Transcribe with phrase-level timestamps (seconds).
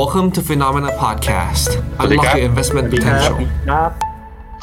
[0.00, 1.68] Welcome to FINNOMENA Podcast.
[1.96, 3.36] สวัสดีครับ Unlock your investment potential.
[3.70, 3.90] ครับ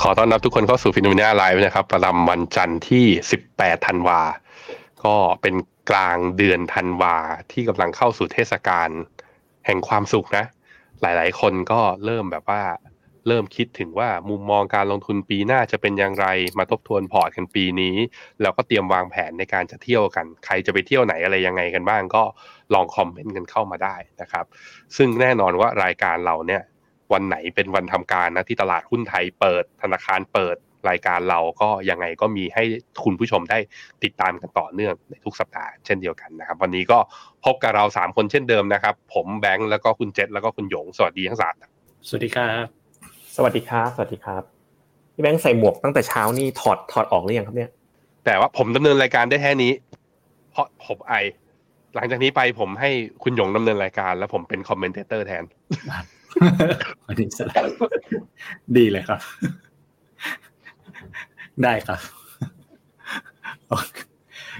[0.01, 3.05] ขอต้อนรับทุกคนเข้าสู่ FINNOMENA Live นะครับ ประจำวันจันทร์ที่
[3.45, 4.21] 18 ธันวา
[5.05, 5.55] ก็เป็น
[5.89, 7.15] กลางเดือนธันวา
[7.51, 8.89] ที่กำลังเข้าสู่เทศกาล
[9.65, 10.45] แห่งความสุขนะ
[11.01, 12.61] หลาย ๆ คนก็เริ่มแบบว่า
[13.27, 16.27] เริ่มคิดถึงว่ามุมมองการลงทุนปีหน้าจะเป็นอย่างไร
[16.57, 17.95] มาทบทวนพอร์ตกันปีนี้
[18.41, 22.23] แล้วก็เตรียมวางแผนในการจะเที่ยวกัน ใครจะไปเที่ยวไหนอะไรยังไงกันบ้าง ก็
[22.73, 24.45] ลองคอมเมนต์กันเข้ามาได้นะครับ
[24.97, 26.61] ซึ่งแน่นอนว่ารายการเราเนี่ย
[27.13, 30.55] วันไหนเป็นวันทำการนะที่ตลาดหุ้นไทยเปิด ธนาคารเปิด
[30.89, 32.63] รายการเราก็ยังไงก็มีให้
[33.03, 33.59] คุณผู้ชมได้
[34.03, 36.99] ติดตามกันต่อเนื่องในทุกสัปดาห์เช่นเดียวกันนะครับ วันนี้ก็
[37.45, 41.55] พบกับเราสามคนเช่นเดิมนะครับ ผมแบงค์แล้วก็คุณเจษแล้วก็คุณหยง สวัสดีทั้งสาม
[42.07, 42.80] สวัสดีครับ
[43.35, 44.43] สวัสดีครับ สวัสดีครับ
[45.13, 47.69] พี่แบงค์ใส่หมวกตั้งแต่เช้านี่ถอดถอดออกหรือยังครับเนี่ย
[48.25, 49.71] แต่ว่าผมดำเนินรายการได้แค่นี้
[50.51, 51.13] เพราะผมไอ
[51.95, 52.89] หลังจากนี้ไปผมให้
[53.23, 55.43] คุณหยงดำเนินรายการ แล้วผมเป็น commentator แทน
[57.05, 57.65] วันนี้สลับ
[58.77, 59.19] ดีเลยครับ
[61.63, 61.99] ได้ครับ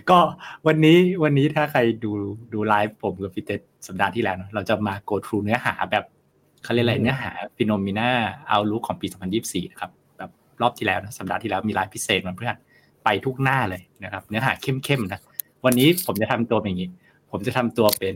[0.10, 0.20] ก็
[0.68, 2.12] วันนี้วันนี้ถ้าใครดู
[2.54, 6.06] ดูไลฟ์ผมกับพี่เจษสัปดาห์ที่แล้วเนอะเราจะมา go through เนื้อหาแบบ
[6.64, 9.08] เขาเรียกอะไรเนื้อหา FINNOMENA Outlook ของปี
[9.40, 10.30] 2024 นะครับแบบ
[10.62, 12.56] รอบที่แล้วนะสัปดาห์ที่แล้วมีไลฟ์พิเศษมาเพื่อน
[13.04, 15.22] ไปทุกหน้าเลยนะครับ เนื้อหาเข้มๆนะ
[15.66, 16.90] วันนี้ผมจะทำตัวเป็นอย่างนี้
[17.32, 18.16] ผมจะทำตัวเป็น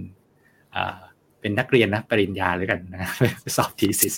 [0.76, 0.98] อ่า
[1.42, 3.12] เป็นนักเรียนนะปริญญาเลยกันนะ
[3.58, 4.16] สอบ thesis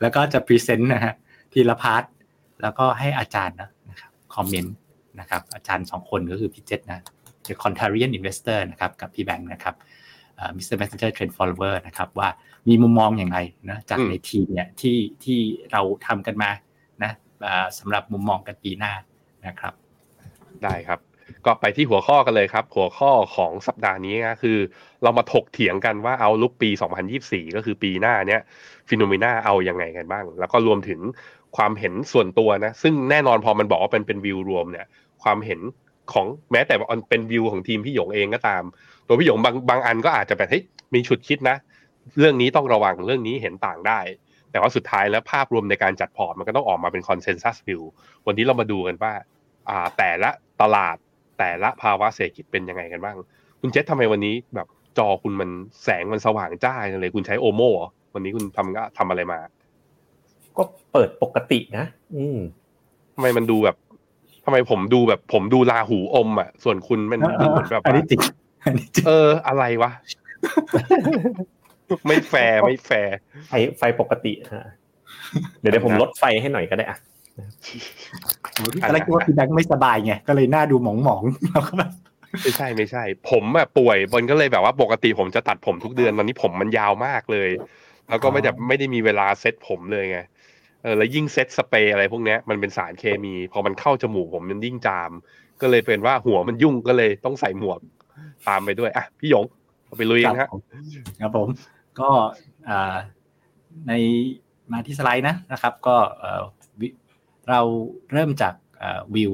[0.00, 1.14] แล้วก็จะ present นะฮะ
[1.52, 2.04] ทีละ part
[2.62, 4.74] แล้วก็ให้อาจารย์นะนะครับคอมเมนต์
[5.20, 7.02] นะครับอาจารย์สองคนก็คือพี่เจษนะ
[7.46, 9.74] The Contrarian Investor นะครับกับพี่แบงค์นะครับ
[10.56, 10.76] Mr.
[10.76, 12.28] Messenger trend follower นะครับว่า
[12.68, 13.38] มีมุมมองอย่างไร
[13.70, 15.38] นะจากอืมในทีมเนี่ยที่ที่
[15.72, 16.50] เราทำกันมา
[17.02, 17.12] นะ
[17.46, 18.92] อ่าสำหรับมุมมองกันปีหน้า
[19.46, 19.72] นะครับ
[20.62, 21.00] ได้ครับ
[21.46, 24.58] ก็ไปที่หัวข้อกันเลยครับ หัวข้อของสัปดาห์นี้ก็คือ
[25.02, 26.70] เรามาถกเถียงกันว่าเอาลุกปี
[27.12, 28.40] 2024 ก็คือปีหน้าเนี้ย
[28.88, 31.00] ฟิโนเมนาเอายังไงกันบ้าง แล้วก็รวมถึง
[31.56, 34.86] ความเห็นส่วนตัวนะ ซึ่งแน่นอนพอมันบอกว่าเป็นเป็นวิวรวมเนี่ย
[35.22, 35.60] ความเห็น
[36.12, 38.62] ของแม้แต่ว่าเป็นวิวของทีมพี่หยงเองก็ตาม
[39.06, 40.62] ตัวพี่หยงบางบางอันก็อาจจะแบบเฮ้ย
[40.94, 41.56] มีฉุดคิดนะ
[42.18, 44.00] เรื่องนี้ต้องระวังเรื่องนี้เห็นต่างได้
[44.50, 47.82] แต่ว่าสุดท้ายแล้วภาพรวมในการจัดพอร์ตมันก็ต้องออกมาเป็นคอนเซนแซสวิว
[48.26, 49.12] วันนี้เรามาดูกันว่า
[49.68, 50.30] อ่า แต่ละ
[50.62, 50.96] ตลาด
[51.38, 53.16] แต่ละภาวะเศรษฐกิจเป็นยังไงกันบ้าง
[53.60, 55.50] คุณเจษทำไมวันนี้แบบจอคุณมัน
[55.84, 59.38] แสงมันสว่างจ้าจังเลย คุณใช้โอโม่เหรอวันนี้คุณทำก็ทำอะไรมา
[60.56, 61.86] ก็เปิดปกตินะ
[62.16, 62.38] อืม
[63.14, 63.76] ทำไมมันดูแบบ
[64.44, 68.20] ทำไมผมดูแบบ ผมดูราหูอมอะ ส่วนคุณมันดูเหมือนแบบอันว่านี้จริง
[68.64, 69.90] อันนี้จริงเอออะไรวะ
[72.06, 73.16] ไม่แฟร์ไม่แฟร์
[73.48, 74.66] ไฟไฟปกติฮะ
[75.60, 76.98] เดี๋ยวเดี๋ยวผมลดไฟให้หน่อยก็ได้อะ
[78.82, 81.90] ตอนแรกคิดว่าพี่แบงค์ไม่สบายไงก็เลยหน้าดูหมองๆแล้วก็แบบ
[82.42, 87.50] ไม่ใช่ไม่ใช่ ผมอะป่วยบนก็เลยแบบว่าปกติผมจะตัดผมทุกเดือนตอนนี้ผมมันยาวมากเลย
[88.08, 90.18] แล้วก็ไม่ได้ไม่ได้มีเวลาเซ็ตผมเลยไง
[90.82, 95.10] เออแล้วยิ่งเซ็ตสเปรย์อะไรพวกเนี้ยมันเป็นสารเคมี พอมันเข้าจมูกผมมันยิ่งจาม
[95.60, 97.78] ก็เลยเป็นว่าหัวมันยุ่งก็เลยต้องใส่หมวก
[98.48, 99.44] ตามไปด้วยอะพี่หยง
[99.86, 100.48] เอาไปลุยกันฮะ
[101.20, 101.48] ครับผม
[102.00, 102.10] ก็
[103.88, 103.92] ใน
[104.72, 105.96] มาที่สไลด์นะนะครับ ก็
[107.48, 107.60] เรา
[108.12, 108.54] เริ่มจาก
[109.14, 109.32] วิว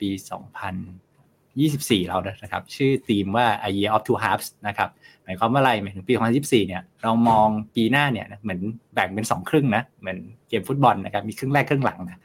[0.00, 4.90] ปี 2024 เรานะครับ ชื่อธีมว่า a year of two halves นะครับ
[5.24, 8.60] หมายความว่าอะไรหมายถึงปี2024เนี่ยเรามองปีหน้าเนี่ยเหมือน
[8.94, 10.18] แบ่งเป็น 2 ครึ่งนะเหมือน
[10.48, 12.20] เกมฟุตบอลนะครับมีครึ่งแรกครึ่งหลังนะ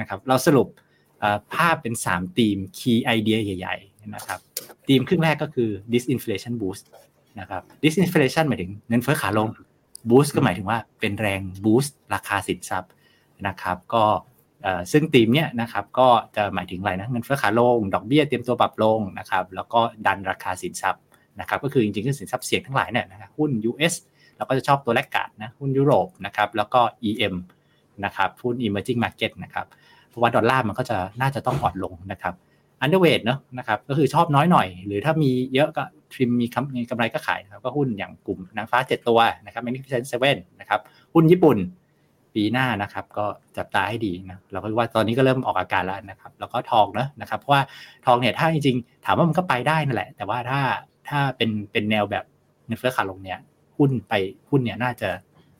[0.00, 0.68] นะครับ เราสรุป
[1.54, 4.38] ภาพเป็น 3 ธีม key idea ใหญ่ ๆ นะครับ
[4.88, 6.84] ธีมครึ่งแรกก็คือ disinflation boost
[7.40, 9.48] นะครับ disinflation หมายถึงเงินเฟ้อขาลง
[10.10, 12.90] boost ก็หมายถึงว่าเป็นแรง boost ราคาสินทรัพย์
[13.46, 14.04] นะครับ ก็
[14.62, 21.02] เอ่อซึ่งธีมเนี้ยนะครับก็จะหมายถึงอะไรนะเงินเฟ้อขาลง ดอกเบี้ยเตรียมตัวปรับลงนะครับแล้วก็ดันราคาสินทรัพย์
[21.40, 23.94] นะครับก็คือจริงๆคือสินทรัพย์เสี่ยงทั้งหลายเนี่ยนะครับหุ้น US
[24.36, 27.34] เราก็จะชอบตัวแรกกาดนะหุ้นยุโรปนะครับแล้วก็ EM
[28.04, 29.66] นะครับหุ้น emerging market นะครับ
[30.08, 32.34] เพราะว่าดอลลาร์มันก็จะน่าจะต้องอ่อนลงนะครับ
[32.84, 35.82] underweight เนอะนะครับก็คือชอบน้อยหน่อย หรือถ้ามีเยอะก็
[36.14, 40.80] ทริมมีกำมีกำไรก็ขายนะครับก็หุ้นอย่างกลุ่มนางฟ้า 7 ตัวนะครับ Magnificent Seven นะครับ
[41.14, 41.58] หุ้นญี่ปุ่น
[42.34, 43.26] ปีหน้านะครับก็
[43.56, 47.62] จับตาให้ดีนะเราก็ว่าตอนนี้ก็เริ่มออกอาการแล้วนะครับแล้วก็ทองนะนะครับเพราะว่า
[48.06, 50.60] ทองเนี่ยถ้าจริงๆ ถามว่ามันก็ไปได้นั่นแหละ แต่ว่าถ้า
[51.08, 52.24] ถ้าเป็นเป็นแนวแบบ
[52.66, 53.38] เงินเฟ้อขาลงเนี่ย
[53.76, 54.12] หุ้นไป
[54.50, 55.08] หุ้นเนี่ยน่าจะ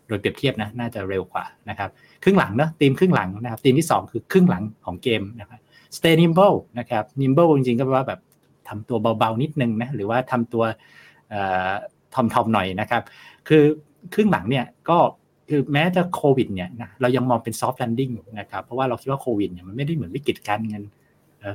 [0.06, 1.90] โดยเปรียบเทียบนะน่าจะเร็วกว่านะครับ
[2.22, 5.60] ครึ่งหลังเนอะธีมครึ่งหลังนะครับธีมที่ 2 คือครึ่งหลังของเกมนะครับ
[5.96, 8.20] stay nimble นะครับ nimble จริงๆก็แปลว่าแบบ
[8.68, 10.64] ทำตัวเบาๆนิดนึงนะหรือว่าทำตัว
[12.14, 13.02] ทอมๆหน่อยนะครับ
[13.48, 13.62] คือ
[14.14, 14.98] ครึ่งหลังเนี่ยก็
[15.50, 20.82] คือแม้จะโควิดเนี่ยนะเรายังมองเป็น soft landing นะครับเพราะว่าเราคิดว่าโควิดเนี่ยมันไม่ได้เหมือนวิกฤตการเงิน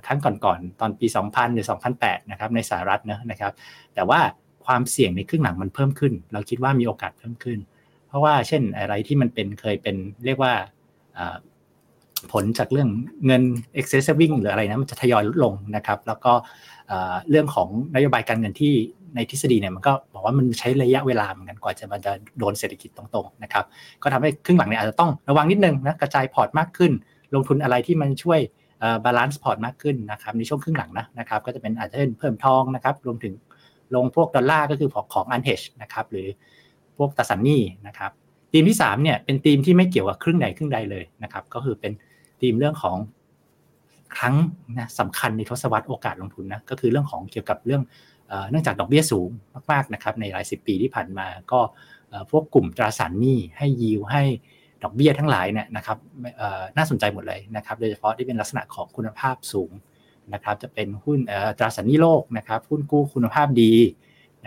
[0.06, 1.66] ครั้งก่อนๆตอนปี 2000 หรือ
[1.98, 3.54] 2008 นะครับในสหรัฐนะนะครับ
[3.96, 4.20] แต่ว่า
[4.66, 7.60] ความเสี่ยงในครึ่งหลังมันเพิ่มขึ้น เราคิดว่ามีโอกาสเพิ่มขึ้น
[8.08, 9.96] เพราะว่าเช่นอะไรที่มันเป็นเคยเป็น
[10.26, 10.54] เรียกว่า
[12.32, 12.90] ผลจากเรื่อง
[13.26, 13.44] เงิน
[13.80, 16.34] excess saving หรืออะไรนะมันจะทยอยลดลงนะครับ แล้วก็
[17.30, 18.74] เรื่องของนโยบายการเงินที่
[19.16, 23.66] ในทฤษฎีเนี่ยมันก็บอกว่ามันใช้ระยะเวลาเหมือนกันกว่าจะมันจะโดนเศรษฐกิจตรงๆนะครับ
[24.04, 26.92] ก็ทำให้ครึ่งหลังเนี่ยอาจจะต้องระวังนิดนึงนะกระจายพอร์ตมากขึ้น
[27.36, 28.40] ลงทุนอะไรที่มันช่วย
[29.06, 33.34] balance พอร์ตมากขึ้นนะครับในช่วงครึ่งหลังนะนะครับก็จะเป็นอาจจะเพิ่มทองนะครับรวมถึง
[33.96, 36.28] ลงพวกดอลลาร์ก็คือของของอันเฮชนะครับหรือ
[36.98, 38.12] พวกตราสารหนี้นะครับ
[38.52, 41.92] ทีมที่3เนี่ยเป็นทีมที่ไม่เกี่ยวกับครึ่งใดครึ่งใดเลยนะครับก็คือเป็น
[42.42, 42.98] ทีมเรื่องของ
[44.18, 44.36] ครั้ง
[44.78, 47.82] นะสำคัญในทศวรรษโอกาสลงทุนนะก็คือเรื่องของเกี่ยวกับเรื่อง
[48.50, 49.30] เนื่องจากดอกเบี้ยสูง
[49.72, 51.60] มากๆนะครับในหลายสิบปีที่ผ่านมา ก็
[52.32, 54.24] พวกกลุ่มตราสารหนี้ให้ยิวให้
[54.84, 55.98] ดอกเบี้ยทั้งหลายเนี่ยนะครับ
[56.78, 59.72] น่าสนใจหมดเลยนะครับโดยเฉพาะที่เป็นลักษณะของคุณภาพสูง
[60.34, 61.20] นะครับจะเป็นหุ้น
[61.58, 63.74] ตราสารหนี้โลกนะครับหุ้นกู้คุณภาพดี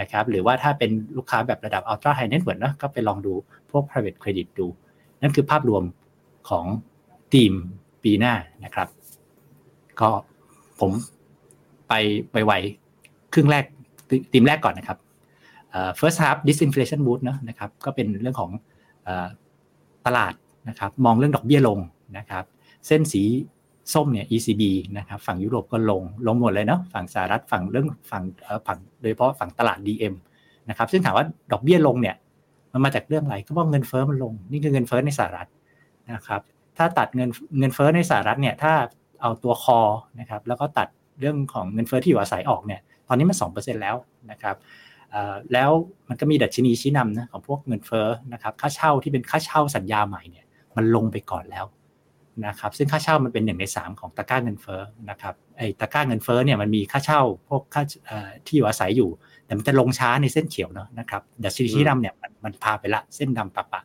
[0.00, 3.32] นะครับหรือว่าถ้าเป็นลูกค้าแบบระดับ ultra high net worth นะก็ไปลองดู
[3.70, 4.66] พวก private credit ดู
[5.22, 5.82] นั่นคือภาพรวม
[6.48, 6.64] ของ
[7.34, 7.52] ทีม
[8.04, 8.34] ปีหน้า
[8.64, 8.88] นะครับ
[10.00, 10.08] ก็
[10.80, 10.90] ผม
[11.88, 11.92] ไป
[12.32, 12.52] ไปไว
[13.32, 13.64] ครึ่งแรก
[14.32, 14.98] ทีมแรกก่อนนะครับ
[15.98, 18.50] first half disinflation boost นะนะครับ ก็เป็นเรื่องของ
[20.06, 20.34] ตลาด
[20.68, 21.78] นะครับ มองเรื่องดอกเบี้ยลง
[22.18, 22.44] นะครับ
[22.86, 23.22] เส้นสี
[23.94, 24.62] ส้มเนี่ย ECB
[24.98, 28.22] นะครับ ฝั่งยุโรปก็ลง ลงหมดเลยเนาะ ฝั่งสหรัฐ ฝั่งเรื่องฝั่ง
[28.66, 30.14] ฝั่งโดยเฉพาะฝั่งตลาด DM
[30.68, 32.16] นะครับ ซึ่งถามว่าดอกเบี้ยลงเนี่ย
[32.72, 35.48] มันมาจากเรื่องอะไร ก็เพราะเงินเฟ้อมันลง นี่คือเงินเฟ้อในสหรัฐ
[36.12, 36.40] นะครับ
[36.80, 38.72] ถ้าตัดเงินเงินเฟ้อในสหรัฐเนี่ยถ้า
[39.22, 39.80] เอาตัวคอ
[40.20, 40.88] นะครับแล้วก็ตัด
[41.20, 43.96] เรื่องของเงินเฟ้อที่อยู่อาศัยออกเนี่ยตอนนี้มันสองเปอร์เซ็นแล้ว
[44.30, 44.56] นะครับ
[45.52, 45.70] แล้ว
[46.08, 50.44] มันก็มีดัชนีชี้นำนะของพวกเงินเฟ้อนะครับค่าเช่าที่เป็นค่าเช่าสัญญาใหม่เนี่ย
[50.76, 51.64] มันลงไปก่อนแล้ว
[52.46, 54.80] นะครับซึ่งค่าเช่ามันเป็นหนึ่งใน 3 ของตะกร้าเงินเฟ้อ
[55.10, 57.82] นะครับไอ้ตะกร้าเงินเฟ้อเนี่ยมันมีค่าเช่าพวกค่า
[58.46, 59.10] ที่อยู่อาศัยอยู่
[59.44, 63.80] แต่มันจะลงช้าในเส้นเขียวเนาะนะครับดัชนีชี้นำเนี่ยมันพาไปละเส้นดำปะปะ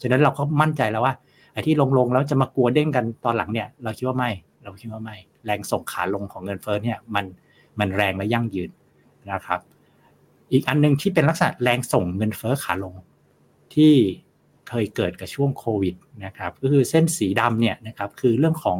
[0.00, 1.14] ฉะนั้นเราก็มั่นใจแล้วว่า
[1.56, 4.30] อ้ที่ลงลงแล้วจะมากลัวเด้งกันตอนหลังเนี่ย เราคิดว่าไม่
[4.62, 7.24] เราคิดว่าไม่ แรงส่งขาลงของเงินเฟ้อเนี่ยมัน
[7.78, 8.70] มันแรงและยั่งยืน
[9.32, 9.60] นะครับ
[10.52, 12.94] อีกอันนึงที่เป็นลักษณะแรงส่งเงินเฟ้อขาลง
[13.74, 13.92] ที่
[14.68, 15.94] เคยเกิดกับช่วงโควิด
[16.24, 18.78] นะครับก็คือเส้นสีดำเนี่ยนะครับคือเรื่องของ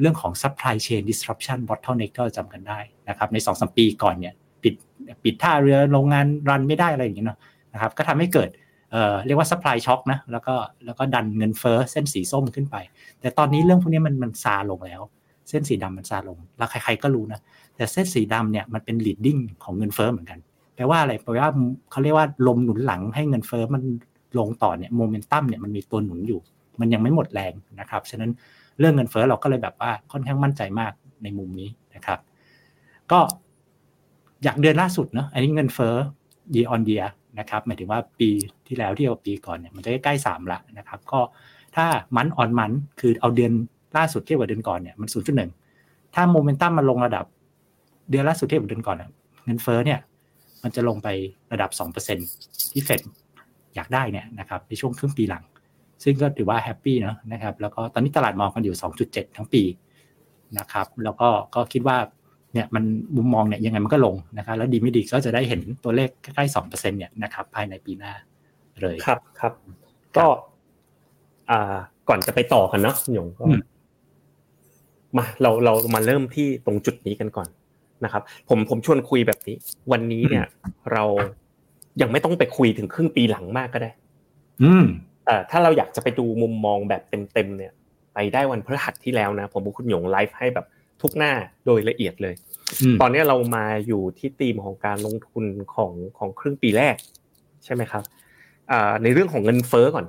[0.00, 2.78] เรื่องของ supply chain disruption bottleneck ก็จำกันได้
[3.08, 4.74] นะครับใน2อสปีก่อนเนี่ยปิด
[5.24, 7.28] ปิดท่าเรือโรงงานรันไม่ได้อะไรอย่างเงี้ย
[7.72, 8.48] นะครับก็ทำให้เกิด
[8.92, 10.54] เออเรียกว่า supply shock นะแล้วก็
[10.84, 12.76] แล้วก็ดันเงินเฟ้อเส้นสีส้มขึ้นไป
[13.20, 15.00] แต่ตอนนี้เรื่องพวกนี้มันมันซาลงแล้ว
[15.48, 17.40] เส้นสีดำมันซาลง แล้วใครๆก็รู้นะ
[17.76, 20.38] แต่เส้นสีดำเนี่ยมันเป็น leading ของเงินเฟ้อเหมือนกัน
[20.74, 21.52] แปลว่าอะไรแปลว่า
[21.90, 23.82] เขาเรียกว่าลมหนุนหลังให้เงินเฟ้อมัน
[24.38, 26.40] ลงต่อเนี่ยโมเมนตัมเนี่ยมันมีตัวหนุนอยู่
[26.80, 28.30] มันยังไม่หมดแรงนะครับฉะนั้น
[28.78, 30.92] เรื่องเงินเฟ้อเราก็เลยแบบว่าค่อนข้างมั่นใจมาก
[31.22, 32.18] ในมุมนี้นะครับ
[33.12, 33.20] ก็
[34.44, 35.94] อยากเดือนล่าสุดเนาะอันนี้เงินเฟ้อ
[36.54, 37.08] year on year
[37.38, 38.30] นะครับหมายถึงว่าปี
[38.68, 41.20] ที่แล้วที่เอาปีก่อนเนี่ยมันจะใกล้สามละนะครับก็
[41.76, 42.70] ถ้า month on month
[43.00, 43.52] คือเอาเดือน
[43.96, 45.50] ล่าสุดเทียบกับเดือนก่อนเนี่ยมันศูนย์จุดหนึ่ง
[46.14, 47.24] ถ้าโมเมนตัมมันลงระดับ
[48.10, 48.96] เดือนล่าสุดเทียบกับเดือนก่อน
[49.44, 49.98] เงินเฟ้อเนี่ย
[50.62, 51.08] มันจะลงไป
[51.52, 52.18] ระดับสองเปอร์เซ็นต์
[52.72, 53.00] ที่เฟด
[53.74, 55.44] อยากได้เนี่ยนะครับในช่วงครึ่งปีหลัง
[56.02, 58.76] ซึ่งก็ถือว่า happy เนาะนะครับแล้วก็ตอนนี้ตลาดมองกันอยู่
[59.06, 59.62] 2.7 ทั้งปี
[60.58, 61.96] นะครับแล้วก็ก็คิดว่า
[62.58, 62.84] เนี่ยมัน
[63.16, 68.12] มุมมองเนี่ยยังไงมันก็ลงนะครับแล้วดีไม่ดีก็จะได้เห็นตัวเลขใกล้ๆสองเปอร์เซ็นเนี่ยนะครับภายในปีหน้า
[68.80, 69.52] เลยครับครับ
[70.16, 70.26] ก็
[71.50, 71.76] อ่า
[72.08, 73.44] ก่อนจะไปต่อกันเนาะหยงก็
[75.16, 77.48] มาเราเรามาเริ่มที่ตรงจุดนี้กันก่อน
[78.04, 79.56] นะครับ ผมผมชวนคุยแบบนี้
[79.92, 80.44] วันนี้เนี่ย
[80.92, 81.04] เรา
[82.00, 83.90] ยังไม่ต้องไปคุยถึงครึ่งปีหลังมากก็ได้
[84.62, 84.84] อืม
[85.26, 87.72] แต่ถ้าเราอยากจะไปดูมุมมองแบบเต็มๆเนี่ย
[88.14, 90.66] ไปได้วันพฤหัสที่แล้วนะ ผมบุคุณหยงไลฟ์ให้แบบ
[91.02, 91.32] ทุกหน้า
[91.66, 92.34] โดยละเอียดเลย
[93.00, 96.96] ตอนนี้เรามาอยู่ที่ธีมของการลงทุนของของครึ่งปีแรก
[97.64, 98.04] ใช่ไหมครับ
[99.02, 100.06] ในเรื่องของเงินเฟ้อก่อน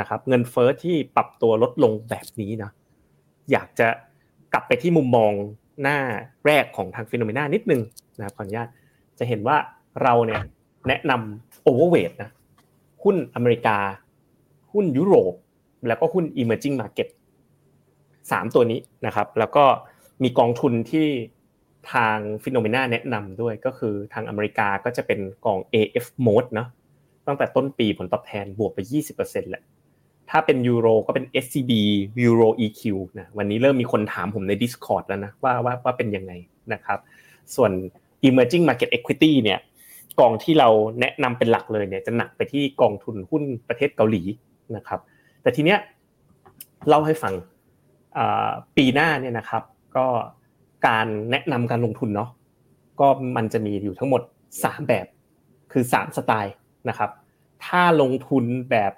[0.00, 2.70] นะครับ เงินเฟ้อที่ปรับตัวลดลงแบบนี้นะ
[3.52, 3.88] อยากจะ
[4.52, 5.32] กลับไปที่มุมมอง
[5.82, 5.98] หน้า
[6.46, 7.82] แรกของทางฟิโนเมนานิดนึง
[8.18, 8.68] นะครับขออนุญาต
[9.18, 9.56] จะเห็นว่า
[10.02, 10.40] เราเนี่ย
[10.88, 12.30] แนะนำ overweight นะ
[13.04, 13.78] หุ้นอเมริกา
[14.72, 15.34] หุ้นยุโรป
[15.88, 17.08] แล้วก็หุ้น emerging market
[18.30, 19.64] สามตัวนี้นะครับ แล้วก็
[20.22, 21.06] มีกองทุนที่
[21.92, 26.68] ทาง FINNOMENA แนะนำด้วยก็คือทางอเมริกาก็จะเป็นกอง AF mode เนาะ
[27.26, 28.78] ตั้งแต่ต้นปีผลตอบแทนบวกไป
[29.14, 29.62] 20%แหละ
[30.30, 31.72] ถ้าเป็นยูโรก็เป็น SCB
[32.26, 32.82] Euro EQ
[33.18, 36.32] นะวันนี้เริ่มมีคนถามผมใน Discord แล้วนะว่าว่าว่าเป็นยังไง
[36.72, 36.98] นะครับ
[37.54, 37.70] ส่วน
[38.28, 39.58] emerging market equity เนี่ย
[40.20, 40.68] กองที่เรา
[41.00, 44.22] แนะนำเป็นหลักเลยเนี่ยจะหนักไปที่กองทุนหุ้นประเทศเกาหลี
[44.76, 45.00] นะครับ
[45.42, 45.78] แต่ทีเนี้ย
[46.88, 47.34] เล่าให้ฟัง
[48.76, 49.62] ปีหน้าเนี่ยนะครับ
[49.96, 50.06] ก็
[50.86, 52.30] การแนะนำการลงทุนเนาะ
[53.00, 54.22] ก็มันจะมีอยู่ทั้งหมด
[54.54, 55.06] 3 แบบ
[55.72, 56.54] คือ 3 สไตล์
[56.88, 57.10] นะครับ
[57.64, 58.92] ถ้าลงทุนแบบ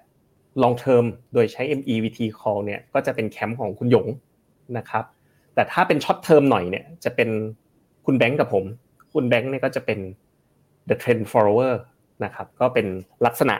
[0.62, 4.06] long term โดยใช้ MEVT call เนี่ยก็จะเป็นแคมป์ของคุณหยง
[4.78, 5.04] นะครับ
[5.54, 7.28] แต่ถ้าเป็น short term หน่อยเนี่ยจะเป็น
[8.06, 8.64] คุณแบงก์กับผม
[9.14, 9.98] คุณแบงก์เนี่ยก็จะเป็น
[10.88, 11.74] the trend follower
[12.24, 12.86] นะครับ ก็เป็น
[13.26, 13.56] ลักษณะ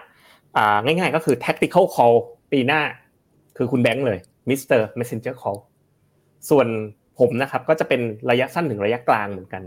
[0.84, 2.16] ง่ายๆก็คือ tactical call
[2.52, 2.80] ปีหน้า
[3.56, 4.80] คือคุณแบงก์เลย Mr.
[4.98, 5.58] Messenger call
[6.50, 6.66] ส่วน
[7.18, 9.62] ผมนะครับก็จะเป็นระยะสั้นถึงระยะกลางเหมือนกัน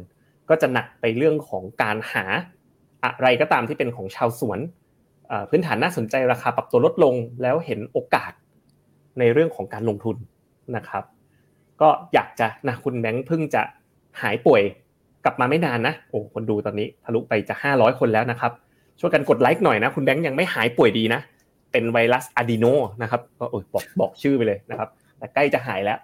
[0.49, 2.25] ก็จะหนักไปเรื่องของการหา
[3.03, 4.59] อะไรก็ตามที่เป็นของชาวสวน
[5.49, 8.31] พื้นฐานน่าสนใจราคาปรับตัวลดลงแล้วเห็นโอกาส
[9.19, 10.17] ในเรื่องของการลงทุน
[10.75, 11.03] นะครับ
[11.81, 13.61] ก็อยากจะนะคุณแบงค์เพิ่งจะ
[14.21, 14.61] หายป่วย
[15.25, 18.51] กลับมาไม่นานนะโอ้คนดูตอนนี้ทะลุไปจะ 500 คนแล้วนะครับ
[18.99, 21.21] ช่วยกันกดไลค์หน่อยนะคุณแบงค์ยังไม่หายป่วยดีนะ
[21.71, 22.65] เป็นไวรัสอะดีโน
[23.01, 25.97] นะครับก็บอกบอกชื่อไปเลยนะครับ แต่ใกล้จะหายแล้ว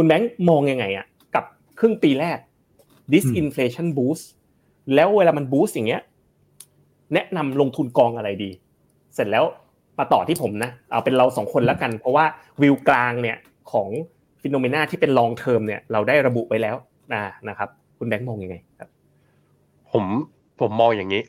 [0.00, 1.44] คุณแบงค์มองยังไงอะกับ
[1.78, 2.38] ครึ่งปีแรก
[3.12, 4.24] disinflation boost
[4.94, 6.02] แล้วเวลามัน boost อย่างเงี้ย
[7.14, 8.50] แนะนำลงทุนกองอะไรดี
[9.14, 9.44] เสร็จแล้ว
[9.98, 12.24] มาต่อที่ผมนะเอาเป็นเราสองคนแล้วกัน เพราะว่า
[12.62, 13.36] วิวกลางเนี่ย
[13.72, 13.88] ของ
[14.42, 16.76] FINNOMENA ที่เป็น long term เนี่ยเราได้ระบุไว้แล้ว
[17.12, 18.88] นะนะครับ คุณแบงค์มองยังไงครับ
[19.92, 20.04] ผม
[20.60, 21.22] ผมมองอย่างนี้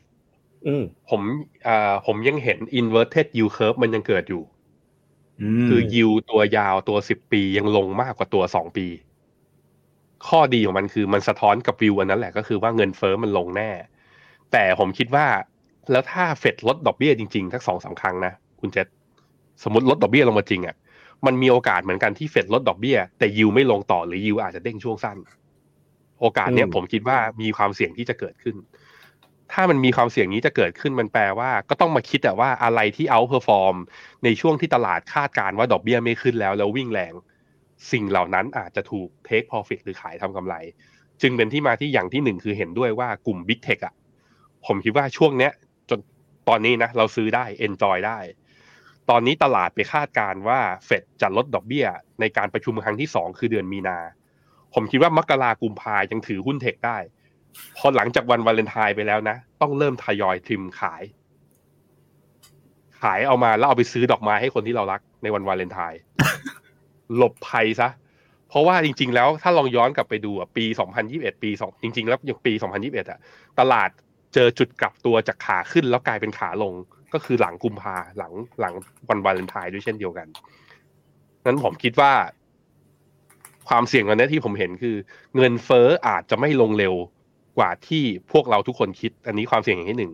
[0.66, 1.22] อืมผม
[1.66, 4.42] อ่าผมยังเห็น inverted yield curve มันยังเกิดอยู่
[5.68, 8.86] คือ yield ตัวยาวตัวสิบปียังลงมากกว่าตัวสองปี
[10.28, 13.70] ข้อดีของมันคือมันสะท้อนกับวิวอันนั้นแหละก็คือว่าเงินเฟ้อมันลงแน่
[14.52, 15.26] แต่ผมคิดว่า
[15.90, 18.86] แล้วถ้าเฟดลดดอกเบี้ยจริงๆทั้งสองสามครั้งนะคุณเจษ
[19.62, 20.76] สมมติลดดอกเบี้ยลงมาจริงอะ
[21.26, 25.16] มันมีโอกาสเหมือนกันที่เฟดลดดอกเบี้ย แต่ยิวไม่ลงต่อหรือยิวอาจจะเด้งช่วงสั้น
[26.20, 28.56] โอกาสเนี้ยผมคิดว่ามีความเสี่ยงที่จะเกิดขึ้น
[29.52, 33.74] ถ้ามันมีความเสี่ยงนี้จะเกิดขึ้นมันแปลว่า ก็ต้องมาคิดแต่ว่าอะไรที่ outperform
[34.24, 37.14] ในช่วงที่ตลาดคาดการณ์ว่าดอกเบี้ยไม่ขึ้นแล้วแล้ววิ่งแรง
[37.92, 40.54] สิ่งเหล่านั้นอาจจะถูก take profit หรือขายทำกำไร
[41.22, 43.94] จึงเป็นที่มาที่อย่างที่หนึ่งคือเห็นด้วยว่ากลุ่มบิ๊กเทคอะ
[44.66, 45.52] ผมคิดว่าช่วงเนี้ย
[45.90, 45.98] จน
[46.48, 48.18] ตอนนี้นะเราซื้อได้เอนจอยได้
[49.10, 51.86] ตอนนี้ตลาดไปคาดการว่าเฟดจะลดดอกเบี้ย
[52.20, 53.98] ในการประชุมครั้งที่สองคือเดือนมีนา
[54.74, 56.98] ผมคิดว่ามกรากุมภายังถือหุ้นเทคได้
[57.76, 61.02] พอหลังจากวันวาเลนไทน์ไปแล้วนะ ต้องเริ่มทยอยทิมขาย
[63.00, 66.00] ขายเอามาแล้วเอาไปซื้อดอกไม้ให้คนที่เรารักในวันวาเลนไทน์
[67.16, 67.88] หลบภัยซะ
[68.48, 70.64] เพราะว่าจริง ๆ แล้วถ้าลองย้อนกลับไปดูปี
[71.04, 72.52] 2021 ปี2จริง ๆ แล้วยังปี
[72.82, 73.18] 2021อะ
[73.58, 73.90] ตลาด
[74.34, 76.74] เจอจุดกลับตัวจากขาขึ้นแล้วกลายเป็นขาลง
[77.12, 78.74] ก็คือหลังกุมภาหลังหลัง
[79.08, 80.26] วันวาเลนไทน์ด้วยเช่นเดียวกัน
[81.46, 82.12] นั้นผมคิดว่า
[83.68, 84.96] ความเสี่ยงตอนนี้ที่ผมเห็นคือ
[85.36, 86.94] เงินเฟ้ออาจจะไม่ลงเร็ว
[87.58, 90.12] กว่าที่พวกเราทุกคนคิด อันนี้ความเสี่ยงอย่างที่หนึ่ง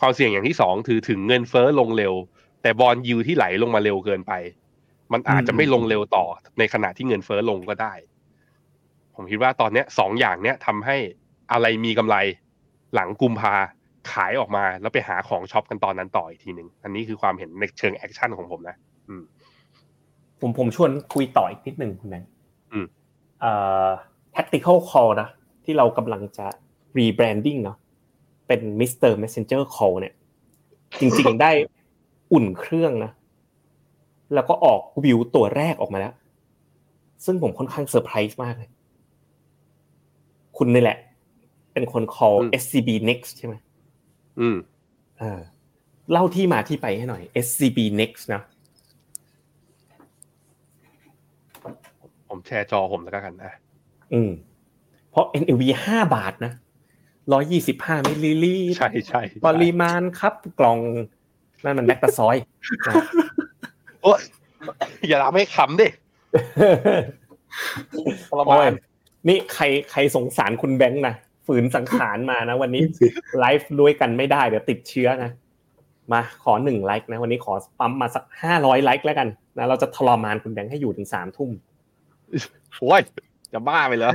[0.00, 2.14] ความเสี่ยงอย่างที่สองคือถึงเงินเฟ้อลงเร็ว
[2.62, 4.32] แต่ bond yield ที่ไหลลงมาเร็วเกินไป
[5.12, 6.24] มันอาจจะไม่ลงเร็วต่อ
[6.58, 7.94] ในขณะที่เงินเฟ้อลงก็ได้
[9.14, 10.96] ผมคิดว่าตอนนี้สองอย่างเนี้ยทำให้
[11.52, 12.16] อะไรมีกำไร
[12.94, 13.54] หลังกุมภาฯ
[14.12, 18.76] ขายออกมาแล้วไปหาของช็อปกันตอนนั้นต่ออีกทีหนึ่งอันนี้คือความเห็นในเชิง action ของผมนะ
[19.08, 19.22] อืม
[20.40, 22.30] ผมผมชวนคุยต่ออีกนิดหนึ่งคุณแบงค์
[23.40, 23.52] เอ่
[23.86, 23.88] อ
[24.34, 25.28] tactical call นะ
[25.64, 26.46] ที่เรากำลังจะ
[26.98, 27.78] rebranding เนาะ
[28.46, 29.10] เป็น Mr.
[29.22, 30.14] Messenger call เนี่ย
[31.00, 31.50] จริงๆได้
[32.32, 33.12] อุ่นเครื่องนะ
[34.34, 36.14] แล้วก็ออกวิวตัวแรกออกมาแล้ว
[37.24, 38.70] ซึ่งผมค่อนข้างเซอร์ไพรส์มากเลย
[40.56, 40.98] คุณนี่แหละ
[41.72, 43.54] เป็นคน call SCB next ใช่ไหม
[44.40, 44.56] อืม
[45.18, 45.40] เออ
[46.10, 48.42] เล่าที่มาที่ไปให้หน่อย SCB next นะ
[52.28, 53.52] ผมแชร์จอผมแล้วกันนะ
[54.12, 54.30] อืม
[55.10, 56.52] เพราะ NAV ห้าบาทนะ
[57.32, 60.78] ร้อยยี่สิบห้ามิลลิลิตรใช่ใช่ปริมาณครับกล่อง
[61.64, 62.36] นั่นมันแลคตาซอย
[64.02, 64.20] โอ้ย
[65.08, 65.88] อย่าทำให้ขำดิ
[68.32, 68.70] ประมาณ
[69.28, 71.14] นี่ใครใครสงสารคุณแบงค์นะ
[71.46, 72.82] ฝืนสังขารมานะ วันนี้
[73.38, 75.30] ไลฟ์ด้วยกันไม่ได้เดี๋ยวติดเชื้อนะ
[76.12, 81.50] มาขอหนึ่งไลค์นะ วันนี้ขอปั๊มมาสักห้าร้อยไลค์แล้วกันนะเราจะทรมานคุณแบงค์ให้อยู่ถึงสามทุ่ม
[82.78, 83.00] โอ้ย
[83.52, 84.12] จะบ้าไปเลย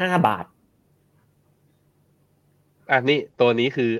[0.00, 0.44] ห้าบาท
[2.92, 3.90] อันนี้ตัวนี้คือ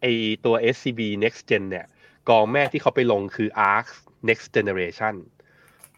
[0.00, 0.06] ไอ
[0.44, 1.86] ตัว SCB Next Gen เนี่ย
[2.28, 3.86] กองแม่ที่เขาไปลงคือ ARK
[4.28, 5.14] Next Generation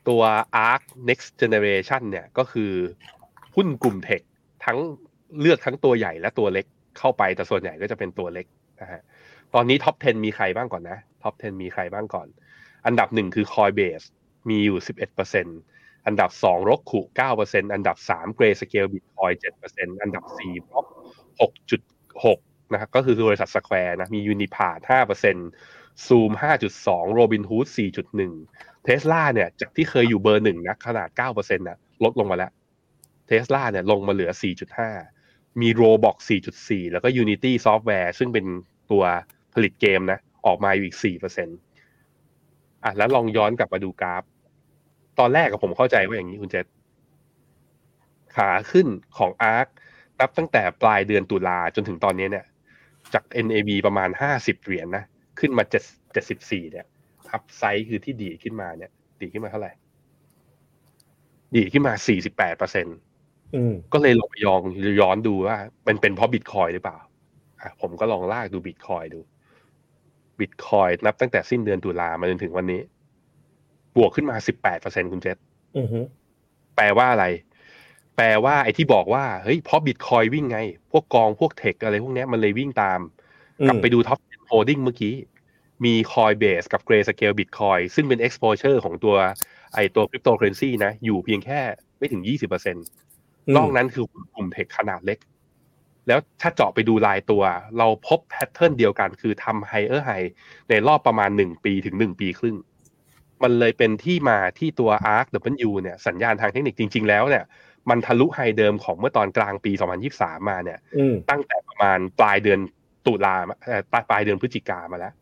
[0.08, 0.22] ตัว
[0.68, 2.72] ARK Next Generation เนี่ยก็คือ
[3.56, 4.22] หุ้นกลุ่มเทค
[4.64, 4.78] ทั้ง
[5.40, 6.66] เลือกทั้งตัวใหญ่และตัวเล็ก
[6.99, 8.46] เข้าไปแต่ส่วนใหญ่ก็จะเป็นตัวเล็ก
[8.80, 9.00] นะฮะ
[9.54, 12.28] ตอนนี้ top 10 มีใครบ้างก่อนนะ top 10 มีใครบ้างก่อน
[12.87, 14.06] อันดับหนึ่งคือ Coinbase
[14.49, 14.78] มีอยู่
[15.42, 17.00] 11%อันดับ2 Roku
[17.38, 19.34] 9%อันดับ3 Grayscale Bitcoin
[19.68, 20.87] 7%อันดับ4บล็อก
[22.25, 22.38] หก
[22.73, 25.49] นะครับก็คือบริษัทสแควร์นะมียูนิพาห้าเปอร์เซ็นต์
[26.07, 28.33] ซูมห้าจุดสองโรบินฮูดสี่จุดหนึ่ง
[28.85, 32.52] เทสลาเนี่ยจากที่เคยอยู่เบอร์หนึ่งนะขนาดเก้าเปอร์เซ็นต์นะลดลงมาแล้ว
[33.26, 34.90] เทสลาเนี่ยลงมาเหลือสี่จุดห้า
[35.61, 38.47] มี Roblox สี่จุดสี่แล้วก็ Unity Software ซึ่งเป็น
[38.90, 39.04] ตัว
[39.54, 41.59] ผลิตเกมนะ ออกมาอยู่อีกสี่เปอร์เซ็นต์
[42.85, 44.23] อะแล้วลองย้อนกลับมาดูกราฟ
[45.19, 46.66] ตอนแรกกับผมเข้าใจว่าอย่างนี้คุณเจษ
[48.37, 48.87] ขาขึ้น
[49.19, 49.68] ของ ARK
[50.23, 52.47] นับตั้งแต่ปลายเดือนตุลาจนถึงตอนนี้เนี่ย
[53.14, 55.05] จาก NAV ประมาณห้าสิบเหรียญนะ
[55.41, 56.87] ขึ้นมาเจ็ดเจ็ดสิบสี่เนี่ย
[57.32, 59.73] upside คือที่ดีขึ้นมาเนี่ย ดีขึ้นมาเท่าไหร่
[61.57, 62.97] ดีขึ้นมาสี่สิบแปดเปอร์เซ็นต์
[63.93, 64.61] ก็เลยลองไปยอง
[65.00, 66.99] ย้อนดูว่า มันเป็นเพราะบิตคอยน์หรือเปล่า
[67.61, 69.21] อะผมก็ลองลากดูบิตคอยน์ดู
[70.41, 72.81] บิตคอยน์นับตั้งแต่สิ้นเดือนตุลามาจนถึงวันนี้
[73.97, 75.37] บวกขึ้นมาสิบแปดเปอร์เซ็นต์คุณเจษ
[76.76, 77.26] แปลว่าอะไร
[78.16, 80.59] แปลว่าไอ้ที่บอกว่าเฮ้ยเพราะบิตคอยน์วิ่งไง
[80.90, 83.00] พวกกองพวก tech อะไรพวกนี้มันเลยวิ่งตาม
[83.66, 84.18] กลับไปดู top
[84.49, 85.14] holding เมื่อกี้
[85.85, 89.16] มี Coinbase กับ Grayscale Bitcoin ซึ่งเป็น exposure ของตัว
[89.75, 91.61] ไอตัวคริปโตเคอเรนซีนะ อยู่เพียงแค่
[91.99, 92.85] ไม่ถึงยี่สิบเปอร์เซ็นต์
[93.57, 94.04] นอกนั้นคือ
[94.35, 95.19] กลุ่ม tech ขนาดเล็ก
[96.09, 97.42] แล้วถ้าเจาะไปดูรายตัว
[97.78, 100.11] เราพบ pattern เดียวกันคือทำ higher high
[100.69, 102.57] ในรอบประมาณหนึ่งปีถึงหนึ่งปีครึ่ง
[103.42, 105.26] มันเลยเป็นที่มาที่ตัว ARK
[105.69, 107.45] W เนี่ยสัญญาณทางเทคนิคจริง ๆ แล้วเนี่ย
[107.90, 109.72] มันทะลุ high เดิมของเมื่อตอนกลางปี
[110.10, 110.78] 2023 มาเนี่ย
[111.30, 112.58] ตั้งแต่ประมาณปลายเดือน
[113.06, 113.34] ตุลา
[114.10, 115.14] ปลายเดือนพฤศจิกามาแล้ว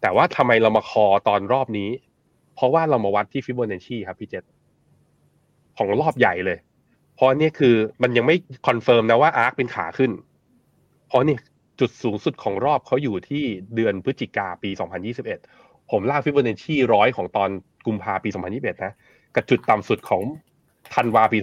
[0.00, 1.90] แต่ว่าทำไมเรามา call ตอนรอบนี้
[2.54, 4.44] เพราะว่าเรามาวัดที่ฟิโบนัชชีครับพี่เจษ
[5.76, 6.58] ของรอบใหญ่เลย
[7.16, 8.36] เพราะนี่คือมันยังไม่
[8.66, 10.10] confirm นะว่า ARK เป็นขาขึ้น
[11.08, 11.36] เพราะนี่
[11.80, 13.44] จุดสูงสุดของรอบเขาอยู่ที่
[13.74, 14.70] เดือนพฤศจิกาปี
[15.30, 17.50] 2021 ผมลากฟิโบนัชชีร้อยของตอน
[17.86, 18.94] กุมภาปี 2021 นะ
[19.34, 20.22] กับจุดต่ำสุดของ
[20.94, 21.38] ธันวาปี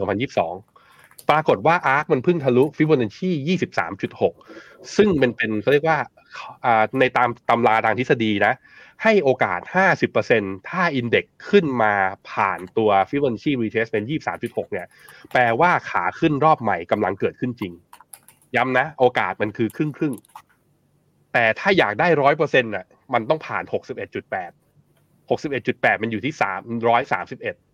[0.61, 3.31] 2022 ปรากฏว่า ARK มันเพิ่งทะลุฟิโบนัชชี
[4.17, 5.97] 23.6 ซึ่งมันเป็นเขาเรียกว่า
[6.99, 8.53] ในตามตำราทางทฤษฎีนะ
[9.03, 9.59] ให้โอกาส
[10.15, 11.93] 50%ถ้า index ขึ้นมา
[12.31, 14.07] ผ่านตัว Fibonacci retracement
[14.39, 14.87] 23.6 เนี่ย
[15.31, 17.73] แปลว่าขาขึ้นรอบใหม่กำลังเกิดขึ้นจริง
[18.55, 20.13] ย้ำนะ โอกาสมันคือครึ่งครึ่ง
[21.33, 26.33] แต่ถ้าอยากได้ร้อยเปอร์เซ็นต์น่ะมันต้องผ่าน61.8 61.8มันอยู่ที่
[27.19, 27.68] 331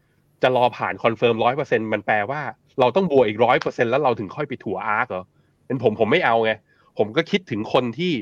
[0.45, 2.41] จะรอผ่าน confirm ร้อยเปอร์เซ็นต์มันแปลว่า
[2.79, 5.25] เราต้องบวกอีกร้อยเปอร์เซ็นต์แล้วเราถึงค่อยไปถัว ARK เหรอ
[5.65, 6.51] เป็นผมผมไม่เอาไง
[6.97, 8.13] ผมก็คิดถึงคนที่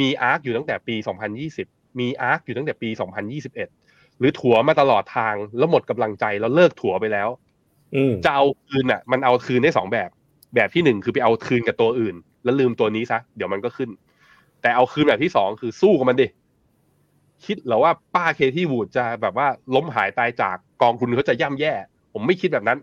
[0.00, 0.94] มี ARK อยู่ตั้งแต่ปี
[1.46, 2.88] 2020 มี ARK อยู่ตั้งแต่ปี
[3.54, 7.28] 2021 หรือถัวมาตลอดทางแล้วหมดกำลังใจแล้วเลิกถัวไปแล้ว
[8.24, 10.10] จะเอาคืนอะ มันเอาคืนได้สองแบบ
[10.54, 13.90] แบบที่หนึ่งคือไปเอาคืนกับตัวอื่น แล้วลืมตัวนี้ซะเดี๋ยวมันก็ขึ้น
[14.62, 16.26] แต่เอาคืนแบบที่สองคือสู้กับมันดิ
[17.46, 21.72] คิดหรอว่าป้า Cathie Wood จะแบบว่าล้มหายตายจากกองทุนเขาจะย่ำแย่
[22.12, 22.78] ผมไม่คิดแบบนั้น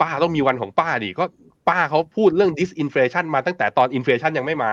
[0.00, 1.24] ป้าต้องมีวันของป้าดิก็
[1.68, 4.72] ป้าเขาพูดเรื่อง disinflation มาตั้งแต่ตอน inflation ยังไม่มา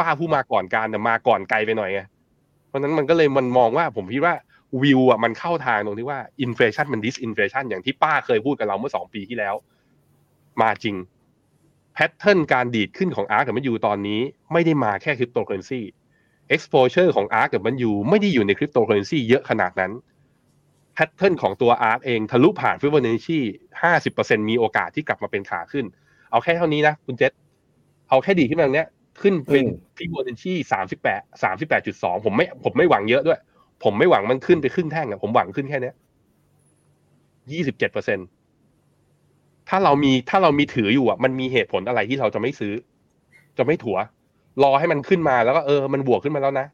[0.00, 2.00] ป้าผู้มาก่อนกาลแต่มาก่อนไกลไปหน่อยไง
[2.68, 4.34] เพราะนั้นมันก็เลยมันมองว่าผมคิดว่า
[4.82, 9.54] วิวอะมันเข้าทางตรงที่ว่า inflation มัน disinflation อย่างที่ป้าเคยพูดกับเราเมื่อสองปีที่แล้ว
[10.62, 10.96] มาจริง
[11.94, 14.20] pattern การดีดขึ้นของ ARKW มันอยู่ตอนนี้
[14.52, 15.80] ไม่ได้มาแค่คริปโตเคอเรนซี
[16.54, 19.92] exposure ของ ARKW มันอยู่ไม่ได้อยู่ในคริปโตเคอเรนซีเยอะขนาดนั้น
[20.94, 23.40] pattern ของตัว ARK เองทะลุผ่านฟิบอนัชชี
[23.82, 25.84] ห้าสิบเปอร์เซ็นมีโอกาสที่กลับมาเป็นขาขึ้น
[26.30, 27.32] เอาแค่เท่านี้นะคุณเจษ
[28.08, 28.88] เอาแค่ดีดขึ้นมาเนี้ย
[29.22, 33.40] ขึ้นเป็นฟิโบนัชชีสามสิบแปดสามสิบแปดจุดสองผมไม่ผมไม่หวังเยอะด้วย
[33.84, 35.94] ผมไม่หวังมันขึ้นไปครึ่งแท่งอะผมหวังขึ้นแค่เนี้ย
[37.52, 38.18] ยี่สิบเจ็ดเปอร์เซ็น
[39.68, 42.74] ถ้าเรามีถ้าเรามีถืออยู่อะ มันมีเหตุผลอะไรที่เราจะไม่ซื้อ
[43.58, 43.98] จะไม่ถัว
[44.62, 46.66] รอให้มันขึ้นมาแล้วก็เออมันบวกขึ้นมาแล้วนะ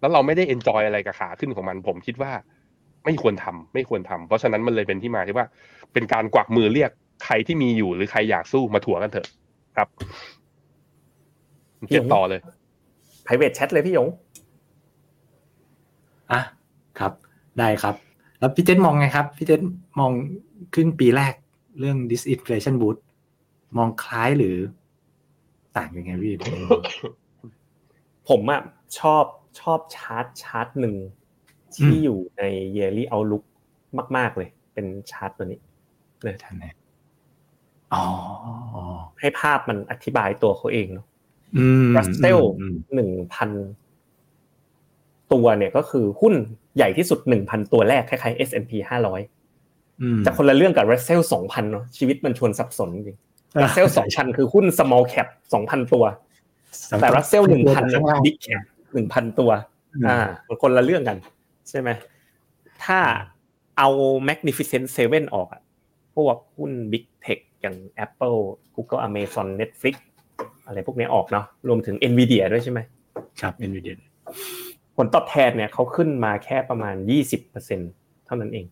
[0.00, 2.32] แล้วเราไม่ได้เอนจอยอะไรกับขาขึ้นของมัน ผมคิดว่า
[3.04, 5.46] ไม่ควรทำไม่ควรทำเพราะฉะนั้นมันเลยเป็นที่มาที่ว่า
[5.92, 6.90] เป็นการกวักมือเรียก
[7.24, 9.26] ใครที่มีอยู่หรือใครอยากสู้มาถัวกันเถอะ
[9.76, 9.88] ครับ
[11.90, 12.40] เก็บต่อเลย
[13.26, 14.08] private chat เลยพี่ยง
[16.32, 16.40] อะ
[16.98, 17.12] ครับ
[17.58, 17.94] ได้ครับ
[18.38, 19.60] แล้วพี่เจษมองไงครับ พี่เจษ
[20.00, 20.12] มอง
[20.74, 21.34] ขึ้นปีแรก
[21.78, 22.98] เรื่อง disinflation boost
[23.76, 24.56] มองคล้ายหรือ
[25.76, 26.34] ต่างยังไงพี่
[28.28, 28.60] ผมอะ
[28.98, 29.24] ชอบ
[29.60, 30.94] ชอบชาร์ตชาร์ตหนึ่ง
[31.74, 32.42] ที่อยู่ใน
[32.76, 33.44] yearly outlook
[34.16, 35.60] มาก ๆ เลย เป็นชาร์ตตัวนี้
[36.24, 36.64] เลยท่านไหน
[37.94, 38.04] อ๋อ
[39.20, 41.06] ให้ภาพมันอธิบายตัวเขาเองเนาะ
[41.96, 42.38] รัสเซล
[42.94, 43.50] หนึ่งพัน
[45.32, 46.34] ตัวเนี่ยก็คือหุ้น
[46.76, 49.20] ใหญ่ที่สุดหนึ่งพันตัวแรกคล้ายๆ S&P ห้าร้อย
[50.24, 53.18] จะคนละเรื่องกับรัสเซลสองพันเนาะชีวิตมันชวนสับสนจริง
[53.62, 56.04] รัสเซลสองพันคือหุ้น small cap สองพันตัว
[57.00, 58.62] แต่รัสเซลหนึ่งพันเนี่ย big cap
[58.94, 59.50] หนึ่งพันตัว
[60.08, 61.16] อ่ามันคนละเรื่องกัน
[61.68, 61.90] ใช่ไหม
[62.84, 63.00] ถ้า
[63.78, 63.88] เอา
[64.28, 65.62] magnificent seven ออกอะ
[66.16, 68.38] พวกหุ้น big tech อย่าง Apple
[68.74, 69.94] Google Amazon Netflix
[70.66, 72.80] อะไรพวกนี้ออกเนาะรวมถึง Nvidia ด้วยใช่ไหม
[73.40, 73.94] ครับ Nvidia
[74.96, 77.80] ผลตอบแทนเนี่ยเขาขึ้นมาแค่ประมาณยี่สิบเปอร์เซ็น
[78.26, 78.66] เท่านั้นเอง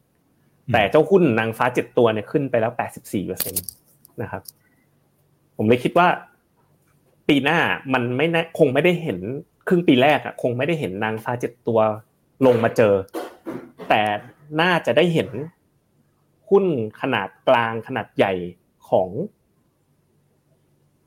[0.73, 3.59] แต่เจ้าหุ้นนางฟ้าเจ็ดตัวเนี่ยขึ้นไปแล้วแปดสิบสี่เปอร์เซ็นต
[4.23, 4.43] นะครับ
[5.57, 6.09] ผมเลยคิดว่า
[7.29, 7.59] ปีหน้า
[7.93, 8.27] มันไม่
[8.59, 9.19] คงไม่ได้เห็น
[9.69, 11.81] ครึ่งปีแรกอะคงไม่ได้เห็นนางฟ้าเจ็ดตัว
[12.47, 12.95] ลงมาเจอ
[13.89, 14.03] แต่
[14.61, 15.29] น่าจะได้เห็น
[16.49, 16.65] หุ้น
[17.01, 18.33] ขนาดกลางขนาดใหญ่
[18.89, 19.09] ของ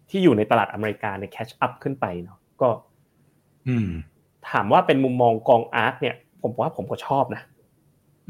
[0.10, 2.70] ที่อยู่ในตลาดอเมริกาในแคชอัพขึ้นไปเนาะก็
[3.68, 3.90] อืม
[4.50, 7.42] ถามว่าเป็นมุมมองกองอาร์ตเนี่ย ผมว่าผมก็ชอบนะ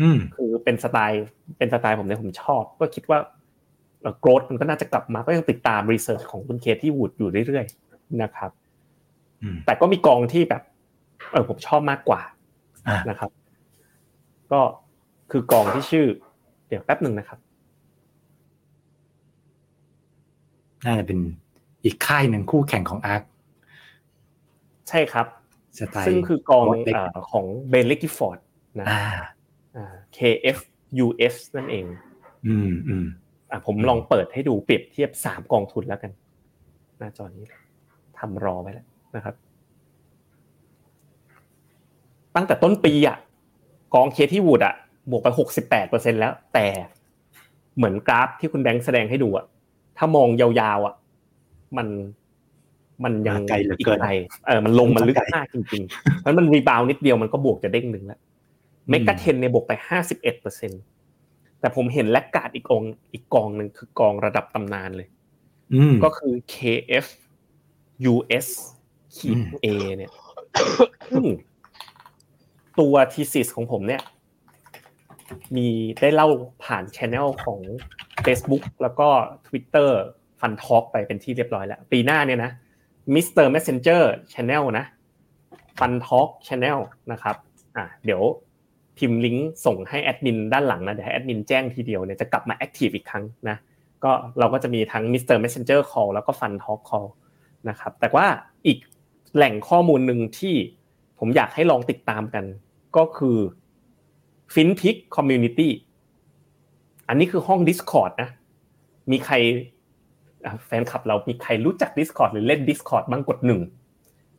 [0.01, 1.23] อืมคือเป็นสไตล์
[1.57, 3.19] เป็นสไตล์ผมเนี่ยผมชอบ ก็คิดว่า
[4.19, 8.51] โกรดมันก็น่าจะกลับมาก็ยังติดตามรีเสิร์ชของคุณเคที่วูดอยู่เรื่อยๆนะครับ
[9.43, 10.63] อืมแต่ก็มีกองที่แบบ
[11.31, 12.21] เออผมชอบมากกว่า
[12.87, 13.29] อ่านะครับ
[14.51, 14.61] ก็
[15.31, 16.05] คือกองที่ชื่อ
[16.67, 17.39] เดี๋ยวแป๊บหนึ่งนะครับ
[20.85, 21.19] น่าจะเป็น
[21.83, 23.23] อีกค่ายหนึ่งคู่แข่งของ ARK
[24.89, 25.27] ใช่ครับ
[25.79, 28.39] สไตล์ซึ่งคือกองเล็กเอ่อของ Baillie Gifford
[28.79, 29.03] นะอ่า
[29.77, 31.85] อ่า KFUS นั่นเอง
[32.47, 33.28] อืมอืมอะ
[33.65, 36.11] ผมลองเปิดให้ดูเปรียบเทียบสามกองทุนแล้วกัน
[36.99, 37.45] หน้าจอนี้
[38.19, 38.85] ทำรอไว้แล้ว
[39.15, 39.35] นะครับ
[42.35, 43.17] ตั้งแต่ต้นปีอะ
[43.93, 44.75] กอง Cathie Wood อะ
[45.11, 46.67] บวกไปหกสิบแปดเปอร์เซ็นแล้ว แต่
[47.77, 49.45] เหมือนกราฟที่คุณแบงค์แสดงให้ดูอะ
[49.97, 50.95] ถ้ามองยาวๆอะ
[51.77, 51.87] มัน
[53.03, 54.11] มันยังมาไกลเหลืออีกเกินไกล
[54.47, 58.19] เออมันลงมันลึกมาไกลมากจริงๆเพราะมัน rebound นิดเดียวมันก็บวกจะเด้งหนึ่งแล้ว
[58.89, 60.71] MEGA10 เนี่ยบวกไปห้าสิบเอ็ดเปอร์เซ็น
[61.59, 65.07] แต่ผมเห็น laggard อีกกองอีกกองหนึ่งคือกองระดับตำนานเลย
[65.73, 68.47] อืมก็คือ KFUS
[69.15, 69.67] ขีดอืม A
[69.97, 70.11] เนี่ย
[71.09, 71.25] ซึ่ง
[72.79, 74.01] ตัว thesis ของผมเนี่ย
[75.55, 75.67] มี
[76.01, 76.27] ได้เล่า
[76.63, 77.59] ผ่าน channel ของ
[78.25, 79.09] Facebook แล้วก็
[79.47, 79.89] Twitter
[80.39, 82.51] Fund Talk ไปเป็นที่เรียบร้อยแล้ว ปีหน้าเนี่ยนะ
[83.15, 83.45] Mr.
[83.53, 84.85] Messenger Channel นะ
[85.79, 86.79] ฟันทอก Channel
[87.11, 87.35] นะครับ
[87.75, 88.21] อะเดี๋ยว
[88.99, 93.57] พิมพ์ลิงก์ส่งให้แอดมินด้านหลังนะเดี๋ยวให้แอดมินแจ้งทีเดียวเนี่ยจะกลับมา active อีกครั้งนะ
[94.03, 95.37] ก็เราก็จะมีทั้ง Mr.
[95.43, 97.09] Messenger Call แล้วก็ Fund Talk Call
[97.69, 98.27] นะครับแต่ว่า
[98.67, 98.77] อีก
[99.35, 100.55] แหล่งข้อมูลหนึ่งที่
[101.19, 102.45] ผมอยากให้ลองติดตามกัน
[102.97, 103.37] ก็คือ
[104.53, 105.69] FinPix Community
[107.07, 108.29] อันนี้คือห้อง Discord นะ
[109.11, 109.35] มีใคร
[110.65, 113.61] แฟนคลับเรามีใครรู้จัก Discord หรือเล่น Discord บ้างกดหนึ่ง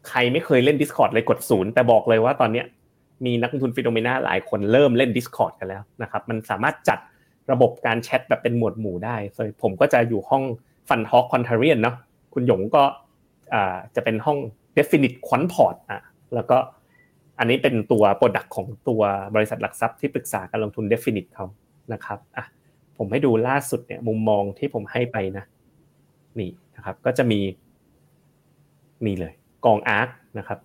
[0.09, 2.66] ใครไม่เคยเล่น Discord เลยกดศูนย์แต่บอกเลยว่าตอนเนี้ย
[3.24, 6.98] มีนักลงทุนฟิโนเมนาหลายคนเริ่มเล่น Discord กันแล้วนะครับมันสามารถจัด
[7.52, 10.42] ระบบการแชทแบบเป็นหมวดหมู่ได้โดยผมก็จะอยู่ห้อง
[10.88, 11.96] Fun Talk c o n t a r i a n เนาะ
[12.35, 12.83] คุณหยงก็
[13.94, 14.38] จะเป็นห้อง
[14.76, 16.00] Definite Quantport อะ
[16.35, 16.59] แล้วก็
[17.38, 19.00] อันนี้เป็นตัวโปรดักของตัว
[19.35, 21.46] บริษัทหลักทรัพย์ที่ปรึกษาการลงทุน Definite เขา
[21.92, 22.44] นะครับอะ
[22.98, 25.44] ผมให้ดูล่าสุดเนี่ยมุมมองที่ผมให้ไปนะ
[26.38, 27.40] นี่นะครับก็จะมี
[29.06, 30.59] นี่เลยกองอาร์คนะครับ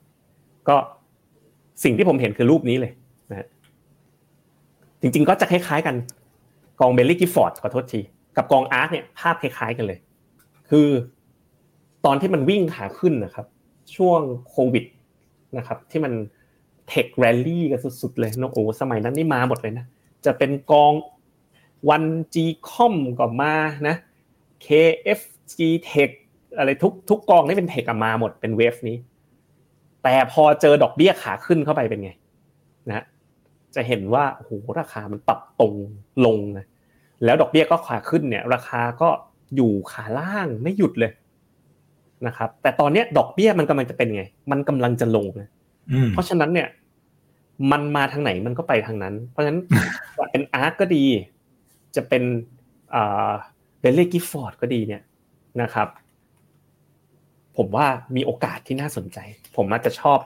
[0.70, 0.78] ก็
[1.84, 2.92] สิ่งที่ผมเห็นคือรูปนี้เลย
[3.32, 3.48] นะฮะ
[5.02, 5.96] จริงๆก็จะคล้ายๆกัน
[6.80, 8.02] กอง Baillie Gifford ขอโทษที
[8.38, 10.00] กับกอง ARK เนี่ยภาพคล้ายๆกันเลย
[10.70, 10.88] คือ
[12.06, 13.46] ตอนที่มันวิ่งขาขึ้นนะครับ
[13.96, 14.86] ช่วงโควิด
[15.58, 16.14] นะครับ ที่มัน
[16.88, 19.86] tech rally กันสุดๆเลยนะโอ้สมัยนั้นนี่มาหมดเลยนะ
[20.26, 20.94] จะเป็นกอง
[21.90, 23.56] ONE-GECOM ก็มา
[23.88, 23.96] นะ
[24.66, 26.12] KFGTECH
[26.58, 28.98] อะไรทุกทุกกองนี่เป็น tech มาหมดเป็น wave นี้
[30.08, 32.12] แต่พอเจอดอกเบี้ยขาขึ้นเข้าไปเป็นไง
[32.88, 33.06] นะ
[33.76, 35.74] จะเห็นว่าโอ้โหราคามันปรับตรง
[36.26, 36.66] ลงนะ
[37.24, 39.10] แล้วดอกเบี้ยก็ขาขึ้นเนี่ย ราคาก็
[39.56, 41.12] อยู่ขาล่างไม่หยุดเลย
[42.28, 45.50] นะครับ แต่ตอนเนี้ยดอกเบี้ยมันกำลังจะเป็นไง มันกำลังจะลงนะ
[45.92, 46.68] อืมเพราะฉะนั้นเนี่ย
[47.72, 49.60] มันมาทางไหนมันก็ไปทางนั้น เพราะฉะนั้น
[50.18, 51.06] จะเป็นอาร์ก็ดี
[51.96, 52.24] จะเป็น
[52.96, 53.32] อ่า
[53.80, 55.02] เบลเล่กิฟฟอร์ดก็ดีเนี่ย
[55.62, 55.88] นะครับ
[57.58, 59.20] ผมว่ามีโอกาสที่น่าสนใจ
[59.56, 60.20] ผมอาจจะชอบ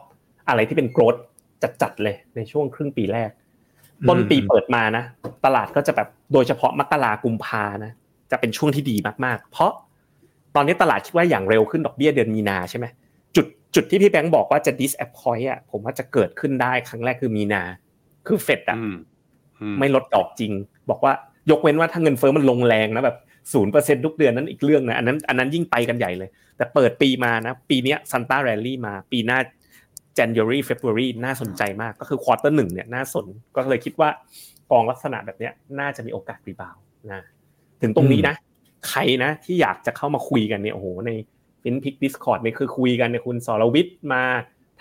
[0.50, 1.16] อะไรที่เป็นโกรด
[1.82, 3.30] จัดๆเลยในช่วงครึ่งปีแรก
[4.10, 5.04] ต้นปีเปิดมานะ
[5.46, 7.92] ตลาดก็จะแบบโดยเฉพาะมกรากุมภานะ
[8.32, 9.72] จะเป็นช่วงที่ดีมากๆ เพราะ
[10.56, 12.86] ตอนนี้ตลาดคิดว่าอย่างเร็วขึ้นดอกเบี้ยเดือนมีนาใช่ไหม
[13.36, 17.64] จุดจุดที่พี่แบงค์บอกว่าจะ disappoint อะผมว่าจะเกิดขึ้นได้ครั้งแรกคือมีนา
[18.28, 18.96] คือเฟดอะอืม
[19.60, 20.52] อืมไม่ลดดอกจริง
[20.90, 21.14] บอกว่า
[21.52, 23.18] ยกเว้นว่าถ้าเงินเฟ้อมันลงแรงนะแบบ
[23.54, 29.40] ศูนย์เปอร์เซ็นทุกเดือนนั้นอีกเรื่องนะอันนั้นอันนั้นยิ่งไปกันใหญ่เลย แต่เปิดปีมานะ ปีนี้ Santa rally มาปีหน้า
[30.18, 34.10] January February น่าสนใจมากก็คือ quarter หนึ่งเนี่ยน่าสนก็เลยคิดว่า
[34.72, 36.76] กองลักษณะแบบเนี้ยน่าจะมีโอกาส rebound
[37.12, 37.22] นะ
[37.82, 38.36] ถึงตรงนี้นะ
[38.90, 41.12] ใครนะที่อยากจะเข้ามาคุยกันเนี่ยโอ้โหใน
[41.62, 44.24] Finpick Discord เนี่ยคือคุยกันเนี่ยคุณสรวิทย์มา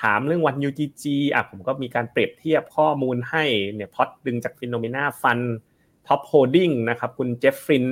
[0.02, 1.04] ถามเรื่องวัน UGG
[1.35, 5.40] อะผมก็มีการเปรียบเทียบข้อมูลให้เนี่ยพอดึงจาก FINNOMENA fund
[6.06, 7.87] top holding นะครับคุณเจฟฟริน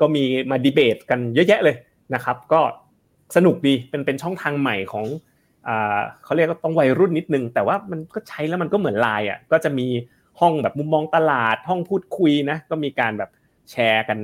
[0.00, 1.76] ก็มีมาดีเบตกันเยอะแยะเลย
[2.14, 2.60] นะครับ ก็
[3.36, 5.06] สนุกดีเป็นเป็นช่องทางใหม่ของ
[5.68, 9.86] อ่าเขาเรียกว่าต้องวัยรุ่นนิดนึง แต่ว่ามันก็ใช้แล้วมันก็เหมือนไลน์อะก็จะมี
[10.40, 13.30] ห้องแบบมุมมองตลาดห้องพูดคุยนะก็มีการแบบ
[13.70, 14.18] แชร์กัน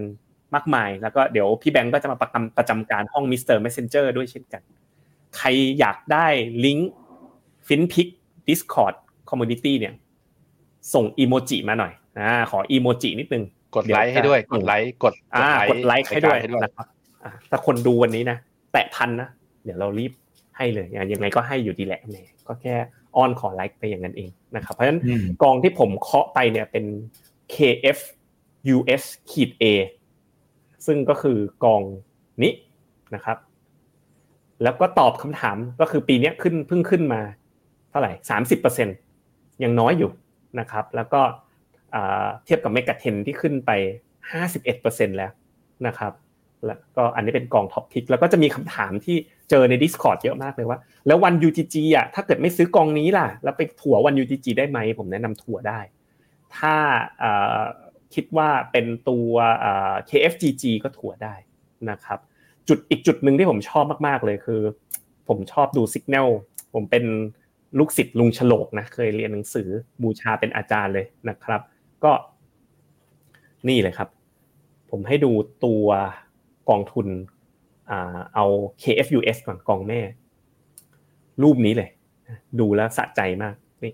[0.54, 3.56] มากมาย แล้วก็เดี๋ยวพี่แบงก์ก็จะมาประจำประจำการห้อง Mr.
[3.64, 4.62] Messenger ด้วยเช่นกัน
[5.36, 6.26] ใครอยากได้
[6.64, 6.90] ลิงก์
[7.66, 8.08] ฟินพิก
[8.48, 8.94] Discord
[9.30, 9.94] Community เนี่ย
[10.94, 16.86] ส่งอีโมจิมาหน่อยอ่าขออีโมจินิดนึง กดไลค์ให้ด้วย กดไลค์กดอ่ากดไลค์ให้ด้วยให้ด้วยนะครับ
[17.24, 18.38] อ่าถ้าคนดูวันนี้นะ
[18.72, 19.28] แตะพันนะ
[19.64, 20.12] เดี๋ยวเรารีบ
[20.56, 22.16] ให้เลยอย่างยังไงก็ให้อยู่ดีแหละแหม
[22.48, 22.74] ก็แค่
[23.16, 26.84] อ้อนขอไลค์ไปอย่างนั้นเองนะครับเพราะฉะนั้นอืมกองที่ผมเคาะไปเนี่ยเป็น
[27.54, 27.98] KF
[28.76, 29.64] US ขีด A
[30.86, 31.82] ซึ่งก็คือกอง
[32.42, 32.52] นี้
[33.14, 33.36] นะครับ
[34.62, 37.20] แล้วก็ตอบคำถามก็คือปีนี้ขึ้นเพิ่งขึ้นมา
[37.90, 38.88] เท่าไหร่สามสิบเปอร์เซ็น
[39.62, 40.10] ยังน้อยอยู่
[40.60, 41.20] นะครับ แล้วก็
[42.44, 43.70] เทียบกับ MEGA10 ที่ขึ้นไป
[44.32, 45.32] ห้าสิบเอ็ดเปอร์เซ็นแล้ว
[45.86, 46.12] นะครับ
[46.66, 49.16] แล้วก็อันนี้เป็นกอง top pick แล้วก็จะมีคำถามที่
[49.50, 55.80] เจอใน Discord เยอะมากเลยว่า แล้ววัน UTG อะถ้าเกิดไม่ซื้อกองนี้ล่ะ แล้วไปถัว ONE-UGG ได้ไหม ผมแนะนำถัวได้
[56.56, 56.74] ถ้า
[58.14, 59.30] คิดว่าเป็นตัว
[60.08, 61.34] KFGG ก็ถั่วได้
[61.90, 62.18] นะครับ
[62.68, 64.60] จุดอีกจุดหนึ่งที่ผมชอบมากๆเลยคือ
[65.28, 66.28] ผมชอบดูสัญญาณ
[66.74, 67.04] ผมเป็น
[67.78, 69.68] ลูกศิษย์ลุงฉลกนะเคยเรียนหนังสือ
[70.02, 71.60] บูชาเป็นอาจารย์เลยนะครับ
[72.06, 72.14] ก็
[73.68, 74.08] นี่เลยครับ
[74.90, 75.32] ผมให้ดู
[75.64, 75.86] ตัว
[76.70, 77.06] กองทุน
[78.34, 78.44] เอา
[78.82, 80.00] KFUS ก่อนกองแม่
[81.42, 81.90] รูปนี้เลย
[82.60, 83.92] ดูแล้วสะใจมากนี่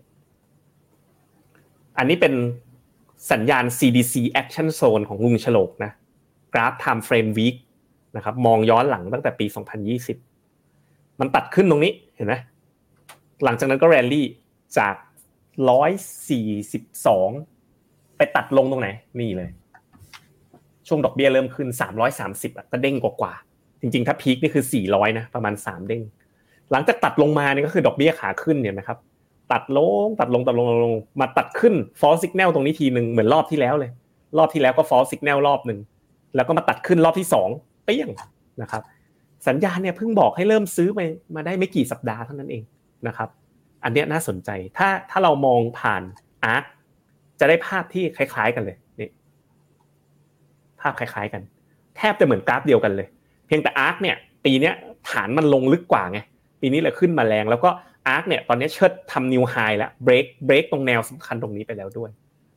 [1.99, 2.35] อันนี้เป็น
[3.33, 5.93] สัญญาณ CDC Action Zone ของลุงฉลกนะ
[6.55, 7.57] กราฟ Time Frame Week
[8.17, 9.47] นะครับ มองย้อนหลังตั้งแต่ปี
[10.33, 12.35] 2020 มันตัดขึ้นตรงนี้เห็นไหม
[13.45, 14.27] หลังจากนั้นก็แรลลี่
[14.79, 14.95] จาก
[16.33, 17.62] 142
[18.23, 18.89] ไปตัดลงตรงไหน
[19.21, 19.49] นี่เลย
[20.89, 21.69] ช่วงดอกเบี้ยเริ่มขึ้น
[22.13, 26.03] 330อะก็เด้งกว่าๆจริงๆ ถ้าพีคนี่คือ400นะประมาณ3เด้ง
[26.73, 28.99] หลังจากตัดลงมานี่ก็คือดอกเบี้ยขาขึ้นเนี่ยนะครับ
[29.53, 33.91] ตัดลงตัดลงตัดลงลงมาตัดขึ้น false signal ตรงนี้ทีหนึ่งเหมือนรอบที่แล้วเลย
[34.39, 35.79] รอบที่แล้วก็ false signal รอบหนึ่ง
[36.35, 37.49] แล้วก็มาตัดขึ้นรอบที่สอง
[37.85, 38.09] เปี้ยง
[38.63, 38.83] นะครับ
[39.49, 41.01] สัญญาณเนี่ยเพิ่งบอกให้เริ่มซื้อไป
[41.35, 42.63] มาได้ไม่กี่สัปดาห์เท่านั้นเอง
[43.07, 43.29] นะครับ
[43.85, 46.03] อันเนี้ยน่าสนใจถ้าถ้าเรามองผ่าน
[46.45, 46.65] อาร์ค
[47.41, 49.09] จะได้ภาพที่คล้าย ๆ กันเลยนี่
[50.81, 51.43] ภาพคล้าย ๆ กัน
[51.97, 53.09] แทบจะเหมือนกราฟเดียวกันเลย
[53.47, 54.75] เพียงแต่อาร์คเนี่ย ปีเนี้ย
[55.11, 56.19] ฐานมันลงลึกกว่าไง
[56.61, 57.71] ปีนี้เลยขึ้นมาแรง แล้วก็
[58.09, 62.11] อาร์คเนี่ยตอนนี้เชิดทำนิวไฮแล้วเบรกเบรกตรงแนวสำคัญตรงนี้ไปแล้วด้วย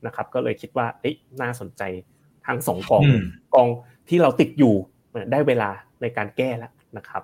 [0.06, 1.84] นะครับ ก็เลยคิดว่าเอ้ยน่าสนใจ
[2.48, 3.04] ทั้งสองกอง
[3.56, 3.68] กอง
[4.10, 4.74] ที่เราติดอยู่
[5.32, 5.70] ได้เวลา
[6.02, 7.24] ในการแก้แล้วนะครับ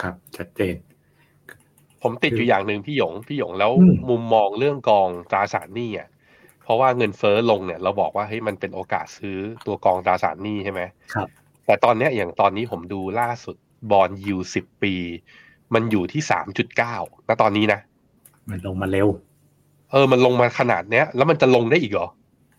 [0.00, 0.74] ครับชัดเจน
[2.06, 3.72] ผมติดอยู่อย่างหนึ่งพี่หยงพี่หยงแล้ว
[4.08, 6.08] มุมมองเรื่องกองตราสารหนี้อะ
[6.64, 10.80] เพราะว่าเงินเฟ้อลงเนี่ย เราบอกว่าเฮ้ยมันเป็นโอกาสซื้อตัวกองตราสารหนี้ใช่ไหม
[11.14, 11.28] ครับ
[11.66, 13.56] แต่ตอนเนี้ยอย่างตอนนี้ผมดูล่าสุด
[13.90, 14.94] บอลยูสิบปี
[15.74, 16.94] มันอยู่ที่สามจุดเก้า
[17.28, 17.80] ณตอนนี้นะ
[18.50, 19.08] มันลงมาเร็ว
[19.90, 22.08] เออ มันลงมาขนาดเนี้ย แล้วมันจะลงได้อีกเหรอ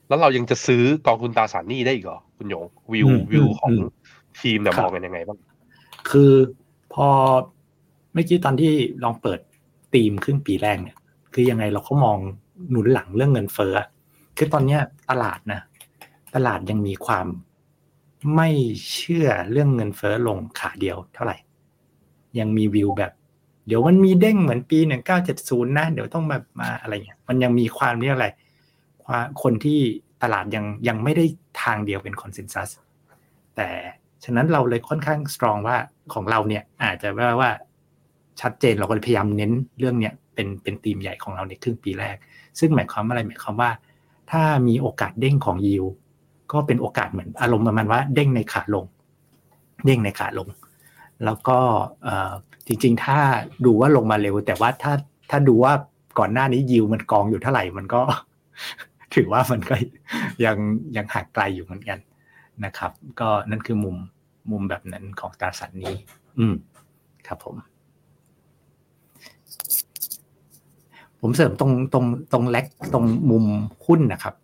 [0.07, 3.71] แล้วเรายังจะซื้อกองทุนตราสารหนี้ได้อีกเหรอคุณหยงวิววิวของ
[4.39, 5.37] ทีมเนี่ยมองกันยังไงบ้าง
[6.09, 6.33] คือ
[6.93, 7.07] พอ
[7.55, 9.39] เมื่อกี้ตอนที่ลองเปิด
[9.93, 10.97] ตีมครึ่งปีแรกเนี่ย
[11.33, 12.17] คือยังไงเราก็มอง
[12.69, 13.75] หนุนหลังเรื่องเงินเฟ้อ
[14.37, 15.61] คือตอนเนี้ยตลาดนะ
[16.35, 17.27] ตลาดยังมีความ
[18.35, 18.49] ไม่
[18.93, 21.37] เชื่อเรื่องเงินเฟ้อลงขาเดียวเท่าไหร่
[22.39, 23.11] ยังมีวิวแบบ
[23.67, 28.27] เดี๋ยวมันมีเด้งเหมือนปีหนึ่งเก้าเจ็ดศูนย์นะ เดี๋ยวต้องแบบมาอะไรเงี้ยมันยังมีความเรียกอะไร
[29.05, 29.79] ความคนที่
[30.23, 31.25] ตลาดยังยังไม่ได้
[31.63, 32.69] ทางเดียวเป็นคอนเซนแซส
[33.55, 33.69] แต่
[34.23, 35.77] ฉะนั้นเราเลยค่อนข้างสตรองว่า
[36.13, 37.51] ของเราเนี่ยอาจจะว่าว่า
[38.41, 42.17] ชัดเจนเราก็พยายามเน้นเรื่องเนี้ยเป็นเป็นธีมใหญ่ของเราในครึ่งปีแรก
[42.59, 43.71] ซึ่งหมายความอะไรหมายความว่า
[44.31, 45.85] ถ้ามีโอกาสเด้งของยิว
[46.51, 48.85] ก็เป็นโอกาสเหมือนอารมณ์ประมาณว่าเด้งในขาลง
[49.85, 50.47] เด้งในขาลง
[51.25, 51.59] แล้วก็
[52.67, 53.19] จริงๆ ถ้า
[53.65, 54.93] ดูว่าลงมาเร็ว แต่ว่าถ้า
[55.29, 55.73] ถ้าดูว่า
[56.19, 58.01] ก่อนหน้านี้ยิวมันกองอยู่เท่าไหร่มันก็
[59.15, 59.75] ถือว่ามันก็
[60.45, 60.57] ยัง
[60.95, 61.99] ยังห่างไกลอยู่เหมือนกัน
[62.65, 63.97] นะครับ ก็นั่นคือมุม
[64.51, 65.95] มุมแบบนั้นของตราสารนี้
[66.39, 66.55] อืม
[67.27, 67.55] ครับผม
[71.21, 73.45] ผมเสริมตรงตรงตรงแล็กตรงมุม
[73.85, 74.35] หุ้นนะครับ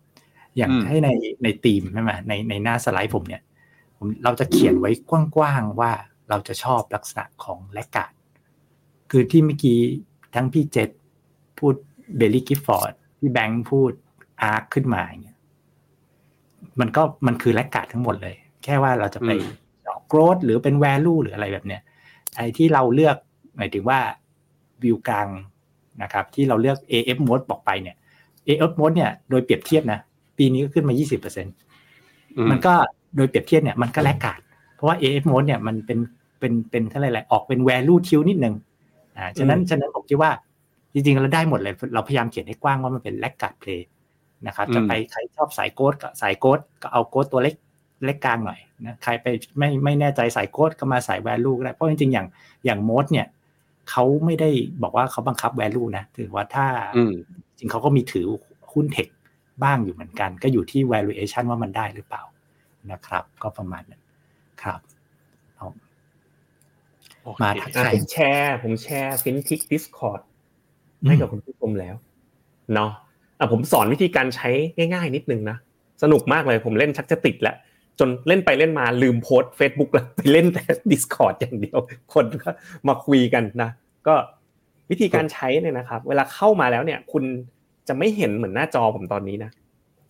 [0.56, 1.08] อย่างให้ใน
[1.42, 3.42] ในทีมใช่ไหมในในหน้าสไลด์ผมเนี่ย
[3.96, 4.90] ผมเราจะเขียนไว้
[5.36, 5.92] กว้างๆว่า
[6.28, 8.12] เราจะชอบลักษณะของแลกกาด
[9.10, 9.78] คือที่เมื่อกี้
[10.34, 10.90] ทั้งพี่เจษ
[11.58, 11.74] พูด
[12.16, 13.92] เบลลี่กิฟฟอร์ดพี่แบงค์พูด
[14.42, 15.38] อาร์คขึ้นมาอย่างเงี้ย
[16.80, 18.34] มันก็มันคือแลกกาดทั้งหมดเลย
[18.64, 19.30] แค่ว่าเราจะไป
[20.08, 21.82] โกรดหรือเป็นแวลูหรืออะไรแบบเนี้ย
[22.36, 23.16] ไอ้ที่เราเลือก
[23.56, 24.00] หมายถึงว่า
[24.82, 25.28] วิวกลาง
[26.02, 27.96] นะครับที่เราเลือก AF mode บอกไปเนี่ย
[28.46, 29.98] AF mode เนี่ยโดยเปรียบเทียบนะ
[30.38, 30.94] ปีนี้ก็ขึ้นมา
[31.32, 32.74] 20%มันก็
[33.16, 34.40] โดยเปรียบเทียบเนี่ยมันก็แลกกาด
[34.74, 35.98] เพราะว่า AF mode เนี่ยมันเป็น
[36.38, 38.54] เป็นเป็นเท่าไรแหละออกเป็น value ทิวนิดนึง
[39.16, 40.30] อ่าฉะนั้นฉะนั้นผมคิดว่า
[40.92, 43.88] จริงๆเราได้หมดเลย เราพยายามเขียนให้กว้างว่ามันเป็นแลกกาดเพลย์
[44.46, 47.54] นะครับจะไปใครชอบสายโกดก็สายโกดก็เอาโกดตัวเล็ก
[48.04, 49.26] เล็กกลางหน่อยนะใครไป
[49.58, 52.26] ไม่ไม่แน่ใจสายโกดก็มาสาย value ก็ได้เพราะจริงๆอย่าง
[52.64, 53.26] อย่างโมดเนี่ย
[53.90, 54.50] เขาไม่ได้
[54.82, 56.66] บอกว่าเขาบังคับ value นะถือว่าถ้า
[57.58, 58.26] จริงเขาก็มีถือ
[58.72, 59.08] หุ้นเทค
[59.64, 62.22] บ้างอยู่เหมือนกัน ก็อยู่ที่ valuation ว่ามันได้หรือเปล่า
[62.92, 64.02] นะครับ ก็ประมาณนั้น
[64.62, 64.80] ครับ
[67.42, 70.20] มาทักทายผมแชร์ ผมแชร์ฟินทิก Discord
[71.06, 71.94] ให้กับคุณผู้ชมแล้ว
[72.74, 72.90] เนาะ
[73.38, 75.56] อะผมสอนวิธีการใช้ง่าย ๆ นิดนึงนะ
[76.02, 77.56] สนุกมากเลยผมเล่นชักจะติดแล้ว
[78.00, 81.78] จนเล่นไปเล่นมาลืมโพสเฟซบุ๊กแล้วไปเล่นแต่ Discord อย่างเดียว
[82.14, 82.50] คนก็
[82.88, 83.70] มาคุยกันนะ
[84.06, 84.14] ก็
[84.90, 87.24] วิธีการใช้เนี่ยนะครับ เวลาเข้ามาแล้วเนี่ย คุณ
[87.88, 89.50] จะไม่เห็นเหมือนหน้าจอผมตอนนี้นะ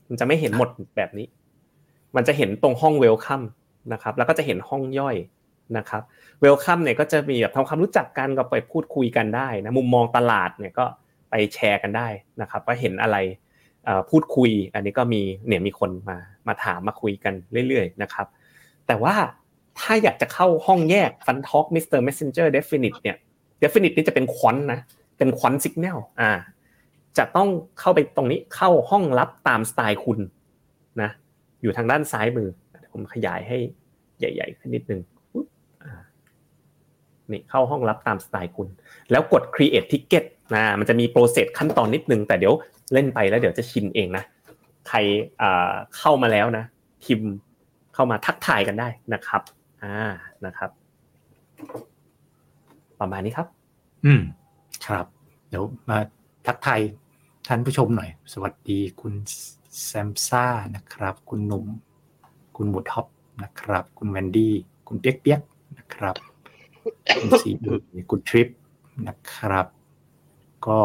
[0.08, 1.26] มันจะไม่เห็นหมดแบบนี้
[2.16, 3.42] มันจะเห็นตรงห้อง Welcome
[3.92, 5.16] นะครับ แล้วก็จะเห็นห้องย่อย
[5.78, 6.02] นะครับ
[6.40, 10.84] Welcome เนี่ยก็จะมีแบบทำความรู้จักกันก็ไปพูดคุยกันได้นะมุมมองตลาดเนี่ยก็
[11.30, 12.08] ไปแชร์กันได้
[12.40, 13.16] นะครับ ว่าเห็นอะไร
[14.10, 16.18] พูดคุย อันนี้ก็มีเนี่ยมีคนมา
[16.48, 17.34] มาถามมาคุยกัน
[17.68, 18.26] เรื่อยๆนะครับ
[18.86, 19.14] แต่ว่า
[19.78, 21.98] ถ้าอยากจะเข้าห้องแยก FundTalk Mr.
[22.00, 23.16] Messenger DEFINIT เนี่ย
[23.58, 24.80] DEFINIT นี่จะเป็น quant นะ
[25.18, 26.32] เป็น quant สัญญาณอ่า
[27.18, 27.48] จะต้อง
[27.80, 30.18] เข้าไปตรงนี้เข้าห้องลับตามสไตล์คุณ
[31.02, 31.10] นะ
[31.62, 32.48] อยู่ทางด้านซ้ายมือ
[32.92, 33.58] ผมขยายให้
[34.18, 35.00] ใหญ่ๆขึ้นนิดนึง
[37.30, 38.68] นี่เข้าห้องลับตามสไตล์คุณ
[39.10, 42.54] แล้วกด create ticket นะมันจะมีโปรเซสขั้นตอนนิดนึงแต่เดี๋ยว
[42.92, 44.24] เล่นไปแล้วเดี๋ยวจะชินเองนะ
[44.88, 44.98] ใคร
[45.96, 46.64] เข้ามาแล้วนะ
[47.04, 47.30] พิมพ์
[47.94, 49.42] เข้ามาทักทายกันได้นะครับ
[49.82, 49.96] อ่า
[50.46, 50.70] นะครับ
[53.00, 53.48] ประมาณนี้ครับ
[54.04, 54.22] อืม
[54.86, 55.06] ครับ
[55.48, 55.98] เดี๋ยวมา
[56.46, 56.80] ทักทาย
[57.48, 59.14] ท่านผู้ชมหน่อย สวัสดีคุณ
[59.84, 60.44] แซมซ่า
[60.76, 61.64] นะครับ คุณหนุ่ม
[62.56, 63.06] คุณหมูท็อป
[63.42, 64.54] นะครับ คุณแวนดี้
[64.88, 65.40] คุณเปียกเปียก
[65.78, 66.16] นะครับ
[67.14, 67.50] คุณสี
[68.10, 68.48] คุณทริป
[69.08, 69.66] นะครับ
[70.68, 70.80] ก็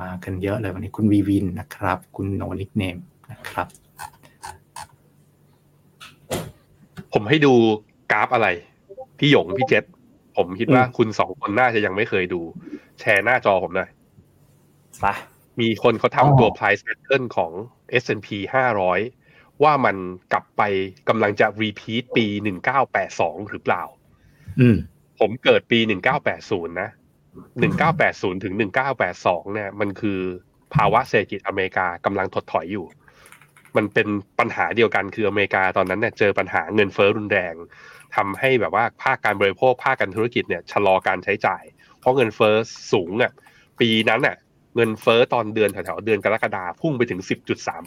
[0.00, 2.98] มากันเยอะเลยวันนี้คุณวีวินนะครับ คุณโนนิกเนม
[3.32, 3.66] นะครับ
[7.12, 7.52] ผมให้ดู
[8.12, 8.48] กราฟอะไร
[9.18, 9.84] พี่หยงพี่เจษ
[10.36, 12.40] ผมคิดว่าคุณสองคนน่าจะยังไม่เคยดู
[13.00, 13.90] แชร์หน้าจอผมหน่อย
[15.00, 15.06] ไป
[15.60, 17.52] มีคนเขาทำตัว price pattern ของ
[18.02, 18.28] S&P
[18.96, 19.96] 500 ว่ามัน
[20.32, 20.62] กลับไป
[21.08, 22.26] กำลังจะ repeat ปี
[22.88, 23.82] 1982 หรือเปล่า
[24.60, 24.76] อืม
[25.18, 25.90] ผมเกิดปี1980
[26.66, 26.90] นย์นะ
[27.60, 30.20] หนึ่งเก้าแปดศูนย์ถึงหนึ่งเก้าแปดสองเนี่ย มันคือ
[30.74, 32.86] ภาวะเศรษฐกิจอเมริกากำลังถดถอยอยู่
[33.76, 37.54] มันเป็นปัญหาเดียวกันคืออเมริกาตอนนั้นเนี่ยเจอปัญหาเงินเฟ้อรุนแรง
[38.16, 41.62] ทำให้แบบว่าภาคการบริโภคภาคการธุรกิจเนี่ยชะลอการใช้จ่าย
[42.00, 42.54] เพราะเงินเฟ้อ
[42.92, 43.32] สูงอะ
[43.80, 44.36] ปีนั้นอะ
[44.76, 47.20] เงินเฟ้อตอนเดือนแถวๆเดือนกรกฎาพุ่งไปถึง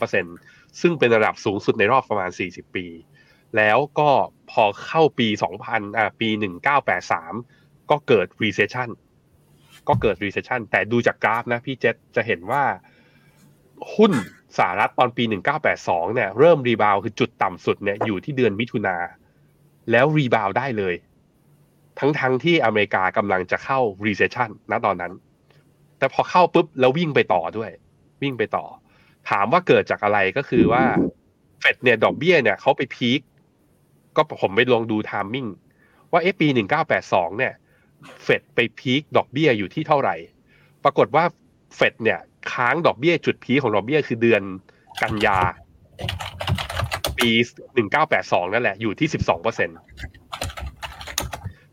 [0.07, 2.85] 10.3%ซึ่งเป็นระดับสูงสุดในรอบประมาณ 40 ปี
[3.57, 4.09] แล้วก็
[4.51, 5.27] พอเข้าปี
[5.61, 6.29] 2000อ่าปี
[7.09, 8.89] 1983 ก็เกิด recession
[9.87, 12.63] ก็เกิด recession แต่ดูจากกราฟนะพี่เจษจะเห็นว่า
[13.95, 14.13] หุ้น
[14.57, 15.23] สหรัฐตอนปี
[15.69, 18.97] 1982 เนี่ย เริ่ม rebound คือจุดต่ำสุดเนี่ยอยู่ที่เดือนมิถุนา
[19.91, 20.95] แล้ว rebound ได้เลย
[21.99, 25.13] ทั้งๆที่อเมริกากำลังจะเข้า recession ณตอนนั้น
[25.97, 27.71] แต่พอเข้าปุ๊บแล้ววิ่งไปต่อด้วย
[28.21, 28.65] วิ่งไปต่อ
[29.29, 30.83] ถามว่าเกิดจากอะไรก็คือว่า
[31.59, 33.21] เฟดเนี่ยดอกเบี้ยเนี่ยเขาไป peak
[34.15, 35.47] ก็ผมไปลองดู timing
[36.11, 36.47] ว่าเอปี
[36.93, 37.53] 1982 เนี่ย
[38.23, 40.15] เฟดไป peak ดอกเบี้ยอยู่ที่เท่าไหร่
[40.83, 41.23] ปรากฏว่า
[41.75, 42.19] เฟดเนี่ย
[42.51, 44.41] ค้างดอกเบี้ยจุดพีคของดอกเบี้ยคือเดือน
[45.01, 45.39] กันยา
[47.17, 47.29] ปี
[47.75, 49.69] หนึ่งเก้าแปดสองนั่นแหละ อยู่ที่สิบสองเปอร์เซ็น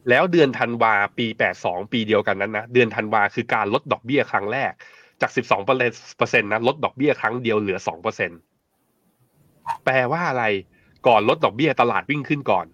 [0.08, 4.72] แล้วเดือนธันวาปีแปดสองปีเดียวกันนั้นนะ เดือนธันวาคือการลดดอกเบี้ยครั้งแรก
[5.20, 8.30] จากสิบสองเปอร์เซ็นต์นะ ลดดอกเบี้ยครั้งเดียวเหลือสองเปอร์เซ็น
[9.84, 10.44] แปลว่าอะไร
[11.06, 12.66] ก่อนลดดอกเบี้ยตลาดวิ่งขึ้นก่อน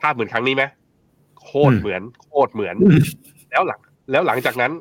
[0.00, 0.64] ภาพเหมือนครั้งนี้ไหม
[1.42, 2.76] โคตรเหมือนโคตรเหมือน
[3.50, 4.72] แล้วหลัง แล้วหลังจากนั้น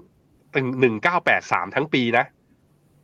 [0.54, 2.26] ตึงหนึ่งเก้าแปดสามทั้งปีนะ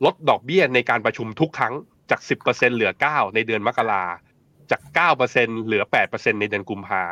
[0.05, 1.73] ลดดอกเบี้ยในการประชุมทุกครั้ง
[2.09, 4.03] จากสิบเปอร์เซ็นต์เหลือเก้าในเดือนมกรา
[4.71, 7.03] จากเก้าเปอร์เซ็นต์เหลือแปดเปอร์เซ็นต์ในเดือนกุมภา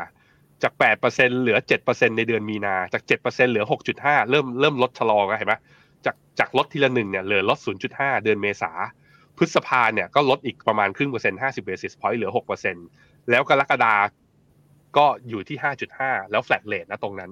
[0.64, 5.56] จากแปดเปอร์เซ็นต์เหลือเจ็ดเปอร์เซ็นต์ในเดือนมีนา จากเจ็ดเปอร์เซ็นต์เหลือหกจุดห้าเริ่มเริ่มลดชะลอกันเห็นไหม
[6.06, 8.72] จากจากลดทีละหนึ่งเนี่ยเหลือลดศูนย์จุดห้าเดือนเมษา
[9.38, 12.88] พฤษภาเนี่ยก็ลดอีกประมาณครึ่งเปอร์เซ็นต์ห้าสิบ basis point เหลือหกเปอร์เซ็นต์
[13.30, 13.96] แล้วกรกฎา
[14.98, 17.32] ก็อยู่ที่ห้าจุดห้าแล้วแฟลตเลทนะตรงนั้น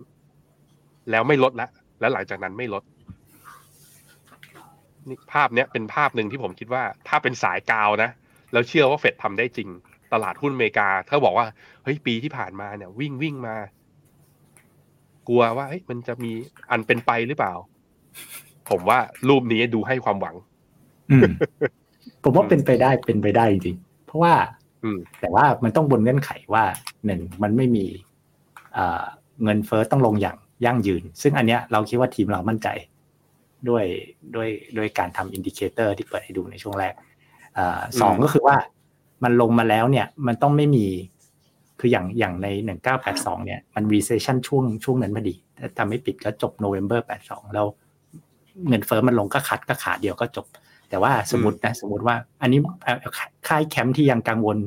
[1.10, 1.68] แล้วไม่ลดละ
[2.00, 2.84] แล้วหลังจากนั้นไม่ลด
[5.08, 8.10] นี่ภาพเนี้ยเป็นภาพหนึ่งที่ผมคิดว่า ถ้าเป็นสายกาวนะ
[8.54, 9.70] แล้วเชื่อว่าเฟดทำได้จริง
[10.14, 11.48] ตลาดหุ้นอเมริกาถ้าบอกว่า
[11.84, 13.56] เฮ้ยปีที่ผ่านมาเนี่ย วิ่งวิ่งมา
[15.28, 16.32] กลัวว่าเฮ้ยมันจะมี
[16.72, 17.54] อันเป็นไปหรือเปล่า
[18.70, 19.00] ผมว่า
[19.30, 20.36] รูปนี้ดูให้ความหวัง
[22.24, 24.34] ผมว่าเป็นไปได้เป็นไปได้จริงเพราะว่า
[25.22, 26.64] แต่ว่ามันต้องบนเงื่อนไขว่า
[27.06, 27.86] หนึ่งมันไม่มี
[29.44, 32.68] เงินเฟ้อต้องลงอย่างยั่งยืน ซึ่งอันเนี้ยเราคิดว่าทีมเรามั่นใจ
[33.70, 33.86] ด้วย
[34.36, 36.94] ด้วยด้วยการทำ indicator ที่เปิดให้ดูในช่วงแรก
[38.02, 38.58] สองก็คือว่า
[39.24, 40.86] มันลงมาแล้วเนี่ยมันต้องไม่มี
[41.80, 47.66] คืออย่างอย่างในหนึ่งเก้าแปดสองเนี่ยมัน recession ช่วงช่วงนั้นพอดีถ้าจำไม่ผิดก็จบ November แปดสองแล้ว
[48.68, 50.46] เงินเฟ้อมันลงก็คัดก็ขาเดียวก็จบ
[50.92, 52.60] แต่ว่าสมมตินะสมมติว่า อันนี้
[53.48, 54.58] ค่ายแคมป์ที่ยังกังวล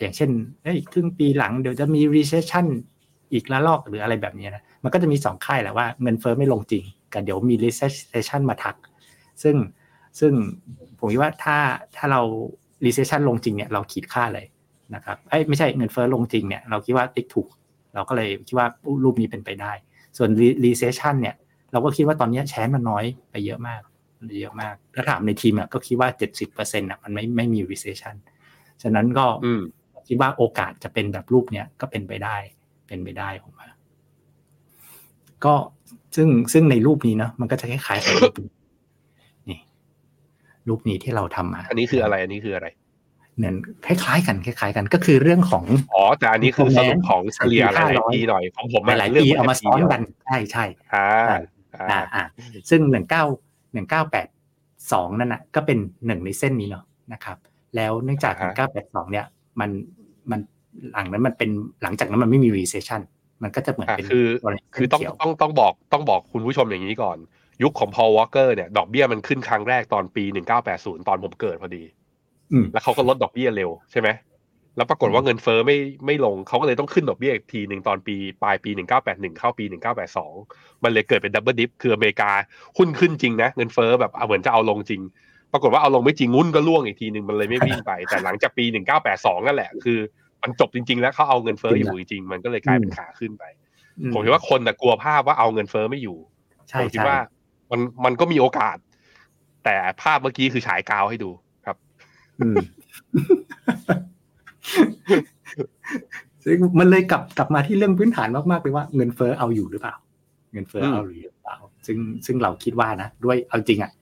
[0.00, 0.30] อย่างเช่น
[0.62, 2.66] เฮ้ยครึ่งปีหลังเดี๋ยวจะมี recession
[3.32, 8.76] อีกละลอกหรืออะไรแบบนี้นะมันก็จะมีสองค่ายแหละว่าเงินเฟ้อไม่ลงจริงกับเดี๋ยวมี recession มาทัก
[9.42, 9.56] ซึ่ง
[10.20, 10.32] ซึ่ง
[10.98, 11.56] ผมคิดว่าถ้า
[11.96, 12.20] ถ้าเรา
[12.84, 14.46] recession ลงจริงเนี่ยเราขีดค่าเลย
[14.94, 17.48] นะครับไอ้ไม่ใช่เงินเฟ้อลงจริงเนี่ยเราคิดว่าติ๊กถูก
[17.94, 18.66] เราก็เลยคิดว่า
[19.04, 19.72] รูปนี้เป็นไปได้
[20.16, 20.30] ส่วน
[20.64, 21.34] recession เนี่ย
[21.72, 23.80] เราก็คิดว่าตอนนี้แชนมันน้อยไปเยอะมาก
[24.40, 28.14] เยอะมาก ถ้าถามในทีมอะก็คิดว่าเจ็ดสิบเปอร์เซ็นต์อะมันไม่ไม่มี recession
[28.82, 29.26] ฉะนั้นก็
[30.08, 32.36] คิดว่าโอกาสจะเป็นแบบรูปเนี้ยก็เป็นไปได้
[32.88, 33.68] เป็นไปได้ผมว่า
[35.44, 35.54] ก็
[36.16, 38.32] ซึ่งซึ่งในรูปนี้เนาะมันก็จะคล้ายๆกับรูป
[39.50, 39.58] นี่
[40.68, 42.68] รูปนี้ที่เราทำมา อันนี้คืออะไรอันนี้คืออะไร
[43.38, 43.54] เนี่ย
[43.86, 45.64] คล้ายๆ กันคล้ายๆ กันก็คือเรื่องของ
[45.94, 50.64] อ๋อแต่อันนี้คือสรุปของเฉลี่ยหลายปีหน่อยของผมหลายปีเอามาซ้อนกันใช่ใช่
[50.94, 51.08] อ่า
[51.90, 52.24] อ่าอ่า
[52.70, 53.24] ซึ่งหนึ่งเก้า
[53.76, 54.28] หนึ่งเก้าแปด
[54.92, 57.36] สองนั่นนะก็เป็นหนึ่งในเส้นนี้เนาะนะครับ
[57.76, 59.26] แล้วเนื่องจากหนึ่งเก้าแปดสองเนี่ย
[59.60, 59.70] มัน
[60.30, 60.40] มัน
[60.92, 61.50] หลังนั้นมันเป็น
[61.82, 63.00] หลังจากนั้นมันไม่มี recession
[63.42, 64.26] มันก็จะเหมือนเป็นคือ
[64.74, 67.18] คือต้องต้องต้องบอกต้องบอกคุณผู้ชมอย่างนี้ก่อน
[67.62, 71.82] ยุคของ Paul Walker เนี่ยดอกเบี้ยมันขึ้นครั้งแรกตอนปีหนึ่งเก้าแปดศูนย์ตอนผมเกิดพอดี
[72.72, 74.08] แล้วเขาก็ลดดอกเบี้ยเร็วใช่ไหม
[74.76, 80.32] แล้วปรากฏว่าเงินเฟอ้อไม่ไม่ลงเขาก็เลยต้องขึ้นดอกเบี้ยอีกทีหนึ่งตอนปีปลายปีหนึ่งเก้าแปดหนึ่งเข้าปีหนึ่งเก้าแปดสอง
[80.82, 82.30] มันเลยเกิดเป็นดับเบิลดิฟคืออเมริกา
[82.78, 85.02] หุ้นขึ้นจริงนะ เงินเฟอ้อแบบเหมือนจะเอาลงจริง
[85.52, 89.98] ปรากฏว่าเอาลงไม่จริงหุ้นก็ล่วงอีกทีหนึ่งมันเลยไม่วิ่งไป แต่หลังจากปีหนึ่งเก้าแปดสองนั่นแหละ คือ
[90.42, 93.44] มันจบจริง ๆ แล้วเขาเอาเงินเฟอ้ออยู่จริงมันก็เลยกลายเป็นขาขึ้นไป
[94.12, 96.18] ผมคิดว่าคนแต่กลัวภาพว่าเอาเงินเฟอ้อไม่อยู่
[96.80, 97.18] ผมคิดว่า
[97.70, 98.76] มันมันก็มีโอกาส
[99.64, 101.30] แต่ภาพเมื่อกี้คือฉายกาวให้ดู
[101.66, 101.76] ครับ
[106.78, 109.94] มันเลยกลับกลับมาที่เรื่องพื้นฐานมากๆเลยว่าเงินเฟ้อเอาอยู่หรือเปล่า
[110.52, 111.56] เงินเฟ้อเอาหรือเปล่า
[111.86, 113.92] ซึ่งซึ่งเราคิดว่านะด้วยเอาจริงอะ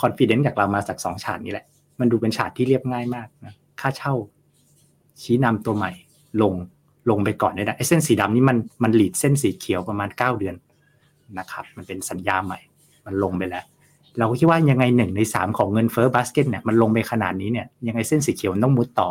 [0.00, 1.66] คอนฟ idence จากเรามาจากสองฉากนี้แหละ
[2.00, 4.14] มันดูเป็นฉากที่เรียบง่ายมากนะค่าเช่า
[5.22, 5.92] ชี้นำตัวใหม่
[6.42, 6.54] ลง
[7.10, 10.54] ลงไปก่อนได้นะไอ้เส้นสีดำนี้มันมันหลีดเส้นสีเขียวประมาณเก้าเดือน
[11.38, 12.58] นะครับ มันเป็นสัญญาใหม่
[13.06, 13.64] มันลงไปแล้ว
[14.18, 19.08] เราก็คิดว่ายังไงหนึ่งในสามของเงินเฟ้อบาสเกตเนี่ยมันลงไปขนาดนี้เนี่ยยังไงเส้นสีเขียวต้องมุดต่อ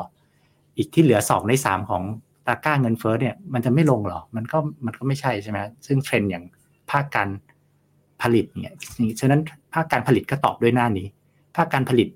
[0.80, 2.04] อีกที่เหลือสองในสามของ
[2.48, 6.44] ตะกร้าเงินเฟ้อเนี่ยมันจะไม่ลงเหรอ มันก็มันก็ไม่ใช่ใช่ไหมซึ่งเทรนด์อย่าง
[6.92, 7.30] ภาคการ
[8.22, 8.76] ผลิตเนี่ย
[9.20, 9.42] ฉะนั้น
[9.74, 11.08] ภาคการผลิตก็ตอบด้วยหน้านี้
[11.56, 12.08] ภาคการผลิต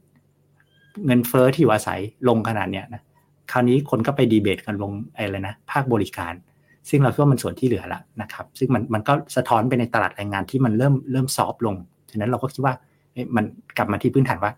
[1.06, 3.02] เงินเฟ้อที่อยู่อาศัยลงขนาดเนี้ยนะ
[3.52, 6.34] คราวนี้คนก็ไปดีเบตกันลงอะไรนะภาคบริการ
[6.90, 11.76] ซึ่งเราคิดว่ามันส่วนที่เหลือละนะครับ ซึ่งมันมันก็สะท้อนไปในตลาดแรงงานที่มันเริ่มเริ่มซอฟลง
[12.12, 12.74] ฉะนั้นเราก็คิดว่า
[13.36, 13.46] มัน
[13.78, 14.52] กลับมาที่พื้นฐานว่า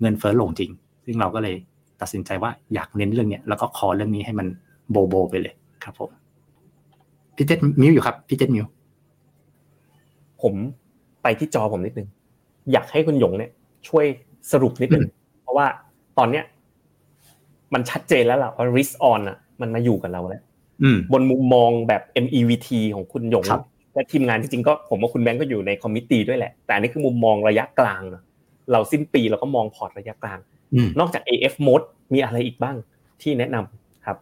[0.00, 0.70] เงินเฟ้อลงจริง
[1.04, 1.56] ซึ่งเราก็เลย
[2.00, 4.46] ตัดสินใจว่าอยากเน้นเรื่องเนี้ยแล้วก็คอเรื่องนี้ให้มัน
[4.90, 6.10] โบโบ ไปเลยครับผม
[7.36, 8.64] พี่เจษมิวอยู่ครับพี่เจษมิว
[10.42, 10.54] ผม
[11.22, 12.08] ไปที่จอผมนิดนึง
[12.72, 13.50] อยากให้คุณหยงเนี่ย
[13.88, 14.04] ช่วย
[14.52, 15.06] สรุปนิดนึง
[15.42, 15.66] เพราะว่า
[16.18, 16.44] ตอนเนี้ย
[17.74, 20.42] มันชัดเจนแล้วล่ะว่า risk on อะ มันมาอยู่กับเราแล้ว
[21.12, 23.44] บนมุมมองแบบ MEVT ของคุณหยง
[23.94, 28.02] และทีมงานจริงๆก็ผมว่าคุณแบงก์ก็อยู่ในคอมมิตี้ด้วยแหละ แต่อันนี้คือมุมมองระยะกลาง
[28.72, 30.38] เราสิ้นปีเราก็มองพอร์ตระยะกลาง
[30.98, 32.76] นอกจาก AF mode มีอะไรอีกบ้าง
[33.22, 34.18] ที่แนะนำครับ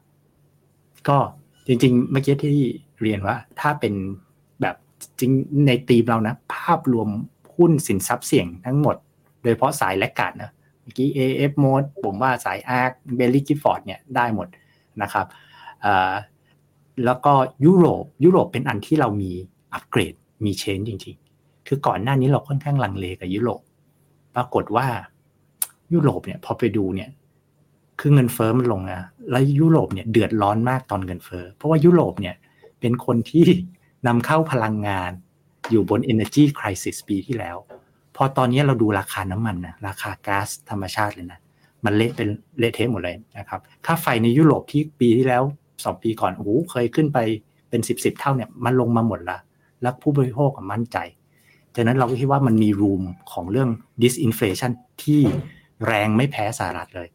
[1.09, 1.19] ก็
[1.67, 2.57] จริง ๆ เมื่อกี้ที่
[3.03, 3.95] เรียนว่า ถ้าเป็น
[4.61, 4.77] แบบ
[5.21, 5.31] จริง
[5.67, 7.09] ในตีมเรานะ ภาพรวม
[7.57, 8.97] หุ้นสินทรัพย์เสี่ยงทั้งหมด
[9.43, 10.51] โดยเฉพาะสาย laggard นะ
[10.83, 14.49] เมื่อกี้ AFMOAT ผมว่าสาย ARK Baillie Gifford เนี่ยได้หมด
[15.03, 15.27] นะครับ
[17.05, 17.33] แล้วก็
[17.65, 19.33] ยุโรปยุโรปเป็นอันที่เรามี
[19.75, 23.61] อัปเกรดมี change จริง ๆ คือก่อนหน้านี้เราค่อนข้างลังเลกับยุโรป
[24.35, 24.87] ปรากฏว่า
[25.93, 27.11] ยุโรปเนี่ยพอไปดูเนี่ย
[28.01, 32.35] คือเงินเฟ้อมันลงนะแล้วยุโรปเนี่ยเดือดร้อนมากตอนเงินเฟ้อเพราะว่ายุโรปเนี่ย
[32.81, 33.45] เป็นคนที่
[34.07, 35.11] นำเข้าพลังงาน
[35.71, 37.57] อยู่บน energy crisis ปีที่แล้ว
[38.17, 41.41] พอตอนนี้เราดูราคาน้ำมันนะราคาก๊าซธรรมชาติเลยนะ
[41.85, 42.29] มันเละเป็น
[42.59, 45.43] เละเทะหมดเลยนะครับค่าไฟในยุโรปที่ปีที่แล้ว
[45.85, 47.19] สองปีก่อนโอ้โหเคยขึ้นไป
[47.71, 49.39] เป็นสิบสิบเท่าเนี่ยมันลงมาหมดละ
[49.83, 50.99] แล้วผู้บริโภคมั่นใจ
[51.75, 53.69] ดังนั้นเราก็คิดว่ามันมีรูมของเรื่อง
[54.03, 54.73] disinflation
[55.05, 55.23] ที่
[55.87, 57.09] แรงไม่แพ้สหรัฐเลย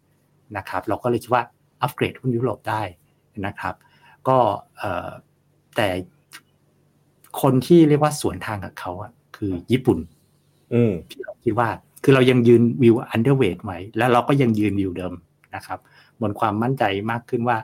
[0.57, 1.43] นะครับ เราก็เลยคิดว่า
[1.81, 2.81] อัปเกรดหุ้นยุโรปได้
[3.45, 3.75] นะครับ
[4.27, 4.37] ก็
[5.75, 5.87] แต่
[7.41, 9.99] คนที่เรียกว่าสวนทางกับเขาอะคือญี่ปุ่น
[11.11, 11.69] ที่เราคิดว่า
[12.03, 15.13] คือเรายังยืนวิวอันเดอร์เวทไว้แล้วเราก็ยังยืนวิวเดิม
[15.55, 15.79] นะครับ
[16.21, 17.57] บนความมั่นใจมากขึ้นว่า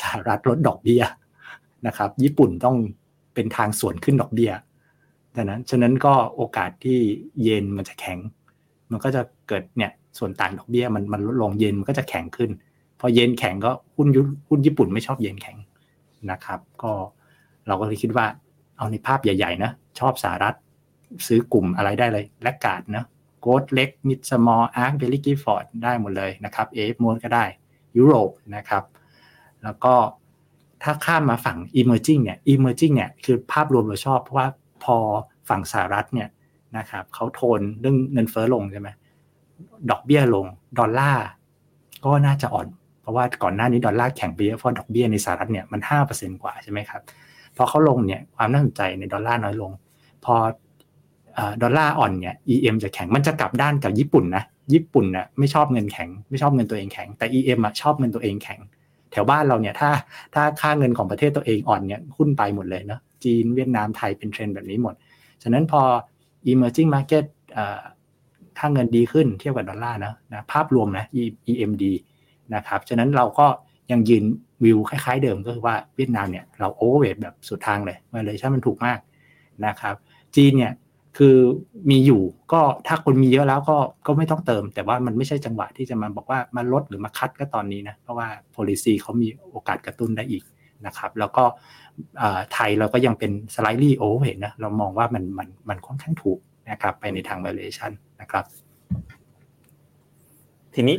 [0.00, 1.02] สหรัฐลดดอกเบี้ย
[1.86, 2.76] นะครับ ญี่ปุ่นต้อง
[3.34, 4.52] เป็นทางสวนขึ้นดอกเบี้ย
[5.34, 6.98] ดังนั้นฉะนั้นก็โอกาสที่
[7.42, 8.18] เยนมันจะแข็ง
[8.90, 12.50] มันก็จะเกิดเนี่ย ส่วนต่างดอกเบี้ยมันมันลดลงเย็นมันก็จะแข็งขึ้น
[13.00, 15.56] พอเยนแข็งก็หุ้นยุหุ้นญี่ปุ่นไม่ชอบเยนแข็ง
[16.30, 16.92] นะครับ ก็
[17.66, 18.26] เราก็เลยคิดว่า
[18.76, 20.54] เอาในภาพใหญ่ๆนะชอบสหรัฐ
[21.26, 23.04] ซื้อกลุ่มอะไรได้เลย laggard นะ
[23.40, 27.44] growth เล็ก mid small ARK Baillie Gifford ได้หมดเลยนะครับ AFMOAT ก็ได้
[27.96, 28.84] ยุโรปนะครับ
[29.64, 29.94] แล้วก็
[30.82, 34.48] ถ้าข้ามมาฝั่ง emerging เนี่ย emerging เนี่ยคือภาพรวมเราชอบ เพราะว่า
[34.84, 34.96] พอ
[35.48, 36.28] ฝั่งสหรัฐเนี่ย
[36.78, 38.88] นะครับเขาโทนเรื่องเงินเฟ้อลงใช่ไหม
[39.90, 40.46] ดอกเบี้ยลง
[40.78, 41.24] ดอลลาร์
[42.04, 42.66] ก็น่าจะอ่อน
[43.00, 47.02] เพราะว่าก่อนหน้านี้ดอลลาร์แข็งไปเยอะเพราะดอกเบี้ยในสหรัฐเนี่ยมันห้าเปอร์เซ็นต์กว่าใช่ไหมครับ
[47.56, 49.70] พอเขาลงเนี่ยความน่าสนใจในดอลลาร์น้อยลง
[50.24, 50.34] พอ
[51.62, 54.44] ดอลลาร์อ่อนเนี่ย EM จะแข็งมันจะกลับด้านกับญี่ปุ่นนะ
[54.74, 58.60] ญี่ปุ่นน่ะไม่ชอบเงินแข็งไม่ชอบเงินตัวเองแข็งแต่ EM อะชอบเงินตัวเองแข็ง
[59.12, 59.90] แถวบ้านเราเนี่ยถ้า
[60.34, 64.94] ถ้าค่าเงินของประเทศตัวเองอ่อนเนี่ยหุ้นไปหมดเลยเนาะจีนเวียดนามไทยเป็นเทรนด์แบบนี้หมด
[65.42, 65.82] ฉะนั้นพอ
[66.50, 67.24] emerging market
[68.58, 71.04] ค่าเงินดีขึ้นเทียบกับดอลลาร์นะนะภาพรวมนะ
[71.50, 71.84] EMD
[72.54, 73.46] นะครับฉะนั้นเราก็
[73.90, 74.24] ยังยืน
[74.64, 78.98] วิวคล้ายๆเดิมก็คือว่าเวียดนามเนี่ยเราโอเวอร์เวทแบบสุดทางเลยมาเลยใช่มันถูกมาก
[79.66, 79.94] นะครับ
[80.36, 80.72] จีนเนี่ย
[81.18, 81.36] คือ
[81.90, 83.76] มีอยู่ก็ถ้าคนมีเยอะแล้วก็
[84.06, 90.42] ก็ไม่ต้องเติม แต่ว่ามันไม่ใช่จังหวะที่จะมาบอกว่ามาลดหรือมาคัดก็ตอนนี้นะเพราะว่า policy เขามีโอกาสกระตุ้นได้อีก
[90.86, 91.44] นะครับแล้วก็
[92.52, 96.38] ไทยเราก็ยังเป็น slightly overweight นะเรามองว่ามันมันมันค่อนข้างถูก
[96.70, 97.92] นะครับไปในทาง valuation
[98.24, 98.46] นะครับ
[100.74, 100.96] ทีนี้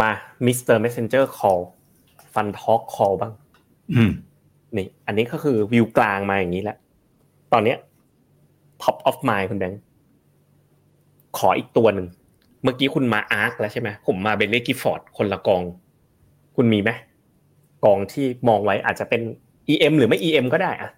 [0.00, 0.10] มา
[0.46, 0.76] Mr.
[0.84, 1.62] Messenger Call
[2.32, 3.32] Fun Talk Call บ้าง
[4.76, 6.76] นี่ อันนี้ก็คือวิวกลางมาอย่างนี้แหละ
[7.52, 7.78] ตอนเนี้ย
[8.82, 9.80] top of mind คุณแบงค์
[11.38, 12.06] ขออีกตัวหนึ่ง
[12.62, 15.62] เมื่อกี้คุณมาอาร์คแล้วใช่ไหมผมมาเบลเล่กิฟอร์ดคนละกอง
[16.56, 16.90] คุณมีไหม
[17.84, 19.20] กองที่มองไว้อาจจะเป็น
[19.68, 20.90] EM หรือไม่ EM ก็ได้อะ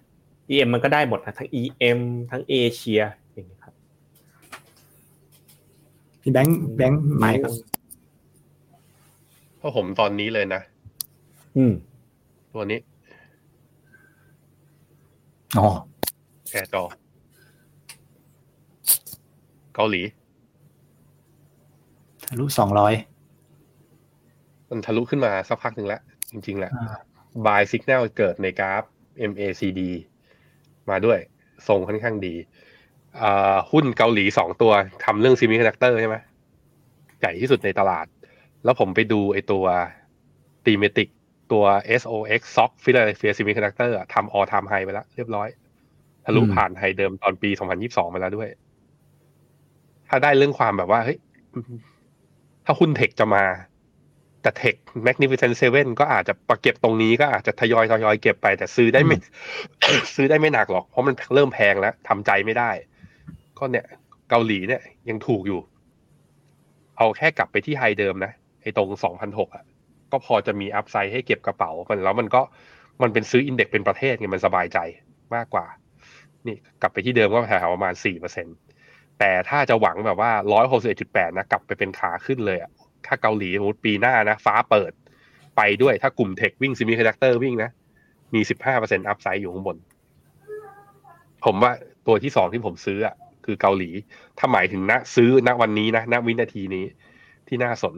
[0.49, 1.99] EM มันก็ได้หมดนะทั้ง EM
[2.31, 3.28] ทั้งเอเชียอย่างนี้ครับ
[6.21, 7.51] พี่แบงค์แบงค์หมายครับ
[9.57, 10.61] เพราะผมตอนนี้เลยนะ
[11.57, 11.73] อืม
[12.53, 12.79] ตัวนี้
[15.57, 15.67] อ๋อ
[16.51, 16.83] แอร์จอ
[19.75, 20.01] เกาหลี
[22.27, 22.93] ทะลุสองร้อย
[24.69, 26.01] มันทะลุขึ้นมาสักพักหนึ่งแล้ว
[26.31, 26.71] จริง ๆ แหละ
[27.45, 28.83] buy signal เกิดในกราฟ
[29.31, 29.81] MACD
[30.89, 31.19] มาด้วย
[31.67, 32.35] ทรงค่อนข้างดี
[33.71, 34.71] หุ้นเกาหลีสองตัว
[35.05, 36.15] ทำเรื่อง semiconductor ใช่ไหม
[37.19, 38.05] ใหญ่ที่สุดในตลาด
[38.63, 39.65] แล้วผมไปดูไอตัว
[40.65, 41.09] thematic
[41.51, 41.63] ตัว
[42.01, 45.47] SOX SOC Philadelphia Semiconductor ทำ all time high ไปแล้ว เรียบร้อย
[46.25, 47.49] ทะลุผ่าน high เดิมตอนปี
[47.81, 48.49] 2022มาแล้วด้วย
[50.09, 51.17] ถ้าได้เรื่องความแบบว่าเฮ้ย
[52.65, 53.43] ถ้าหุ้นเทคจะมา
[54.41, 59.15] แต่เทค Magnificent Seven ก็อาจจะประเก็บตรงนี้ก็อาจจะทยอยทยอยเก็บไป แต่ซื้อได้ไม่
[60.15, 62.71] ซื้อได้ไม่หนักหรอก เพราะมันเริ่มแพงแล้วทำใจไม่ได้
[63.59, 63.85] ก็เนี่ย
[64.29, 65.59] เกาหลีเนี่ยยังถูกอยู่
[66.97, 68.31] เอาแค่กลับไปที่ไฮเดิมนะ
[68.61, 69.63] ไอ้ตรงสองพันหกอะ
[70.11, 72.41] ก็พอจะมีอัพไซด์ให้เก็บกระเป๋ามันแล้วมันก็
[73.01, 74.79] มันเป็นซื้อ index เป็นประเทศไงมันสบายใจ
[75.35, 75.65] มากกว่า
[76.47, 78.51] นี่กลับไปที่เดิมก็แถวประมาณสี่เปอร์เซ็นต์
[79.19, 82.71] แต่ถ้าจะหวังแบบว่าร้อยหกสิบเอ็ดจุดแปดนะกลับไปเป็นขาขึ้นเลยอะ
[83.05, 84.91] ถ้าเกาหลีสมมติปีหน้านะ ฟ้าเปิด
[85.57, 87.69] ไปด้วยถ้ากลุ่ม tech วิ่ง semiconductor วิ่งนะ
[88.33, 89.77] มีสิบห้าเปอร์เซ็นต์ upside อยู่ข้างบน
[91.45, 91.71] ผมว่า
[92.07, 93.15] ตัวที่สองที่ผมซื้ออะ
[93.49, 93.89] คือเกาหลี
[94.39, 96.85] ถ้าหมายถึงณซื้อณวันนี้นะณวินาทีนี้
[97.47, 97.95] ที่น่าสน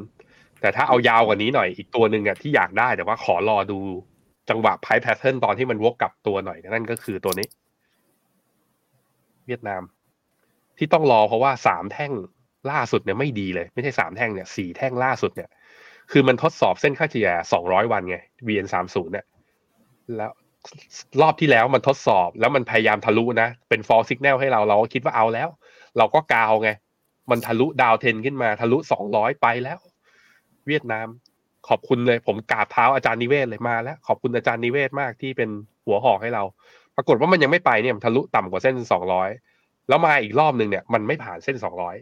[0.62, 3.80] แต่ถ้าเอายาวกว่านี้หน่อยอีกตัวหนึ่งอะที่อยากได้แต่ว่าขอรอดู
[4.49, 7.47] จังหวะไพ่แพทเทิร์นตอนที่มันวกกลับตัวหน่อยนั่นก็คือตัวนี้
[9.47, 9.82] เวียดนาม
[10.78, 12.12] ที่ต้องรอเพราะว่าสามแท่ง
[12.72, 15.49] ล่าสุดเนี่ยไม่ดีเลย ไม่ใช่สามแท่งเนี่ยสี่แท่งล่าสุดเนี่ย
[16.12, 19.26] คือมันทดสอบเส้นค่าเฉลี่ยสองร้อยวันไง VN สามศูนย์เนี่ย
[20.18, 20.32] แล้ว
[21.22, 25.49] รอบที่แล้วมันทดสอบแล้วมันพยายามทะลุนะ เป็น fall signal ให้เราเราก็คิดว่าเอาแล้ว
[25.97, 26.70] เราก็กาวไง
[27.32, 29.80] มันทะลุดาวเทนขึ้นมาทะลุสองร้อยไปแล้ว
[30.68, 31.07] เวียดนาม
[31.68, 35.49] ขอบคุณเลย ผมกราบเท้าอาจารย์นิเวศเลยมาแล้ว ขอบคุณอาจารย์นิเวศมากที่เป็น
[35.86, 36.43] หัวหอกให้เรา
[36.95, 39.30] ปรากฏว่ามันยังไม่ไปเนี่ยมันทะลุต่ำกว่าเส้นสองร้อย
[39.88, 41.95] แล้วมาอีกรอบหนึ่งเนี่ย มันไม่ผ่านเส้นสองร้อย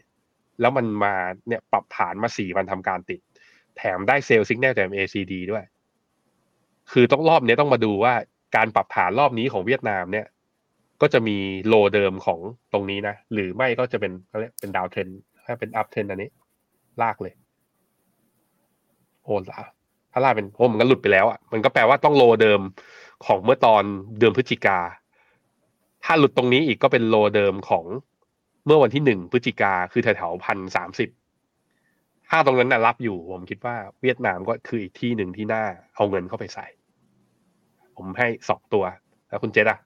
[0.61, 1.15] แล้วมันมา
[1.47, 3.19] เนี่ยปรับฐานมาสี่วันทำการติด
[3.77, 5.63] แถมได้ sell signal จาก MACD ด้วย
[6.91, 8.13] คือต้องรอบนี้ต้องมาดูว่า
[8.55, 10.25] การปรับฐานรอบนี้ของเวียดนามเนี่ย
[11.01, 11.37] ก็จะมี
[11.67, 12.39] low เดิมของ
[12.73, 15.07] ตรงนี้นะ หรือไม่ก็จะเป็นเขาเรียกเป็น downtrend
[15.45, 16.29] ถ้าเป็น uptrend อันนี้
[17.01, 17.33] ลากเลย
[19.23, 19.61] โอ้ละ
[20.11, 22.61] ถ้าลากเป็นโอ้มันก็หลุดไปแล้วอะมันก็แปลว่าต้อง low เดิม
[23.25, 23.83] ของเมื่อตอน
[24.19, 24.79] เดือนพฤศจิกา
[26.03, 27.85] ถ้าหลุดตรงนี้อีกก็เป็น low เดิมของ
[28.65, 31.09] เมื่อวันที่หนึ่งพฤศจิกาคือแถวๆพันสามสิบ
[32.29, 35.63] ถ้าตรงนั้นนะรับอยู่ผมคิดว่าเวียดนามก็คืออีกที่หนึ่งที่น่า
[35.95, 36.67] เอาเงินเข้าไปใส่
[38.01, 38.83] ผมให้สองตัว
[39.27, 39.79] แล้วคุณเจษอะ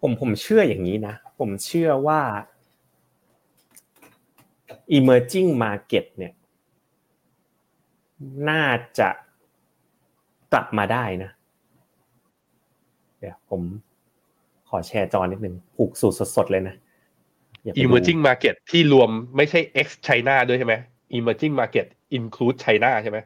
[0.00, 2.20] ผมผมเชื่ออย่างนี้นะ ผมเชื่อว่า
[4.96, 6.32] emerging market เนี่ย
[8.48, 8.64] น่า
[8.98, 9.08] จะ
[10.52, 11.30] กลับมาได้นะ
[13.18, 13.62] เดี๋ยวผม
[14.68, 16.74] ขอแชร์จอนิดนึงผูกสูตรสดๆเลยนะ
[17.82, 20.74] emerging market ที่รวมไม่ใช่ ex China ด้วยใช่ไหม
[21.16, 21.86] emerging market
[22.18, 23.18] include China ใช่ไหม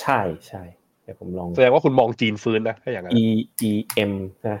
[0.00, 0.62] ใช่ใช่
[1.02, 3.24] เดี๋ยวผมลองแสดงว่าคุณมองจีนฟื้นนะถ้าอย่างนั้น E
[3.70, 3.72] E
[4.10, 4.12] M
[4.48, 4.58] นะ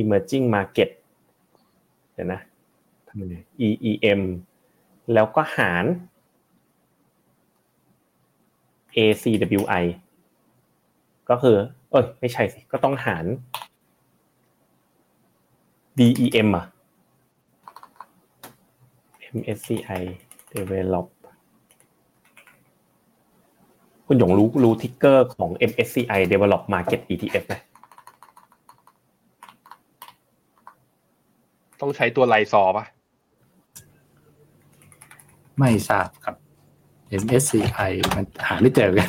[0.00, 0.90] emerging market
[2.14, 2.40] เดี๋ยวนะ
[3.08, 3.36] ทำยังไง
[3.66, 4.22] E E M
[5.12, 5.84] แล้วก็หาร
[8.96, 9.24] A C
[9.60, 9.84] W I
[11.30, 11.56] ก็คือ
[11.90, 13.24] เอ้ย ไม่ใช่สิ ก็ต้องหาร
[15.98, 16.66] D E M อะ
[19.36, 20.02] M S C I
[20.54, 21.06] develop
[24.12, 27.54] คุณหยงรู้รู้ทิกเกอร์ของ MSCI Develop Market ETF ไหม
[31.80, 32.84] ต้องใช้ตัวไลซอป่ะ
[35.58, 36.36] ไม่ทราบครับ
[37.22, 39.08] MSCI มันหาไม่เจอกัน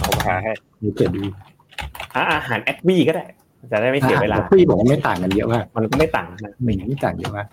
[0.00, 1.22] เอามาหาให้ไม่เจอดู
[2.14, 3.24] อ่าอาหารแอดวีก็ได้
[3.72, 7.48] จะได้ไม่เสียเวลาพี่บอกว่าไม่ต่างกันเยอะมากมันก็ไม่ต่างนะไม่ไม่ต่างเยอะมาก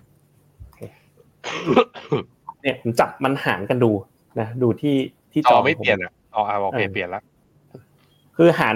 [2.62, 3.91] เนี่ยผมจับมันหารกันดู
[4.39, 4.95] นะ ดูที่
[5.36, 7.23] ที่จจออไม่ผเปลี่ยนอะอ๋ออะโอเคเปลี่ยนแล้ว
[8.38, 8.75] คือหาร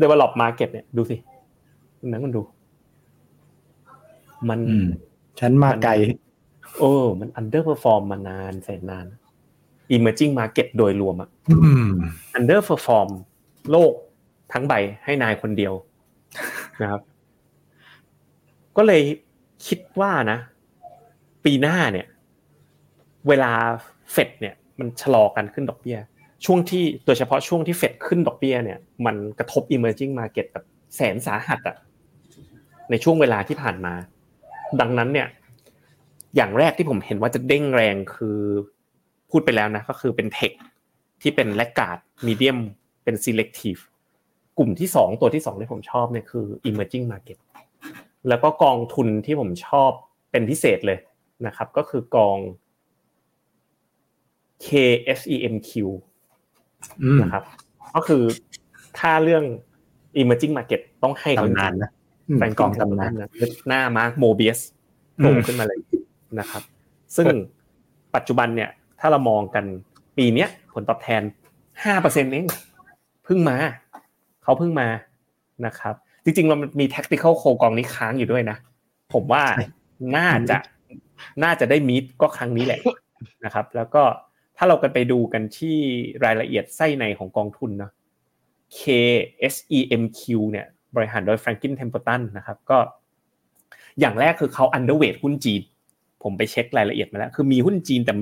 [0.00, 1.16] develop market เนี่ยดูสิ
[2.06, 2.42] นั่นมันดู
[4.48, 4.86] มันอืม
[5.40, 5.92] ฉันมาไกล
[6.78, 9.06] โอ้มัน underperform มานานแสนนาน
[9.94, 11.90] emerging market โดยรวมอะอืม
[12.38, 13.08] underperform
[13.70, 13.92] โลก
[14.52, 14.74] ทั้งใบ
[15.04, 15.72] ให้นายคนเดียว
[16.82, 17.00] นะครับ
[18.76, 19.02] ก็เลย
[19.66, 20.38] คิดว่านะ
[21.44, 22.06] ปีหน้าเนี่ย
[23.28, 23.52] เวลา
[24.12, 25.98] เฟดเนี่ย มันชะลอกันขึ้นดอกเบี้ย
[26.44, 30.64] ช่วงที่โดยเฉพาะช่วงที่เฟดขึ้นดอกเบี้ยเนี่ยมันกระทบ emerging market แบบ
[30.96, 31.76] แสนสาหัสอะ
[32.90, 33.94] ในช่วงเวลาที่ผ่านมา
[34.80, 35.28] ดังนั้นเนี่ย
[36.36, 38.38] อย่างแรกที่ผมเห็นว่าจะเด้งแรงคือ
[39.30, 40.52] พูดไปแล้วนะก็คือเป็นเทค
[41.22, 42.58] ที่เป็นแลกการ์ดมีเดียม
[43.04, 43.80] เป็น selective
[44.58, 47.38] กลุ่มที่สองตัวที่สองที่ผมชอบเนี่ยคือ emerging market
[48.28, 49.90] แล้วก็กองทุนที่ผมชอบ
[50.30, 50.98] เป็นพิเศษเลย
[51.46, 52.38] นะครับ ก็คือกอง
[54.66, 55.70] KSEMQ
[57.02, 57.42] อืมนะครับ
[57.94, 58.22] ก็คือ
[58.98, 59.44] ถ้าเรื่อง
[60.20, 61.90] emerging market ต้องให้เขาจริงตำนานนะ
[62.36, 63.28] แฟนกองตำนานนะ
[63.68, 64.60] หน้ามาร์คโมเบียส
[65.16, 65.78] โผล่ขึ้นมาเลย
[66.38, 66.62] นะครับ
[67.16, 67.26] ซึ่ง
[68.14, 69.64] ปัจจุบันเนี่ย ถ้าเรามองกัน
[70.16, 71.22] ปีเนี้ยผลตอบแทน
[71.84, 72.46] ห้าเปอร์เซ็นต์เอง
[73.24, 73.56] เพิ่งมา
[74.42, 74.88] เขาเพิ่งมา
[75.66, 75.94] นะครับ
[76.24, 78.56] จริงๆ เรามี tactical โคกองนี้ค้างอยู่ด้วยนะ
[79.12, 79.44] ผมว่า
[80.16, 80.56] น่าจะ
[81.42, 82.80] น่าจะได้มีดก็ครั้งนี้แหละ
[83.44, 84.02] นะครับ แล้วก็
[84.62, 85.76] ถ้าเรากันไปดูกันที่
[86.24, 87.92] รายละเอียดไส้ในของกองทุนเนาะ
[88.78, 92.78] KSEMQ เนี่ยบริหารโดย Franklin Templeton นะครับก็
[94.00, 95.62] อย่างแรกคือเขา underweight หุ้นจีน
[96.22, 98.14] ผมไปเช็ครายละเอียดมาแล้ว คือมีหุ้นจีนแต่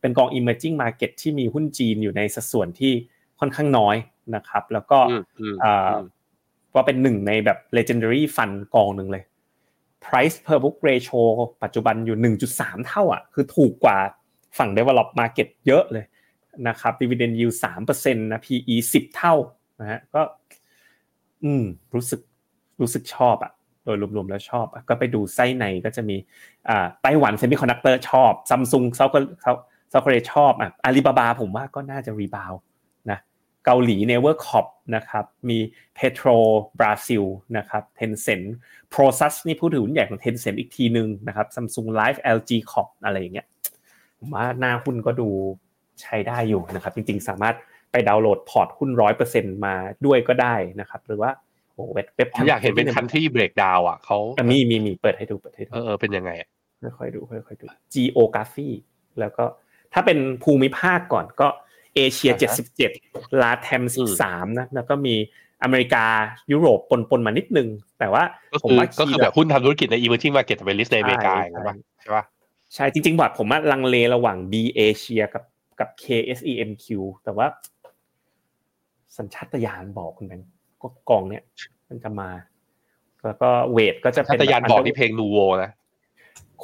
[0.00, 2.92] เป็นกอง emerging market ที่มีหุ้นจีนอยู่ในสัดส่วนที่
[3.40, 3.96] ค่อนข้างน้อย
[4.34, 5.92] นะครับ แล้วก็อืมอืมอ่า
[6.74, 9.24] ว่าเป็นหนึ่งในแบบ legendary fund กองหนึ่งเลย
[10.04, 11.22] price per book ratio
[11.62, 12.18] ปัจจุบันอยู่
[12.54, 13.98] 1.3 เท่าอะคือถูกกว่า
[14.58, 16.04] ฝั่ง develop market เยอะเลย
[16.68, 17.54] นะครับ dividend yield
[17.88, 19.34] 3%นะ PE 10เท่า
[19.80, 20.22] นะฮะก็
[21.44, 22.20] อืม รู้สึก
[22.80, 23.52] รู้สึกชอบอะ
[23.84, 26.16] โดยรวมๆแล้วชอบอะก็ไปดูไส้ในก็จะมี
[26.68, 29.52] อ่าไต้หวัน Semiconductor ชอบซัมซุงเซาท์เซา
[29.90, 32.52] เซาท์เกาหลีชอบอะอาลีบาบาผมว่าก็น่าจะ rebound
[33.10, 33.18] นะ
[33.64, 35.58] เกาหลี Naver Corp นะครับมี
[35.96, 36.28] เ e โตร
[36.78, 37.24] บราซิล
[37.56, 38.42] นะครับ Tencent
[38.90, 43.46] Prosus นี่ผู้ถือหุ้นใหญ่ของ Tencent อีกทีหนึ่งนะครับซัมซุงไลฟ์ LG คอปอะไรอย่างเงี้ย
[44.22, 45.28] ผมว่าหน้าหุ้นก็ดู
[46.02, 47.54] ใช้ได้อยู่นะครับ จริงๆ สามารถ
[47.92, 49.74] ไปดาวน์โหลดพอร์ตหุ้นร้อยเปอร์เซ็นต์มา
[50.06, 51.30] ด้วยก็ได้นะครับ หรือว่า
[51.74, 56.48] โอ้เว็บเว็บผมอยากเห็นเป็น country breakdown อะเขาอะมีมีมีเปิดให้ดูเปิดให้ดูเออเออเป็นยังไงอะ
[56.98, 58.68] ค่อยๆดูค่อยๆดู geography
[59.20, 59.44] แล้วก็
[59.92, 61.48] ถ้าเป็นภูมิภาคก่อนก็
[61.96, 62.32] เอเชีย
[62.88, 63.82] 77 LatAm
[64.20, 65.14] 13 นะ แล้วก็มี
[65.62, 66.04] อเมริกา
[66.52, 67.68] ยุโรปปนๆมานิดนึง
[67.98, 72.24] แต่ว่าก็ผมคือว่าก็คือแบบหุ้นทำธุรกิจใน emerging market จะเป็น list ในอเมริกาอย่างนั้นปะใช่ปะ
[72.74, 75.44] ใช่จริงๆบอร์ดผมว่าลังเลระหว่าง B เอเชียกับ
[75.80, 76.86] กับ KSEMQ
[77.24, 77.46] แต่ว่า
[79.16, 80.50] สัญชาตญาณบอกคุณแบงค์
[80.82, 81.42] ก็กองเนี้ย
[81.88, 82.30] มันจะมา
[83.24, 85.70] แล้วก็เวทก็จะชัเป็นตยานบอกที่เพลงนูโวนะ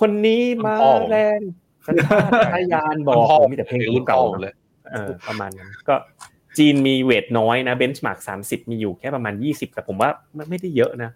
[0.01, 1.41] คนนี้มาคุณพ่อผมแรง
[1.87, 2.19] สัญชา
[2.55, 4.55] ตญาณบอกคุณพ่อผมมีแต่เพลงรุ่นเก่าเก่าๆเลนะย
[4.93, 5.95] เออประมาณนั้นก็
[6.59, 11.11] จีนมีเวทน้อยนะเบนช์มาร์กสามสิบมีอยู่แค่ประมาณยี่สิบแต่ผมว่ามันไม่ได้เยอะนะ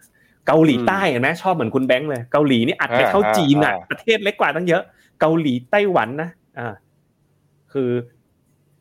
[0.47, 4.83] เกาหลีใต้เห็นไหมชอบเหมือนคุณแบงค์เลยเกาหลีนี่อัดไปเข้าจีนอะประเทศเล็กกว่าตั้งเยอะ
[5.21, 6.75] เกาหลีไต้หวันนะอ่า
[7.73, 7.91] คือ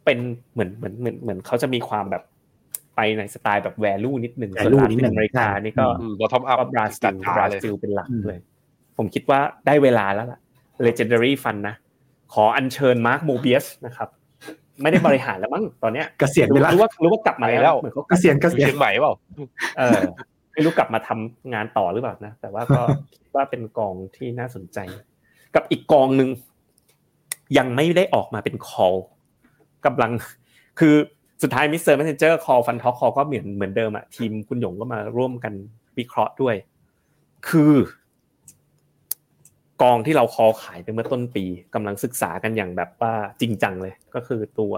[0.05, 0.18] เป็น
[0.53, 2.24] เหมือนเหมือนเหมือนเหมือนเขาจะมีความแบบ
[2.95, 8.39] ไปในสไตล์แบบ value นิดหนึ่งส่วน value ลานิดติหนึ่นงอเมริกานี่ก็อืม bottom up ก็บราซิจัลดช้าบราเลยซิลเป็นหลักอืมเลย
[8.97, 10.39] ผมคิดว่าได้เวลาแล้วล่ะ
[10.86, 11.76] legendary fund นะ
[12.34, 14.09] ขออัญเชิญมาร์คโมเบียสนะครับ
[14.82, 19.14] ไม่ได้บริหารแล้วมั้งตอนเนี้ยเกษียณไปแล้วรู้ว่ารู้ว่ากลับมาไปแล้แล้ววเหมือนเขาเกษียณเกษียณเชียงใหม่เปล่า
[19.78, 20.01] เออ
[20.62, 22.82] ไม่รู้กลับมาทำงานต่อหรือเปล่านะแต่ว่าก็
[23.16, 24.80] คิดว่าเป็นกองที่น่าสนใจ
[25.55, 26.30] กับอีกกองหนึ่ง
[27.57, 28.97] ยังไม่ได้ออกมาเป็น call
[29.86, 30.12] กำลัง
[30.80, 30.95] คือ
[31.41, 31.93] สุดท้าย Mr.
[31.93, 35.53] Messenger Call Fund Talk Call ก็เหมือนเหมือนเดิมอะทีมคุณหยงก็มาร่วมกัน
[35.97, 36.55] วิเคราะห์ด้วย
[37.49, 37.74] คือ
[39.82, 41.45] กองที่เรา call ขายไปเมื่อต้นปี
[41.76, 44.74] กำลังศึกษากันอย่างแบบว่าจริงจังเลย ก็คือตัว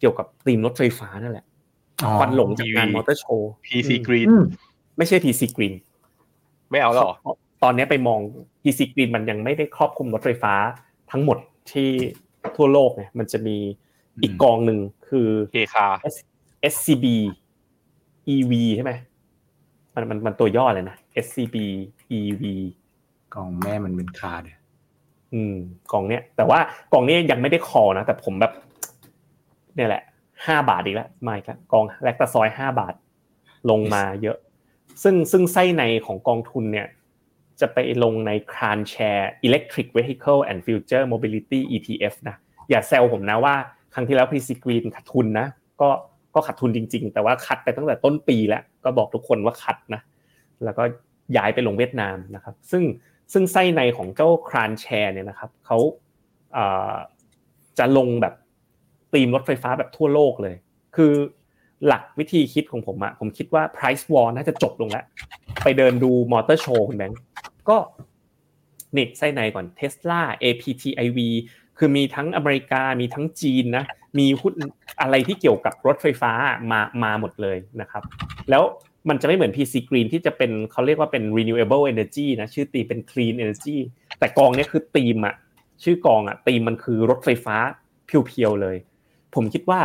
[0.00, 1.46] เกี่ยวกับตีมรถไฟฟ้านั่นแหละ
[2.18, 4.28] ควันหลงจากงานมอเตอร์โชว์ PC Green
[4.98, 5.74] ไม่ใช่ PC Green
[6.70, 7.10] ไม่เอาหรอ
[7.62, 8.20] ตอนนี้ไปมอง
[8.62, 10.54] PC Green มันยังไม่ได้ครอบคลุมรถไฟฟ้า
[11.10, 11.38] ทั้งหมด
[11.72, 11.90] ที่
[12.56, 13.56] ทั่วโลกเนี่ยมันจะมี
[14.22, 14.78] อีกกองหนึ่ง
[15.08, 15.86] คือเคคา
[16.72, 17.06] SCB
[18.34, 18.92] EV ใช่ไหม
[19.94, 21.56] มันมันมันตัวย่อเลยนะ SCB
[22.18, 22.42] EV
[23.34, 24.56] กองแม่มันเป็นคาเดีย
[25.34, 25.54] อืม
[25.92, 26.58] กองเนี้ย แต่ว่า
[26.92, 28.52] กองนี้ยังไม่ได้คอนะแต่ผมแบบ
[29.76, 30.02] เนี่ยแหละ
[30.46, 32.94] ห้าบาทอีกแล้วไม่ครับกองแลกตาซอยห้าบาท
[33.70, 34.36] ลงมาเยอะ
[35.02, 36.86] ซึ่งซึ่งไส้ในของกองทุนเนี่ย
[37.60, 42.36] จะไปลงในคารแชร์ Electric Vehicle and Future Mobility ETF นะ
[42.70, 43.54] อย่าแซวผมนะว่า
[43.94, 45.46] ครั้งที่แล้ว PC Green ขาดทุนนะ
[45.80, 45.88] ก็
[46.34, 50.00] ก็ขาดทุนจริง ๆ แต่ว่าคัดไปตั้งแต่ต้นปีแล้ว ก็บอกทุกคนว่าคัดนะ
[50.64, 50.84] แล้วก็
[51.36, 52.82] ย้ายไปลงเวียดนามนะครับ ซึ่ง
[53.32, 55.78] ซึ่งไส้ในของเจ้าครานแชร์เนี่ยนะครับเขา
[57.78, 58.34] จะลงแบบ
[59.14, 60.56] ตีมรถไฟฟ้าแบบทั่วโลกเลย
[60.96, 61.12] คือ
[61.86, 65.04] หลักวิธีคิดของผมอะผมคิดว่า price war น่าจะจบลงแล้ว
[65.62, 67.20] ไปเดินดูมอเตอร์โชว์คุณแบงก์
[67.68, 67.76] ก็
[68.96, 71.18] นี่ไส้ในก่อน Tesla APTIV
[71.78, 73.84] คือมีทั้งอเมริกา มีทั้งจีนนะ
[74.18, 74.54] มีหุ้น
[75.00, 76.32] อะไรที่เกี่ยวกับรถไฟฟ้า
[76.70, 78.02] มามาหมดเลยนะครับ
[78.50, 78.62] แล้ว
[79.08, 83.76] มันจะไม่เหมือน PC Green ที่จะเป็นเขาเรียกว่าเป็น renewable energy นะ ชื่อตีเป็น clean energy
[84.18, 85.34] แต่กองนี้คือตีมอะ
[85.82, 87.56] ชื่อกองอะตีมมันคือรถไฟฟ้า
[88.06, 88.76] เพียวๆเลย
[89.34, 89.80] ผมคิดว่า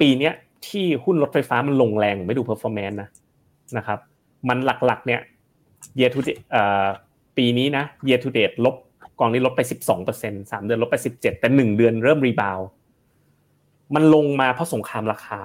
[0.00, 0.30] ปีนี้
[0.68, 3.08] ที่หุ้นรถไฟฟ้ามันลงแรงไม่ดู performance นซ์นะ
[3.76, 3.98] นะครับ
[4.48, 5.20] มันหลักๆ เนี่ย
[5.98, 6.42] year to date
[7.36, 8.76] ปีนี้นะ year to date ลบ
[9.18, 9.60] กองนี้ลดไป
[10.06, 12.58] 12%สามเดือนลดไป 17 แต่หนึ่งเดือนเริ่มรีบาว
[13.94, 15.40] มันลงมาเพราะสงครามราคา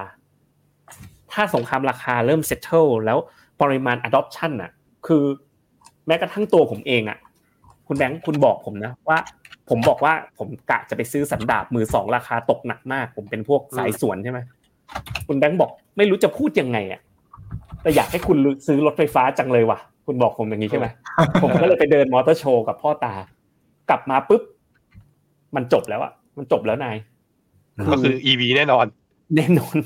[1.32, 3.18] ถ้าสงครามราคาเริ่มเซตเทิลแล้ว
[3.62, 4.72] ปริมาณ adoption อะ
[5.08, 5.24] คือ
[6.08, 7.18] แม้กระทั่งตัวผมเองอะ
[7.88, 9.18] คุณแบงค์คุณบอกผมนะว่า
[9.70, 14.40] ผมบอกว่าผมกะจะไปซื้อสันดาบมือสองราคาตกหนักมาก ผมเป็นพวกสายสวนใช่ไหม
[15.28, 17.02] คุณแบงค์บอก ไม่รู้จะพูดยังไงอะ
[17.82, 20.88] แต่อยากให้คุณซื้อรถไฟฟ้าจังเลยว่ะ คุณบอกผมอย่างนี้ใช่ไหม
[21.42, 23.14] ผมก็เลยไปเดินมอเตอร์โชว์กับพ่อตา
[23.90, 24.42] กลับมาปุ๊บ
[25.56, 26.98] มันจบแล้วอะมันจบแล้วนาย
[27.92, 28.86] ก็คือ EV แน่นอน
[29.36, 29.78] แน่นอน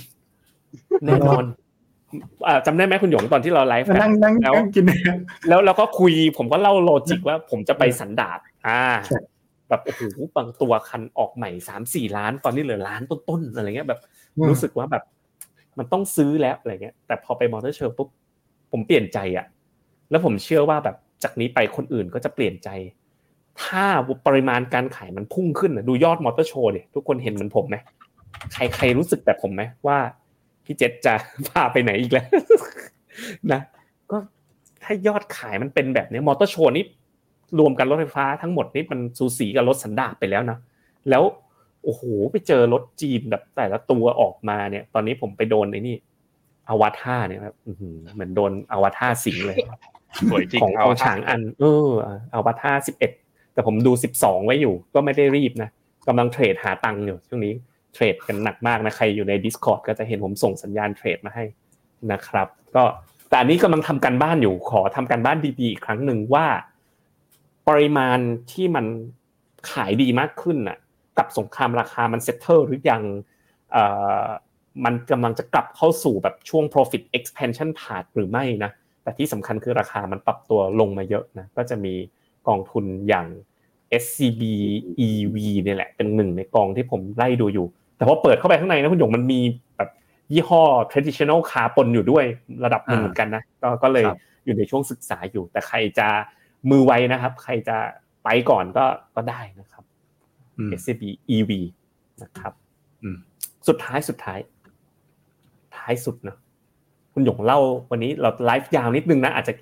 [1.05, 1.43] แน่นอน
[2.65, 3.97] จำได้ไหมคุณหยงตอนที่เราไลฟ์กัน
[4.41, 4.53] แล้ว
[5.49, 8.83] แล้วเราก็คุย ผมก็เล่า logic ว่า ผมจะไปสันดาปอ่า
[9.69, 10.01] แบบโอ้โห
[10.35, 13.99] บางตัวคันออกใหม่สามสี่ล้าน ตอนนี้เหลือล้านต้นๆอะไรเงี้ยแบบ
[14.49, 15.03] รู้สึกว่าแบบ
[15.77, 18.09] มันต้องซื้อแล้วอะไรเงี้ย แต่พอไป Motor Show ปุ๊บ
[18.71, 19.45] ผมเปลี่ยนใจอะ
[20.09, 22.69] แล้วผมเชื่อว่าแบบจากนี้ไปคนอื่นก็จะเปลี่ยนใจ
[23.63, 23.85] ถ้า
[24.27, 27.75] ปริมาณการขายมันพุ่งขึ้นดูยอดมอเตอร์โชว์ดิทุกคนเห็นเหมือนผมไหม
[28.53, 29.97] ใครใครรู้สึกแบบผมไหมว่า
[30.65, 31.13] พี่เจษจะ
[31.47, 32.27] พาไปไหนอีกแล้ว
[33.51, 33.61] นะ
[34.11, 34.17] ก็
[34.83, 36.83] ถ้ายอดขายมันเป็นแบบนี้มอเตอร์โชว์นี่
[37.59, 40.57] รวมกันรถไฟฟ้าทั้งหมดนี่มันสูสีกับรถสันดาปไปแล้วนะ
[41.09, 41.23] แล้ว
[41.83, 42.01] โอ้โห
[42.31, 45.95] ไปเจอรถจีนแบบแต่ละตัวออกมาเนี่ย ตอนนี้ผมไปโดนไอ้นี่
[46.69, 47.55] Avatr เนี่ยครับ
[48.13, 49.57] เหมือนโดนอวตารสิงเลย
[50.29, 51.89] สวยจริงของของฉางอัน เออ
[52.33, 53.11] Avatr สิบเอ็ด
[53.53, 55.69] แต่ผมดู12ไว้อยู่ ก็ไม่ได้รีบนะ
[56.07, 57.53] กำลังเทรดหาตังค์อยู่ช่วงนี้
[57.93, 61.45] เทรดกันหนักมากนะใครอยู่ใน Discord ก็จะเห็นผมส่งสัญญาณเทรดมาให้
[62.11, 62.83] นะครับ ก็
[63.29, 66.45] แต่อันนี้กำลังทำการบ้านอยู่ขอทำการบ้านดีๆอีกครั้งหนึ่งว่า
[67.67, 68.19] ปริมาณ
[68.51, 68.85] ที่มัน
[69.71, 70.77] ขายดีมากขึ้นน่ะ
[71.19, 73.03] กับสงครามราคามัน settle หรือยัง
[74.85, 78.71] มันกำลังจะกลับเข้าสู่แบบช่วง profit expansion part หรือไม่นะ
[79.03, 81.93] แต่ที่สำคัญคือราคามันปรับตัวลงมาเยอะนะก็จะมี
[82.47, 83.27] กองทุนอย่าง
[84.03, 84.41] SCB
[85.07, 89.39] EV เนี่ยแหละเป็นหนึ่งในกองที่ผมไล่ดูอยู่ แต่พอเปิดเข้าไปข้างในนะคุณหยงมันมี
[89.77, 89.89] แบบ
[90.33, 90.61] ยี่ห้อ
[90.91, 92.25] traditional car ปนอยู่ด้วย
[92.65, 94.05] ระดับหนึ่งเหมือนกันนะก็ก็เลย
[94.45, 96.07] อยู่ในช่วงศึกษาอยู่ แต่ใครจะ
[96.69, 97.77] มือไวนะครับ ใครจะ
[98.23, 99.83] ไปก่อนก็ก็ได้นะครับ
[100.79, 101.03] SCB
[101.35, 101.51] EV
[102.23, 102.53] นะครับ
[103.67, 104.39] สุดท้ายสุดท้าย
[105.75, 106.35] ท้ายสุดนะ
[107.13, 107.59] คุณหยงเล่า
[107.91, 109.53] วันนี้เราไลฟ์ยาวนิดนึงนะอาจจะ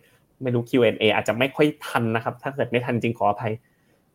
[0.41, 3.54] ไม่รู้ Q&A อาจจะไม่ค่อยทันนะครับ ถ้าเกิดไม่ทันจริงขออภัย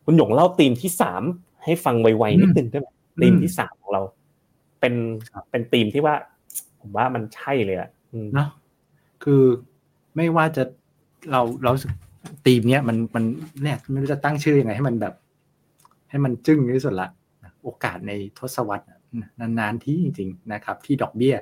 [0.05, 1.23] คุณหยงเล่าธีมที่สาม
[1.65, 2.89] ให้ฟังไวๆนิดนึงได้ไหม
[3.21, 4.03] ธีมที่สามของเรา
[4.81, 4.95] เป็น
[5.51, 6.15] เป็นธีมที่ว่า
[6.81, 7.91] ผมว่ามันใช่เลยอะ
[8.35, 8.49] เนาะ
[9.23, 9.43] คือ
[10.17, 10.63] ไม่ว่าจะ
[11.31, 11.73] เราเรา
[12.47, 13.25] ธีมเนี้ยมันมัน
[13.63, 15.15] เนี่ยไม่รู้จะตั้งชื่อยังไงให้มันแบบ
[16.13, 17.09] ให้มันจึ้งที่สุดละ
[17.63, 18.85] โอกาสในทศวรรษ
[19.41, 21.35] นานๆที่จริงๆนะครับ ที่ดอกเบี้ย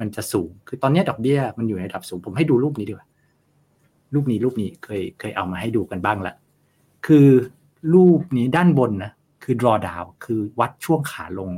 [0.00, 3.08] มันจะสูง คือตอนนี้ดอกเบี้ยมันอยู่ในระดับสูง ผมให้ดูรูปนี้ดีกว่า
[4.14, 6.34] รูปนี้รูปนี้เคยเคยเอามาให้ดูกันบ้างละ
[7.06, 7.28] คือ
[7.94, 9.12] รูปนี้ด้านบนนะ
[9.44, 11.50] คือ drawdown คือวัดช่วงขาลง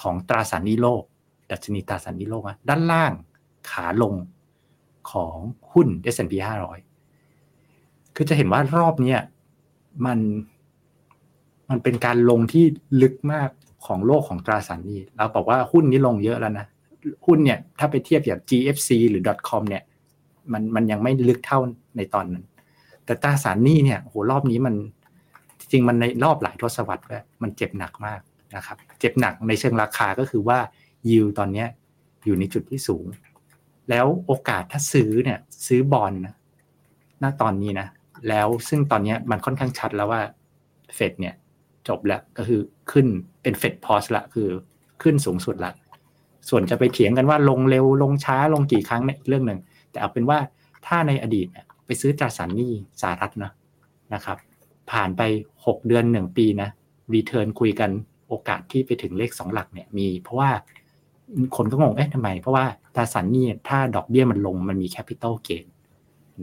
[0.00, 1.02] ของตราสารนี้โลก
[1.50, 3.12] ดัชนีตราสารนี้โลกนะด้านล่าง
[3.70, 4.14] ขาลง
[5.10, 5.36] ของ
[5.72, 6.34] หุ้น S&P
[7.40, 9.16] 500 คือจะเห็นว่ารอบนี้
[10.06, 10.18] มัน
[11.70, 12.64] มันเป็นการลงที่
[13.02, 13.48] ลึกมาก
[13.86, 16.66] ของโลกของตราสารหนี้เราบอกว่าหุ้นนี้ลงเยอะแล้วนะ
[17.26, 19.82] หุ้นเนี่ยถ้าไปเทียบอย่าง GFC หรือ .com เนี่ย
[20.52, 21.58] มันมันยังไม่ลึกเท่า
[21.96, 22.44] ในตอนนั้น
[23.04, 24.74] แต่ตราสารหนี้เนี่ยโหรอบนี้มัน
[25.70, 28.20] จริงมันในรอบหลายทศวรรษแล้วมันเจ็บหนักมาก
[28.56, 30.58] นะครับ เจ็บหนักในเชิงราคาก็คือว่า
[31.10, 31.64] ยิวตอนนี้
[32.24, 33.04] อยู่ในจุดที่สูง
[33.90, 36.34] แล้วโอกาสถ้าซื้อเนี่ยซื้อบอลนะ
[37.22, 37.88] ณตอนนี้นะ
[38.28, 40.22] แล้วซึ่งตอนนี้มันค่อนข้างชัดแล้วว่า
[40.94, 41.34] เฟดเนี่ย
[41.88, 42.60] จบแล้วก็คือ
[42.92, 43.06] ขึ้น
[43.42, 44.48] เป็นเฟดพอสละคือ
[45.02, 45.72] ขึ้นสูงสุดละ
[46.48, 49.60] ส่วนจะไปเถียงกันว่าลงเร็วลงช้าลงกี่ครั้งเนี่ยเรื่องหนึ่ง
[49.90, 50.38] แต่เอาเป็นว่า
[50.86, 53.52] ถ้าในอดีตเนี่ยไปซื้อตราสารหนี้สหรัฐนะ
[54.14, 54.38] นะครับ
[54.90, 55.22] ผ่านไป
[55.66, 56.68] หกเดือนหนึ่งปีนะ
[57.14, 57.90] return คุยกัน
[58.28, 60.50] โอกาสที่ไปถึงเลขสองหลักเนี่ยมี เพราะว่า
[61.56, 62.64] คนก็งงเอ๊ะทำไม เพราะว่า
[62.94, 65.66] ตราสารหนี้ถ้าดอกเบี้ยมันลงมันมี capital gain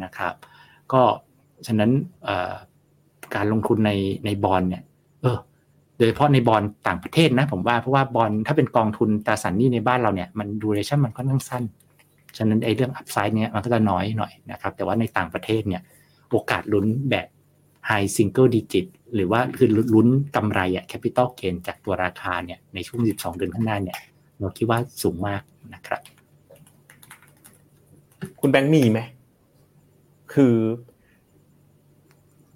[0.03, 0.33] นะครับ
[0.93, 1.01] ก็
[1.67, 1.91] ฉะนั้น
[3.35, 3.91] การลงทุนใน
[4.25, 4.83] ในบอลเนี่ย
[6.01, 11.63] โดยเฉพาะใน bond ต่างประเทศนะ ผมว่าเพราะว่าบอลถ้าเป็นกองทุนตราสารหนี้ในบ้านเราเนี่ยมัน duration มันค่อนข้างสั้น
[12.37, 15.81] ฉะนั้นไอ้เรื่อง upside เนี่ยมันก็จะน้อยหน่อยนะครับแต่ว่าในต่างประเทศเนี่ย
[16.29, 17.27] โอกาสลุ้นแบบ
[17.89, 18.85] high single digit
[19.15, 23.97] หรือว่าคือลุ้นกำไรอะ capital gain จากตัวราคาเนี่ยในช่วง 12 เดือนข้างหน้าเนี่ย
[24.39, 25.41] เราคิดว่าสูงมาก
[25.73, 26.01] นะครับ
[28.39, 28.99] คุณแบงค์มีไหม
[30.33, 30.55] คือ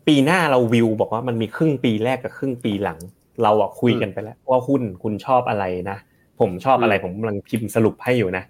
[0.08, 3.00] ปีหน้าเราวิวบอกว่ามันมีครึ่งปีแรกกับครึ่งปีหลัง
[3.44, 5.98] เราอะคุยกันไปแล้วว่าหุ้นคุณชอบอะไรนะ
[6.40, 8.44] ผมชอบอะไรผมกำลังพิมพ์สรุปให้อยู่นะ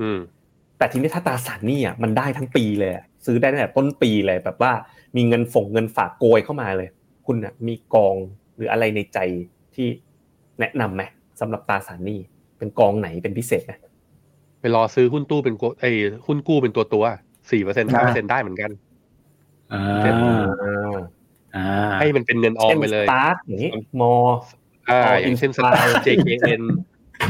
[0.00, 0.18] อืม
[0.78, 2.92] แต่ทีนี้ถ้าตราสารหนี้อะมันได้ทั้งปีเลย
[3.26, 4.72] ซื้อได้ตั้งแต่ต้นปีเลยแบบว่า
[5.16, 6.88] มีเงินฝงเงินฝากโกยเข้ามาเลย
[7.26, 8.16] คุณอะมีกอง
[8.56, 9.18] หรืออะไรในใจ
[9.74, 9.86] ที่
[10.60, 11.02] แนะนํำไหม
[11.40, 12.18] สำหรับตราสารหนี้
[12.58, 13.72] เป็นกองไหนเป็นพิเศษไหม
[14.60, 15.90] ไปรอซื้อหุ้นตู้เป็นไอ้
[16.26, 17.04] หุ้นกู้เป็นตัวตัว
[17.50, 18.70] สี่เปอร์เซ็นต์ห้าเปอร์เซ็นต์ได้เหมือนกัน
[19.72, 20.14] อ่าเช่น
[20.62, 20.93] อ่า
[22.00, 24.12] ให้มันเป็นเงินออมไปเลยสตาร์ทอย่างนี้มอ
[24.90, 26.62] อ่า All อย่างเช่นส Inspire ตาร์ JKN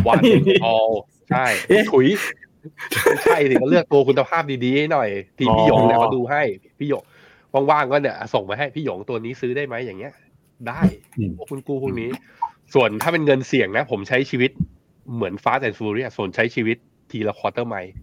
[0.07, 0.19] วัน
[0.65, 0.91] ออล
[1.31, 1.45] ใช่
[1.93, 2.07] ถุย
[3.05, 5.09] ไม่ใช่สิก็เลือกตัวคุณภาพดีๆให้หน่อย
[5.39, 6.43] ทีพี่หยงเนี่ยเขาดูให้
[6.79, 7.03] พี่หยง
[7.71, 10.13] ว่างๆก็เนี่ยส่งมาให้พี่หยงตัวนี้ซื้อได้ไหมอย่างเงี้ย
[10.69, 10.81] ได้
[11.19, 12.11] อืมพวกคุณกู้พวกนี้
[12.75, 14.51] ส่วนถ้าเป็นเงินเสี่ยงนะ ผมใช้ชีวิต
[15.15, 16.77] เหมือนฟาสแอนด์ฟูเรียส่วนใช้ชีวิต
[17.11, 17.95] ทีละควอเตอร์ไมล์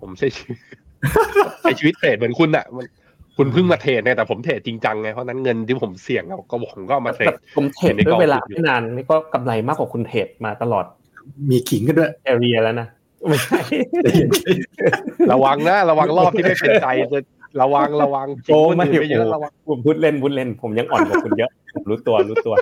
[0.00, 0.58] ผมใช้ชีวิต
[1.62, 2.86] ใช้ชีวิตเทรดเหมือนคุณอะมัน
[3.36, 10.84] คุณเพิ่งมาเทรดไงแต่ผมเทรดจริงจังไงเพราะนั้นเงินที่ผมเสี่ยงเอาก็ผมก็เอามาเทรดแต่ผมเทรดด้วยเวลาไม่นานนี่ก็กำไรมากกว่าคุณเทรดมาตลอด
[11.50, 12.88] มีขิงกันด้วยแอเรียแล้วนะ
[13.28, 13.58] ไม่ใช่
[15.32, 17.20] ระวังนะระวังรอบที่ไม่เป็นใจจะ
[17.62, 22.54] ระวังระวังโอ้ไม่ไม่เยอะระวังผมพูดเล่นพูดเล่น ผมยังอ่อนกว่าคุณเยอะผมรู้ตัวรู้ตัว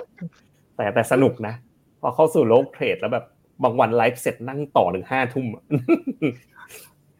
[0.77, 1.53] แต่แต่สนุกนะ
[2.01, 3.25] พอเข้าสู่โลกเทรดแล้วแบบ
[3.63, 5.63] บางวันไลฟ์เสร็จนั่งต่อถึงห้าทุ่มอะ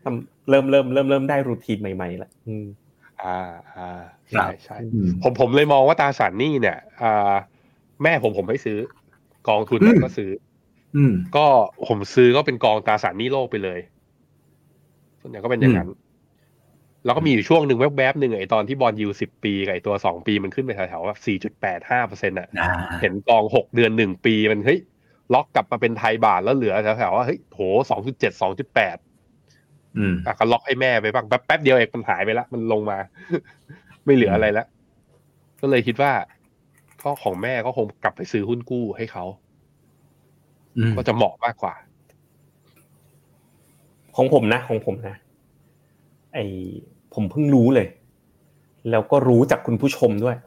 [0.03, 2.29] ทำเริ่มเริ่มเริ่มเริ่มได้รูทีนใหม่ๆละ
[3.21, 3.37] อืมอ่า
[3.75, 3.81] อ่า
[4.31, 7.33] ใช่ใช่อืมผมผมเลยมองว่าตราสารหนี้เนี่ยอ่า
[8.03, 8.77] แม่ผมผมไม่ซื้อ
[9.47, 10.29] กองทุนอืมก็ซื้อ
[10.95, 11.45] อืมก็
[11.87, 13.79] ผมซื้อก็เป็นกองตราสารหนี้โลกไปเลย
[15.21, 15.89] ส่วนใหญ่ก็เป็นอย่างนั้น
[17.05, 22.69] แล้วก็มีอยู่ช่วงหนึ่งแวบๆหนึ่งไอ้ตอนที่บอลยูสิบปีกับไอ้ตัวสองปีมันขึ้นไปแถวๆแบบสี่จุดแปดห้าเปอร์เซ็นต์อะอ่า
[23.01, 24.79] เห็นกองหกเดือนหนึ่งปีมันเฮ้ย
[25.33, 28.97] ล็อกกลับมาเป็นไทยบาทแล้วเหลือแถวๆว่าเฮ้ยโหสองจุดเจ็ดสองจุดแปด
[29.97, 32.97] อืมอะก็ล็อกให้แม่ไปบ้างแป๊บแป๊บเดียวเองมันหายไปละมันลงมา
[34.05, 34.67] ไม่เหลืออะไรแล้ว
[35.61, 36.11] ก็เลยคิดว่า
[37.03, 39.25] ก็ของแม่ก็คงกลับไปซื้อหุ้นกู้ให้เขา
[40.77, 41.73] อืมก็จะเหมาะมากกว่า
[44.15, 45.15] ของผมนะ ของผมนะ
[46.33, 46.37] ไอ
[47.13, 47.87] ผมเพิ่งรู้เลย
[48.91, 50.37] แล้วก็รู้จากคุณผู้ชมด้วย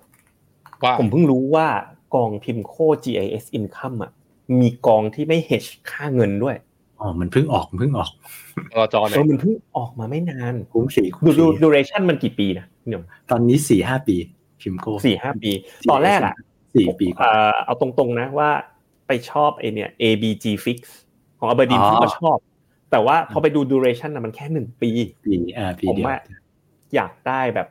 [0.83, 1.67] ว่าผมเพิ่งรู้ว่า
[2.15, 2.75] กองพิมโค
[3.05, 4.13] GIS Income อะ
[4.61, 6.57] มีกองที่ไม่ hedge ค่าเงินด้วย
[7.01, 8.11] อ๋อ มันเพิ่งออกมันเพิ่งออก
[8.77, 14.17] รอจอไหนเออมันเพิ่งออกมาไม่นานคุ้มสีคุ้มดูสีดู duration มันกี่ปีนะพี่หนุ่มตอนนี้สี่ห้าปี
[14.61, 15.51] พิมโก้สี่ห้าปี
[15.91, 16.35] ตอนแรกอะ
[16.75, 18.51] สี่ปีกว่าเอ่อเอาตรงๆนะว่า
[19.07, 20.79] ไปชอบไอเนี่ย ABG fix
[21.39, 22.39] ของ Aberdeen อ๋อผมก็ชอบ
[22.91, 24.91] แต่ว่าพอไปดู duration นะมันแค่หนึ่งปี
[25.27, 26.17] ปีอ่าปีผมเดียวว่า
[26.95, 27.69] อยากได้แบบ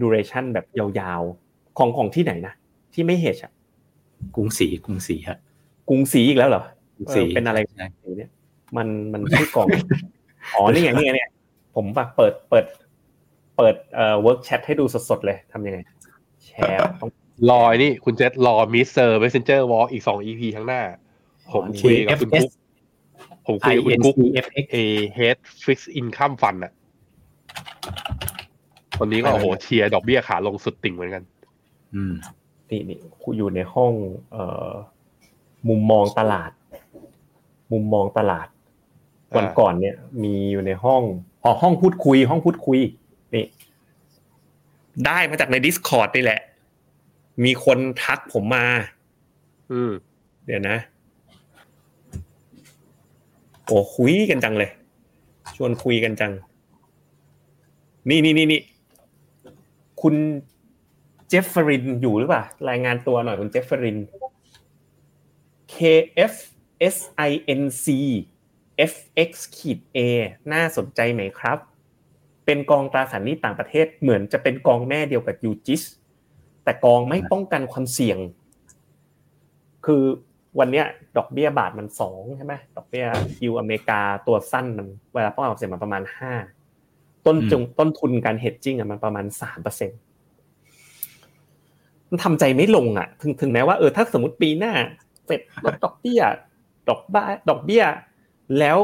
[0.00, 2.54] duration แบบยาวๆ ของของที่ไหนนะ
[2.94, 3.52] ที่ไม่ hedge อะ
[4.34, 5.38] กรุงศรีกรุงศรีครับ
[5.88, 6.62] กรุงศรีอีกแล้วเหรอ
[6.96, 7.86] กรุงศรีเออเป็นอะไรใช่
[8.18, 8.30] เนี่ย
[8.76, 9.68] มันมันชื่อกล่อง
[10.54, 11.30] อ๋อนี่ไงนี่ไงเนี่ย
[11.74, 12.64] ผมแบบเปิดเปิด
[13.56, 15.78] เปิดเอ่อ work chat ให้ดูสดๆเลยทำยังไง
[16.44, 17.10] แชร์ต้อง
[17.50, 20.82] รอไอ้นี่คุณเจษรอมิสเซอร์เมสเซนเจอร์วอลอีกสองอีพีข้างหน้า
[21.52, 22.50] ผมอ๋อคุยกับคุณกุ๊ก
[23.46, 24.76] ผมคุยกับคุณกุ๊ก INCFX เอ
[25.14, 26.72] เฮดฟิกซ์อินคัมฟันอะ
[29.00, 31.22] วันนี้ก็โอ้โหเชียร์ดอกเบี้ยขาลงสุดติ่งเหมือนกัน
[31.94, 32.12] อืม
[32.70, 32.98] นี่นี่
[33.36, 33.92] อยู่ในห้อง
[34.32, 34.70] เอ่อ
[35.68, 36.50] มุมมองตลาด
[37.74, 38.46] มุมมองตลาด
[39.36, 41.02] วันก่อนเนี่ยมีอยู่ในห้อง
[41.44, 42.78] อ๋อห้องพูดคุย ห้องพูดคุย
[43.34, 43.44] นี่
[45.06, 46.40] ได้มาจากใน Discord นี่แหละ
[47.44, 48.66] มีคนทักผมมา
[49.72, 49.92] อืม
[50.46, 50.76] เดี๋ยวนะ
[53.64, 54.70] โอ้คุยกันจังเลย
[55.56, 56.32] ชวนคุยกันจัง
[58.08, 58.60] นี่นี่นี่นี่
[60.02, 60.14] คุณ
[61.28, 63.96] เจฟฟรินอยู่หรือเปล่ารายงานตัวหน่อยคุณเจฟฟริน
[65.74, 66.34] KF
[66.94, 67.86] SINC
[68.92, 69.98] FX ขีด A
[70.52, 71.58] น่าสนใจไหมครับ
[72.44, 75.82] เป็นกองตราสารหนี้ต่างประเทศเหมือนจะเป็นกองแม่เดียวกับยูจิส
[76.64, 78.18] แต่กองไม่ป้องกันความเสี่ยง
[79.86, 80.02] คือ
[80.58, 83.06] วันเนี้ยดอกเบี้ยบาทมันสองใช่ไหมดอกเบี้ย
[83.36, 86.32] คิวอเมริกาตัวสั้นมันเวลาป้องกันความเสี่ยงมันประมาณห้า
[87.26, 89.90] ต้นจงต้นทุนการเฮดจิ้งอะมันประมาณสามเปอร์เซ็น
[92.10, 94.72] มันทำใจไม่ลงอะ ถึงถึงแม้ว่าเออถ้าสมมติปีหน้า
[95.24, 96.20] เฟดลดดอกเบี้ย
[96.88, 97.84] ดอกบ้าดอกเบี้ย
[98.58, 98.78] แล้ว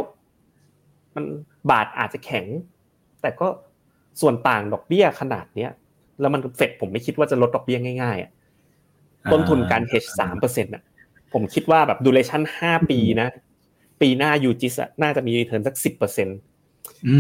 [1.15, 1.25] มัน
[1.71, 2.47] บาทอาจจะแข็ง
[3.23, 3.47] แต่ก็
[4.21, 5.71] ส่วนต่างดอกเบี้ยขนาดเนี้ย
[6.21, 8.31] แล้วมันเฟดผมไม่คิดว่าจะลดดอกเบี้ยง่ายๆอะ
[9.33, 10.83] ต้นทุนการเฮดสามเปอร์เซ็นต์อะ
[11.33, 13.29] ผมคิดว่าแบบ duration ห้าปีนะ
[14.01, 16.39] ปีหน้า UGIS น่าจะมี return สักสิบเปอร์เซ็นต์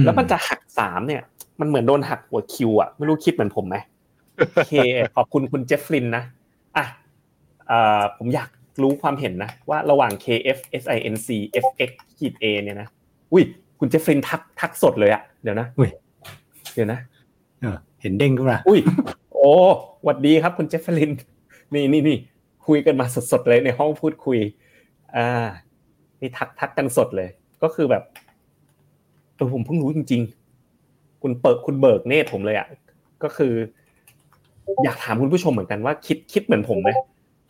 [0.05, 1.22] แล้วมันจะหักสามเนี่ย
[1.61, 3.76] มันเหมือนโดนหักค่าหัวคิวอะไม่รู้คิดเหมือนผมไหม
[4.37, 4.72] โอเค
[5.16, 6.24] ขอบคุณคุณเจฟฟลินนะ
[6.76, 6.85] อะ
[8.18, 8.49] ผมอยาก
[8.83, 11.28] รู้ความเห็นนะว่าระหว่าง KF SINC
[11.64, 12.89] FX ขีด A เนี่ยนะ
[13.33, 13.45] อุ้ย
[13.78, 15.91] คุณเจฟฟลินทักทักสดเลยอะเดี๋ยวนะอุ้ย
[16.74, 16.99] เดี๋ยวนะ
[18.03, 18.81] เห็นเด้งก็ป่ะอุ้ย
[19.33, 19.53] โอ้
[20.05, 21.11] หวัดดีครับคุณเจฟฟลิน
[21.74, 22.16] นี่นี่นี่
[22.66, 24.39] คุยกันมาสดๆเลยในห้องพูดคุย
[25.16, 25.47] อ่า
[26.20, 27.28] นี่ทักทักกันสดเลย
[27.62, 28.03] ก็คือแบบ
[29.35, 30.22] เออผมเพิ่งรู้จริง
[30.72, 32.68] ๆ คุณเปิดคุณเบิกเนตผมเลยอะ
[33.22, 33.53] ก็คือ
[34.85, 36.91] อยากถามคุณผู้ชมเหมือนกันว่าคิดคิดเหมือนผมไหม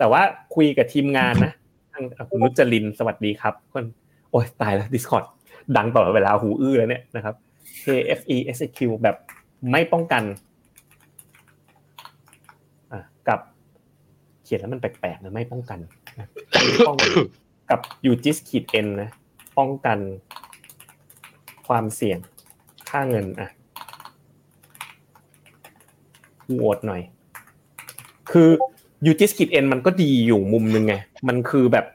[0.00, 0.22] แต่ว่า
[0.54, 1.52] คุยกับทีมงานนะ
[1.92, 3.84] ทางคุณนุจรินสวัสดีครับคน
[4.30, 5.24] โอ้ยตายแล้ว Discord
[5.76, 7.34] ดังต่อเวลาหูอื้อแล้วเนี่ยนะครับ
[7.84, 9.16] KFE SQ แบบ
[9.70, 10.22] ไม่ป้องกัน
[12.92, 13.40] อะกับ
[14.44, 15.78] เขียนแล้วมันแปลกๆนะไม่ป้องกัน
[17.70, 19.10] กับยูจิสขีดเอ็นนะ
[19.58, 19.98] ป้องกัน
[21.66, 22.18] ความเสี่ยง
[22.90, 23.48] ค่าเงินอะ
[26.46, 27.02] โหวตหน่อย
[28.30, 28.50] คือ
[29.06, 30.94] ยูจิสคิดเอ็นมันก็ดีอยู่มุมนึงไง
[31.28, 31.86] มันคือแบบ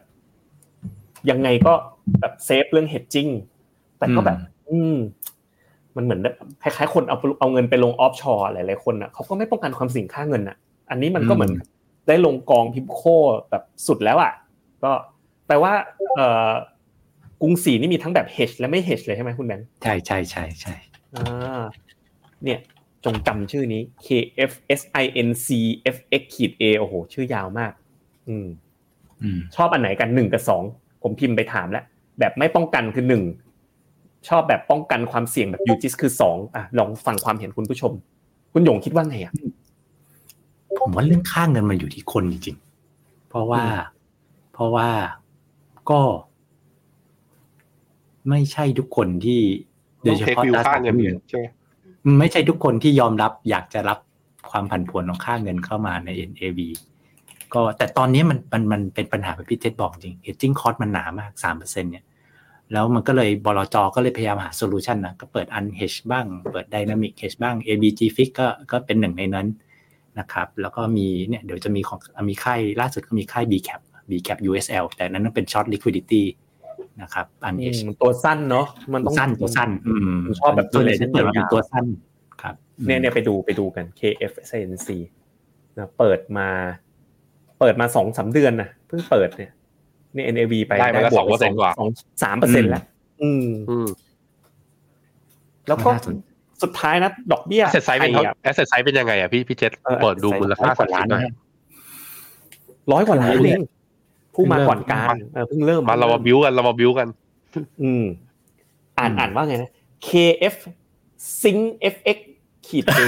[1.29, 1.73] ยังไงก็
[2.21, 3.27] แบบเซฟเรื่องเฮดจิ้ง
[3.97, 4.37] แต่ก็แบบ
[4.69, 4.95] อืม
[5.95, 6.19] มันเหมือน
[6.61, 10.57] คล้ายๆคนเอาเอาเงินไปลงออฟชอร์หลายๆคนอะเขาก็ไม่ป้องกันความเสี่ยงค่าเงินอะ
[10.89, 11.51] อันนี้มันก็เหมือน
[12.07, 13.01] ได้ลงกองพิมโค
[13.49, 14.31] แบบสุดแล้วอะ
[14.83, 14.91] ก็
[15.47, 15.73] แปลว่า
[16.15, 16.51] เอ่อ
[17.41, 20.73] กรุงศรีนี่มีทั้งแบบเฮชและไม่เฮชเลยใช่ไหมคุณแบงค์ใช่ใช่ใช่ใช่
[21.15, 21.61] อ่า
[22.43, 22.59] เนี่ย
[23.05, 25.49] จงจำชื่อนี้ KFSINC
[25.95, 27.71] FX ขีด A โอ้โห ชื่อยาวมาก
[28.29, 28.47] อืม
[29.55, 30.63] ชอบอันไหนกันหนึ่งกับสอง
[31.01, 31.83] ผมพิมพ์ไปถามแล้ว
[32.19, 33.23] แบบไม่ป้องกันคือหนึ่ง
[34.29, 37.91] ชอบแบบป้องกันความเสี่ยงแบบยูจิสคือสองอะลองฟังความเห็นคุณผู้ชม
[38.53, 39.33] คุณหยงคิดว่าไงอะ
[40.79, 43.63] ผมว่าเรื่องค่างเงินมันอยู่ที่คนจริงๆเพราะว่า
[44.53, 44.89] เพราะว่า
[45.89, 46.01] ก็
[48.29, 49.41] ไม่ใช่ทุกคนที่
[50.03, 51.45] โดยเฉพาะตราสารเงินใช่ไหม
[52.19, 53.99] ไม่ใช่ทุกคนที่ยอมรับอยากจะรับ
[54.51, 56.59] ความผันผวนของค่าเงินเข้ามาใน NAV
[57.53, 62.05] ก็แต่ตอนนี้มันมันมันเป็นปัญหาแบบพี่เจษบอกจริง hedging cost มันหนามากสามเปอร์เซ็นต์เนี่ย
[62.71, 69.47] แล้วมันก็เลยบลจก็เลยพยายามหา solution นะก็เปิด unhedge บ้าง เปิด dynamic hedge บ้าง ABGFIX ก็ก็เป็นหนึ่งในนั้น
[70.19, 71.99] นะครับ แล้วก็มีเนี่ยเดี๋ยวจะมีของ
[72.29, 76.23] มีค่ายล่าสุดก็มีค่าย BCAP BCAP USL แต่นั้นเป็น short liquidity
[77.01, 79.69] นะครับอันเอชตัวสั้นเนาะมันต้องสั้นตัวสั้น
[80.39, 81.85] ชอบแบบตัวเลยที่เปิดมาเป็นตัวสั้น
[82.41, 84.89] ครับเนี่ยเนี่ยไปดูไปดูกัน KF SNC
[85.77, 86.47] นะเปิดมา
[87.59, 89.51] เปิดมาสองสามเดือนนะเพิ่งเปิดเนี่ย
[90.13, 91.89] เนี่ย NAV ไปได้บวกสองสอง
[92.23, 92.83] สามเปอร์เซ็นต์แล้ว
[93.21, 93.87] อืม
[95.67, 95.89] แล้วก็
[96.63, 99.71] สุดท้ายนะดอกเบี้ย asset size เป็น asset size เป็นยังไงอะพี่พี่เจษ
[100.01, 101.07] เปิดดูมูลค่าสักล้าน
[102.91, 103.61] ร้อยกว่าล้านเอง
[104.35, 105.15] ผู้มาก่อนการ
[105.47, 107.07] เพิ่งเริ่มมาเรามาบิวกันเรามาบิวกัน
[107.81, 108.03] อืม
[108.97, 109.71] อ่านอ่านว่าไงนะ
[110.07, 110.55] KF
[111.41, 111.61] Sync
[111.93, 112.17] FX
[112.67, 113.01] ขีด A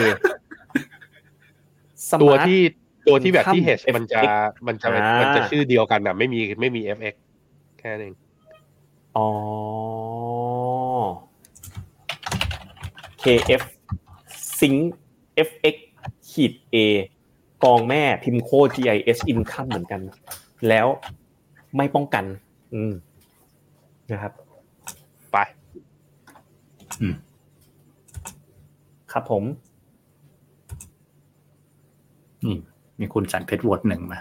[2.21, 2.59] ตัวที่
[3.07, 4.21] ตัวที่แบบที่เฮชมันจะ
[4.67, 4.87] มันจะ
[5.21, 7.15] มันจะชื่อเดียวกันอะไม่มีไม่มี FX
[7.79, 8.15] แค่นั้นเอง
[9.17, 9.27] อ๋อ
[13.23, 13.63] KF
[14.57, 14.79] Sync
[15.47, 15.75] FX
[16.29, 16.77] ขีด A
[17.63, 20.01] กองแม่พิมโค GIS Income เหมือนกัน
[20.67, 20.87] แล้ว
[21.75, 22.25] ไม่ป้องกัน
[22.75, 22.93] อืม
[24.11, 24.33] นะครับ
[25.31, 25.37] ไป
[29.11, 29.43] ครับผม
[32.45, 32.57] นี่
[32.99, 34.19] มีคุณสันเพชรวดหนึ่งมา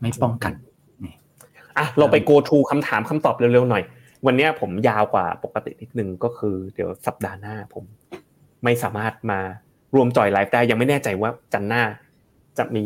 [0.00, 0.52] ไม่ป้องกัน
[1.04, 1.14] นี่
[1.78, 3.82] อะเราไป go to คำถามคำตอบเร็วๆหน่อย
[4.26, 7.84] วันนี้ผมยาวกว่าปกตินิดนึงก็คือ เดี๋ยวสัปดาห์หน้าผม
[8.64, 9.40] ไม่สามารถมา
[9.94, 11.82] รวม join live ได้ยังไม่แน่ใจว่าจันทร์หน้า
[12.58, 12.84] จะมี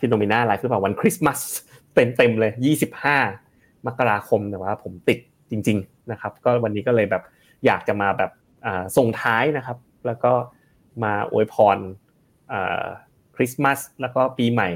[0.00, 1.38] FINNOMENA Live หรือเปล่าวันคริสต์มาส
[1.96, 3.18] เต็มๆเลยยี่สิบห้า
[3.86, 5.18] มกราคมแต่ว่าผมติด
[5.50, 7.22] จริง ๆนะครับ ก็วันนี้ก็เลยแบบ
[7.66, 8.30] อยากจะมาแบบ
[8.96, 10.32] ส่งท้ายนะครับ แล้วก็
[11.04, 11.78] มาอวยพร
[13.36, 14.70] คริสต์มาสแล้วก็ปีใหม่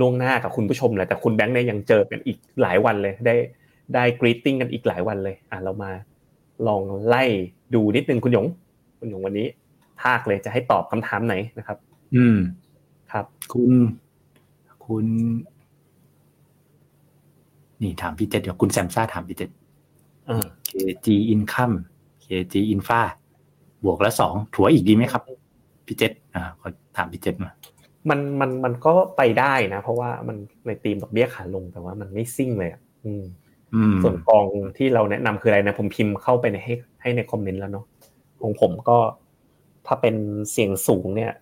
[0.00, 3.34] ล่วงหน้ากับคุณผู้ชมเลยแต่คุณแบงค์เนี่ยยังเจอกันอีกหลายวันเลยได้
[3.94, 5.90] ได้ greeting กันอีกหลายวันเลยอะเรามา
[6.66, 7.24] ลองไล่
[7.74, 8.46] ดูนิดนึงคุณหยง
[9.00, 9.46] คุณหยงวันนี้
[10.02, 11.78] ภาคเลยจะให้ตอบคำถามไหนนะครับ
[12.16, 12.38] อืม
[13.12, 13.72] ครับ คุณ
[14.86, 15.06] คุณ
[17.82, 19.50] นี่ถามพี่เจษเดี๋ยวคุณแซมซ่าถามพี่เจษ
[20.68, 21.74] KG income
[22.24, 23.00] KG infa
[23.84, 25.22] บวกแล้วสองถัวอีกดีไหมครับ
[25.86, 27.50] พี่เจษอ่าขอถามพี่เจษมา
[28.10, 33.24] มันมันมันก็ไปได้นะ เพราะว่ามันในตีมดอกเบี้ยขาลงแต่ว่ามันไม่ซิ่งเลยอะอืม
[34.02, 34.44] ส่วนกอง
[34.76, 37.86] ที่เราแนะนำคืออะไรนะ ผมพิมพ์เข้าไปในให้ให้ในคอมเมนต์แล้วเนาะ
[38.40, 38.98] ของผมก็
[39.86, 40.16] ถ้าเป็น
[40.50, 41.32] เสียงสูงเนี่ย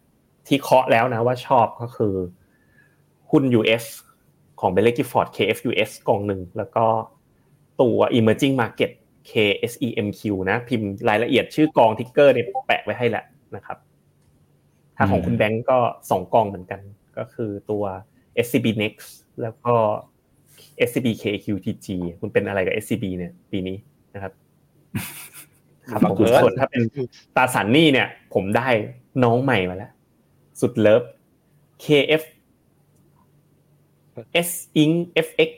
[0.47, 2.15] ที่เคาะแล้วนะว่าชอบก็คือ
[3.31, 3.85] หุ้น US
[4.61, 6.87] ของ b e l l g i f o r d KFUS กองหนึ่งแล้วก็
[7.81, 8.91] ตัว emerging market
[9.31, 13.25] KSEMQ นะ พิมพ์รายละเอียดชื่อกองทิกเกอร์เนี่ยแปะไว้ให้แล้ว
[13.57, 13.79] นะครับ
[14.97, 15.79] ถ้าของคุณแบงก์ก็
[16.11, 16.81] สองกองเหมือนกัน
[17.19, 17.85] ก็คือตัว
[18.47, 19.11] SCB Next
[19.43, 19.75] แล้วก็
[20.89, 21.87] SCB KQTG
[22.21, 23.77] คุณเป็นอะไรกับ SCB เนี่ย ปีนี้
[24.15, 24.33] นะครับ
[25.91, 26.83] ครับผมส่วนถ้าเป็น
[27.37, 28.69] ตาสันนี่เนี่ย ผมได้
[29.25, 29.93] น้องใหม่มาแล้ว
[30.61, 31.03] สุดเลิฟ
[31.85, 32.23] KF
[34.49, 34.51] S
[34.83, 34.95] Inc
[35.27, 35.51] FX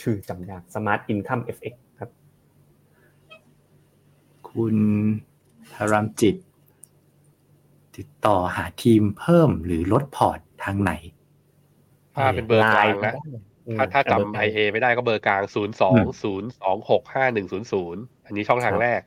[0.00, 2.10] ชื่อจำยาก Smart Income FX ครับ
[4.48, 4.76] คุณ
[5.74, 6.36] ธารามจิต
[7.96, 10.92] ติดต่อหาทีมเพิ่มหรือลดพอร์ตทางไหน
[12.14, 13.14] ถ้าเป็นเบอร์กลางนะ
[13.78, 19.00] ถ้าถ้าจำ IA ไม่ได้ก็เบอร์กลางศูนย์สองศูนย์สองหกห้าหนึ่งศูนย์ศูนย์อันนี้ช่องทางแรก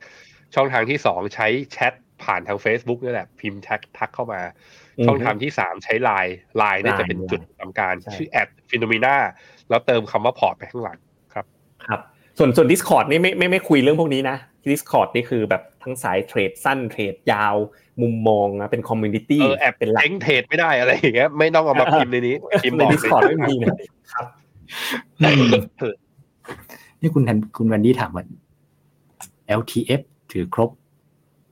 [0.54, 1.92] ช่องทางที่สองใช้แชท
[2.22, 4.40] ผ่านทาง Facebook นี่แหละ พิมพ์แท็กทักเข้ามา
[5.06, 9.16] ช่องทางที่สามใช้ไลน์ไลน์เนี่ยจะเป็นจุดทำการชื่อแอด FINNOMENA
[9.68, 10.98] แล้วเติมคำว่าพอร์ตไปข้างหลัง
[11.34, 11.46] ครับ
[11.86, 12.00] ครับ
[12.38, 14.36] ส่วนส่วน Discord นี่ไม่ไม่ไม่คุยเรื่องพวกนี้นะ
[14.70, 17.56] Discord นี่คือแบบทั้งสายเทรดสั้นเทรดยาว
[18.02, 23.72] มุมมองนะเป็น communityี้เออแอบเป็นหลักเทรดไม่ได้อะไรอย่างเงี้ยไม่ต้องเอามาพิมพ์ในนี้พิมพ์ใน Discord ไม่มีนะ
[24.12, 24.26] ครับ
[27.00, 27.22] นี่คุณ
[27.56, 28.24] คุณวันดี้ถามว่า
[29.58, 30.00] LTF
[30.32, 30.70] ถือครบ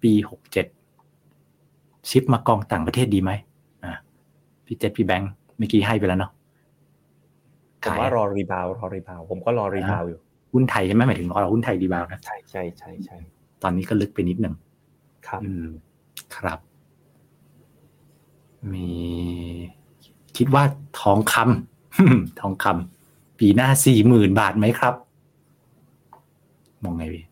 [0.03, 0.67] ปีหกเจ็ด
[2.09, 3.33] ชิปมากองต่างประเทศดีไหม
[3.85, 3.93] อ่า
[4.67, 6.33] พี่เจษพี่แบงค์เมื่อกี้ให้ไปแล้วเนาะ
[7.83, 10.19] ผมว่ารอ rebound รอ rebound ผมก็รอ rebound อยู่
[10.53, 13.17] หุ้นไทยใช่ไหมหมายถึงรอหุ้นไทยรีบาวนะใช่ใช่ใช่ใช่
[13.63, 14.55] ตอนนี้ก็ลึกไปนิดหนึ่ง
[15.29, 15.67] ครับอืม
[16.37, 16.59] ครับ
[18.73, 18.89] มี
[20.37, 20.63] คิดว่า
[21.01, 24.95] ทองคำทองคำปีหน้าสี่หมื่นบาทไหมครับ
[26.85, 27.25] มองไงพี่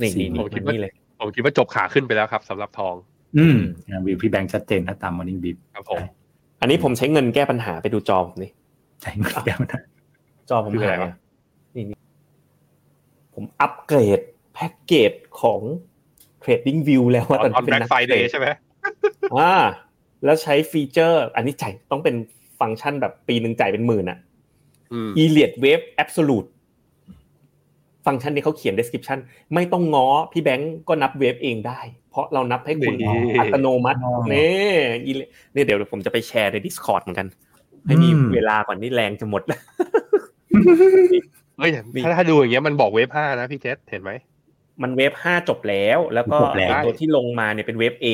[0.00, 2.94] นี่นี่ผมคิดว่านี่เลยผมคิดว่าจบขาขึ้นไปแล้วครับสำหรับทอง
[3.36, 3.58] อืม
[4.06, 6.00] วิวพี่แบงค์ชัดเจนถ้าตามมอร์นิ่งบีครับผม
[6.60, 8.50] อันนี้ผมใช้เงินแก้ปัญหาไปดูจอผมนี่
[9.02, 9.82] ใช่เงินแก้มันนะ
[10.50, 10.96] จอผมหาย
[11.74, 11.96] นี่นี่
[13.34, 14.20] ผมอัปเกรด
[14.54, 15.60] แพ็กเกจของ
[16.42, 18.46] Trading View แล้วว่าตอนตอนนี้เป็น Black Friday ใช่ไหม
[19.34, 19.52] อ่า
[20.24, 22.16] แล้วใช้ feature อันนี้จ่ายต้องเป็น
[22.60, 24.18] ฟังก์ชันแบบปีหนึ่งจ่ายเป็นหมื่นอะ
[24.92, 26.48] อืม e l i o t Wave Absolute
[28.06, 29.18] ฟังก์ชันนี้เขาเขียน description
[29.54, 32.94] ไม่ต้องง้อพี่แบงก์ก็นับ wave เองได้เพ ราะเรานับให้คุณ
[33.40, 33.98] อัตโนมัติ
[34.34, 34.76] นี่
[35.54, 37.28] นี่เดี๋ยวผมจะไปแชร์ใน Discord เหมือนกัน
[37.86, 39.60] ให้มีเวลาก่อนนี่แรงจะหมดแล้ว
[41.58, 41.70] เฮ้ย
[42.04, 44.10] ถ้าถ้าดูอย่างเงี้ยมันบอกเวฟห้านะพี่เจษเห็นไหม
[44.82, 46.36] มันเวฟห้าจบแล้ว แล้วก็
[46.84, 48.06] ตัวที่ลงมาเนี่ยเป็นเวฟ A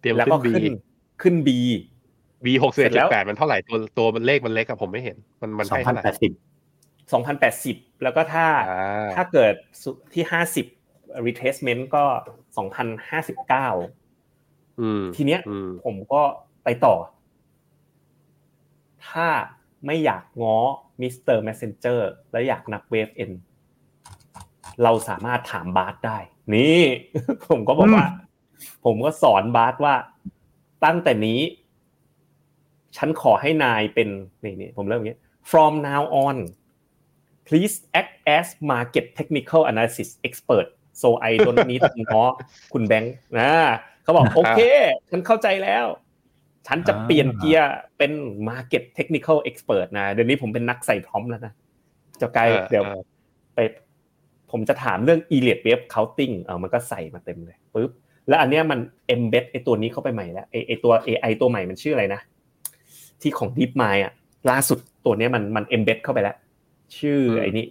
[0.00, 0.74] เตรียมแล้วขึ้ก็นบีขึ้น
[1.22, 1.48] ขึ้น B
[2.44, 6.32] B หกสิบจุดแปดมันเท่าไหร่ตัวตัวมันเลขมันเล็กอะผมไม่เห็น มันมันสองให้พันเท่าไหร่แปดสิบ
[7.12, 9.54] สองพันแปดสิบแล้วก็ถ้าอ่าถ้าเกิด
[10.12, 10.66] ที่ห้าสิบ
[11.26, 12.04] retracement ก็
[12.56, 13.68] สองพันห้าสิบเก้า
[14.80, 16.22] อืมทีเนี้ยอืมผมก็
[16.64, 16.94] ไปต่อ
[19.08, 19.28] ถ้า
[19.86, 20.58] ไม่อยากง้อ
[21.00, 21.36] Mr.
[21.38, 23.32] Messenger แล้วอยากนับ wave เอง
[24.82, 26.18] เราสามารถถาม Bard ได้
[26.54, 26.82] นี่
[27.48, 28.06] ผมก็บอกว่า
[28.84, 29.94] ผมก็สอน Bard ว่า
[30.84, 31.40] ตั้งแต่นี้
[32.96, 34.08] ฉันขอให้นายเป็น
[34.44, 35.18] นี่นี่ผมเริ่มอย่างนี้
[35.50, 36.36] from now on
[37.46, 40.68] please act as market technical analysis expert
[41.02, 42.24] so I don't need to ง้อ
[42.72, 43.50] คุณแบงค์นะ
[44.02, 44.60] เขาบอกโอเค
[45.10, 45.86] ฉันเข้าใจแล้ว
[46.66, 48.12] ฉันจะเปลี่ยนเกียร์เป็น
[48.48, 51.52] market technical expert นะ เดี๋ยวนี้ผมเป็นนักใส่พร้อมแล้วนะ
[52.20, 53.02] จะกลายเออเดี๋ยวเออ
[53.54, 53.58] ไป
[54.50, 57.90] ผมจะถามเรื่อง e l i t wave counting เออมันก็ใส่มาเต็มเลยปุ๊บ
[58.28, 58.80] แล้วอันเนี้ยมัน
[59.14, 62.20] embed ไอตัวนี้เข้าไปใหม่แล้วไอไอตัว AI ตัวใหม่มันชื่ออะไรนะ
[63.20, 64.12] ที่ของ DeepMind อะ
[64.50, 66.36] ล่าสุดตัวเนี้ยมันมัน embed เข้าไปแล้ว
[66.98, 67.66] ชื่อไอ้นี่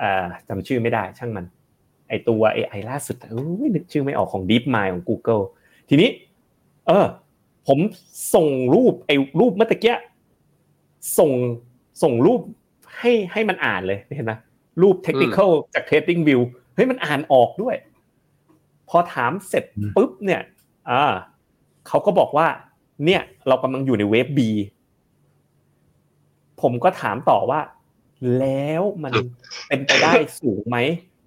[0.00, 1.44] อ่าจำชื่อไม่ได้ช่างมัน
[2.08, 5.42] ไอตัว AI ล่าสุดเอ้ยนึกชื่อไม่ออกของ DeepMind ของ Google
[5.88, 6.10] ทีนี้
[6.86, 7.06] เออ
[7.66, 7.78] ผม
[8.34, 9.94] ส่งรูปไอ้รูปเมื่อตะกี้
[11.18, 11.30] ส่ง
[12.02, 12.40] ส่งรูป
[12.98, 14.32] ให้ให้มันอ่านเลยเห็นไหม
[14.82, 15.38] รูปเทคนิค
[15.74, 16.40] จาก Trading View
[16.74, 17.76] เฮ้ยมันอ่านออกด้วย
[18.88, 19.64] พอถามเสร็จ
[19.96, 20.42] ปุ๊บเนี่ย
[20.90, 21.12] อ่า
[21.88, 22.46] เขาก็บอกว่า
[23.04, 24.40] เนี่ย เรากำลังอยู่ในเวฟ B
[26.62, 27.60] ผมก็ถามต่อว่า
[28.38, 29.12] แล้วมัน
[29.68, 30.78] เป็นไปได้สูงไหม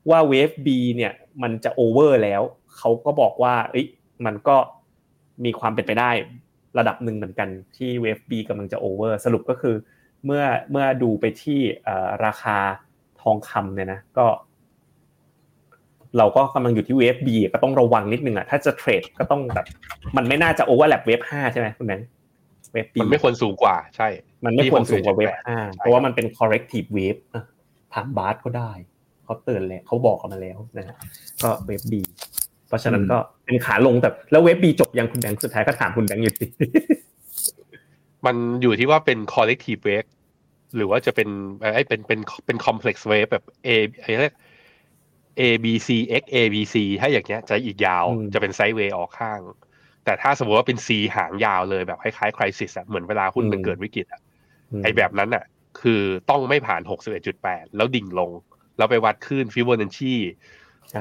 [0.10, 1.14] ว่าเวฟ B เนี่ย
[1.44, 2.42] มันจะโอเวอร์แล้ว
[2.78, 3.88] เขาก็บอกว่าเอ้ย
[4.26, 4.58] มันก็
[5.46, 6.12] มีความเป็นไปได้
[6.78, 9.76] ระดับหนึ่งเหมือนกันที่เวฟ B กำลังจะโอเวอร์สรุปก็คือ
[10.26, 11.60] เมื่อเมื่อดูไปที่
[12.26, 12.58] ราคา
[13.22, 14.26] ทองคำเนี่ยนะก็
[16.18, 19.66] เราก็กำลังอยู่ที่ wave B ก็ต้องระวังนิดนึงอะถ้าจะเทรดก็ต้องแบบ
[20.18, 22.08] มันไม่น่าจะ overlap wave ห้าใช่ไหมคุณแบงค์
[22.74, 24.08] wave B มันไม่ควรสูงกว่าใช่
[24.46, 27.20] มันไม่ควรสูงกว่า wave ห้าเพราะาะว่ามันเป็น corrective wave
[27.94, 28.72] ถาม Bard ก็ได้
[29.30, 30.96] เขาเตือนแล้วเขาบอกกันมาแล้วนะฮะ
[31.44, 31.94] ก็ wave B
[32.68, 36.46] เพราะฉะนั้นก็เป็นขาลงแต่แล้วเวฟ B จบยังคุณแบงค์สุดท้ายก็ถามคุณแบงค์อยู่สิ
[38.26, 40.10] มันอยู่ที่ว่าเป็น corrective wave
[40.76, 41.30] หรือว่าจะเป็น
[41.74, 43.70] ไอ้เป็นเป็นเป็น complex wave แบบ A
[44.00, 44.36] อะไรเรียก
[45.40, 45.90] A B C
[46.22, 49.40] X A B C ถ้าอย่างเงี้ยจะอีกยาวจะเป็น sideway ออกข้าง
[50.06, 54.22] แต่ถ้าสมมติว่าเป็น C หางยาวเลยแบบคล้ายๆ crisis อะเหมือนเวลาหุ้นมันเกิดวิกฤตอะ
[54.84, 55.44] ไอ้แบบนั้นอะ
[55.82, 56.82] คือต้องไม่ผ่าน
[57.30, 58.32] 61.8 แล้วดิ่งลง
[58.80, 60.14] แล้วไปวัดขึ้นฟิโบนัชชี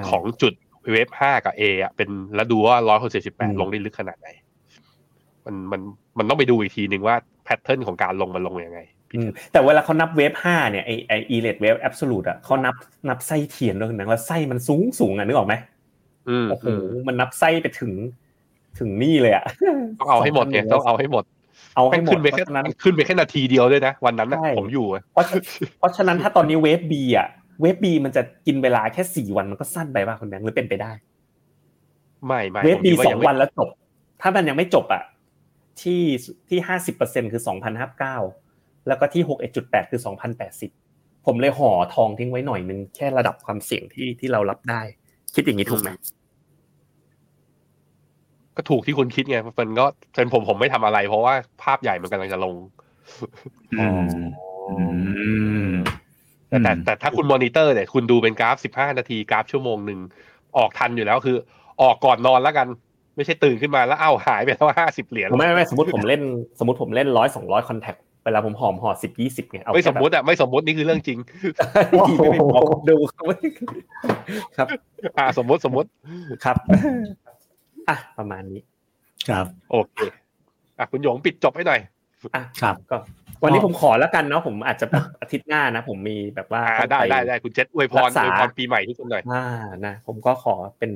[0.09, 0.53] ของจุด
[0.91, 4.29] wave ห้ากับ A อะเป็นแล้วดูว่าร้อยหกสิบแปดลงได้ลึกขนาดไหน
[5.47, 5.81] มันมัน
[6.19, 8.81] มันต้องไปดูอีกทีหนึ่งว่า pattern ของการลงมันลงยังไง
[9.53, 12.75] แต่เวลาเขานับ wave ห้าเนี่ยไอ Elliott Wave Absolute อะเขานับ
[13.09, 15.55] นับไส้เทียนด้วยนะแล้วไส้มันสูงสูงอะนึกออกไหม
[16.51, 16.67] โอ้โห
[17.07, 17.93] มันนับไส้ไปถึง
[18.79, 19.45] ถึงนี่เลยอะ
[20.01, 21.25] ต้องเอาให้หมดเนี่ยต้องเอาให้หมด
[21.77, 25.25] เอาให้หมดขึ้นไปแค่นั้นขึ้นไปแค่นาทีเดียวด้วยนะ วันนั้นนะผมอยู่เพราะ
[25.79, 27.29] เพราะฉะนั้นถ้าตอนนี้ wave B อะ
[27.61, 30.93] wave B มันจะกินเวลาแค่สี่วันมันก็สั้นไปป่ะคุณแบงค์หรือเป็นไปได้
[32.27, 33.69] ไม่ไม่เวฟบีสองวันแล้วจบ
[34.21, 35.03] ถ้ามันยังไม่จบอะ
[35.81, 36.03] ที่
[36.49, 38.17] ที่ห้าสิบเปอร์เซ็นคือสองพันห้าเก้า
[38.87, 40.71] แล้วก็ที่หกเอ็ดจุดแปดคือสองพันแปดสิบ
[41.27, 44.81] ผมเลยห่อทองทิ้งไว้หน่อยนึงแค่ระดับความเสี่ยงที่ที่เรารับได้
[45.35, 45.91] คิดอย่างนี้ถูกไหม
[48.57, 52.55] ก็ถูกที่คุณคิดไงมันก็เป็นผมผมไม่ทำอะไร เพราะว่าภาพใหญ่มันกำลังจะลง
[56.49, 59.99] แต่แต่แต่ถ้าคุณมอนิเตอร์เนี่ยคุณดูเป็นกราฟสิบห้านาทีกราฟชั่วโมงหนึ่ง
[60.57, 61.37] ออกทันอยู่แล้วคือ
[61.83, 62.67] ออกก่อนนอนแล้วกัน
[63.17, 66.23] ไม่ใช่ตื่นขึ้นมาแล้วเอ้าหายไปแล้วห้าสิบเหรียญไม่ไม่สมมติผมเล่น
[66.59, 71.19] สมมติผมเล่นร้อยสองร้อยคอนแทคเวลาผมหอมห่อสิบยี่สิบไงไม่สมมติอะไม่สมมตินี่คือเรื่องจริง
[72.33, 72.97] ไม่บอกดู
[74.57, 74.69] ครับ
[75.19, 75.89] อ่าสมมติสมมติ
[76.45, 76.57] ครับ
[77.89, 78.61] อะประมาณนี้
[79.29, 79.97] ครับ โอเค
[80.79, 81.81] อะคุณหยงปิดจบให้หน่อย
[82.35, 82.97] อะครับก็
[83.43, 84.87] วันนี้ผมขอแล้วกันเนาะผมอาจจะ
[85.21, 89.45] อาทิตย์หน้านะ ผมมีแบบว่าได้ได้ได้คุณเจษอวยพรอวยพรปีใหม่ทุกคนหน่อยอ่า
[89.87, 90.91] นะผมก็ขอเป็น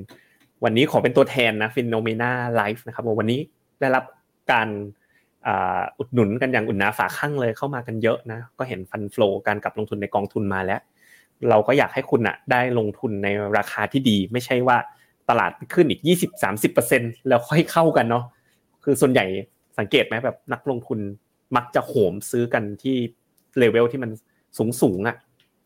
[0.65, 3.41] วันนี้ขอเป็นตัวแทนนะ FINNOMENA Live นะครับวันนี้
[3.81, 4.05] ได้รับ
[4.53, 4.69] การ
[5.99, 10.81] อุดหนุนกันอย่างอุ่นหนาฝาคั่งเลยเข้ามากันเยอะนะ ก็เห็น fund flow การกลับลงทุนในกองทุนมาแล้ว
[11.51, 14.77] เราก็อยากให้คุณอะได้ลงทุนในราคาที่ดี ไม่ใช่ว่า
[15.29, 16.01] ตลาดขึ้นอีก
[16.65, 18.25] 20-30%แล้วค่อยเข้ากันเนาะ
[18.85, 19.25] คือส่วนใหญ่
[19.79, 20.99] สังเกตไหมแบบนักลงทุน
[21.57, 22.97] มักจะโหมซื้อกันที่
[23.59, 24.11] เลเวลที่มัน
[24.59, 25.17] สูงสูงอะ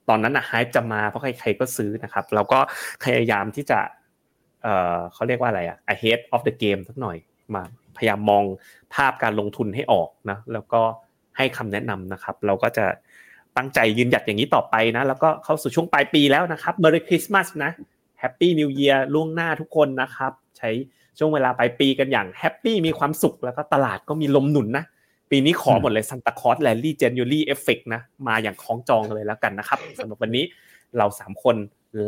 [0.08, 2.58] ตอนนั้นอะไฮจะมาเพราะใครๆก็ซื้อนะครับเราก็
[3.04, 3.78] พยายามที่จะ
[4.62, 7.16] เอ่อเขาเรียกว่าอะไรอะ ahead of the game สักหน่อย
[7.54, 7.62] มา
[7.96, 8.44] พยายามมอง
[8.94, 10.82] ภาพการลงทุนให้ออกนะแล้วก็
[11.36, 12.86] ให้คำแนะนำนะครับ เราก็จะ
[13.56, 17.70] ตั้งใจยืนหยัดอย่างนี้ต่อไปนะ แล้วก็เข้าสู่ช่วงปลายปีแล้วนะครับ Merry Christmas นะ
[18.22, 20.70] Happy New Year ล่วงหน้าทุกคนนะครับ ใช้
[21.18, 24.84] ช่วงเวลาปลายปีกันอย่าง happy มีความสุขแล้วก็ตลาดก็มีลมหนุนนะ
[25.30, 30.44] ปีนี้ขอหมดเลย Santa Claus rally January effect นะ มาอย่างคล้องจองเลยแล้วกันนะครับสำหรับวันนี้
[30.98, 31.56] เราสามคน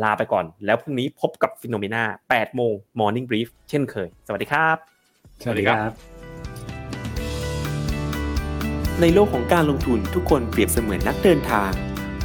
[0.03, 4.77] ลาไปก่อน แล้วพรุ่งนี้พบกับ FINNOMENA 8โมง Morning Brief เช่นเคย สวัสดีครับ
[5.43, 5.91] สวัสดีครับ
[9.01, 11.69] ในโลกของการลงทุนทุกคนเปรียบเสมือนนักเดินทาง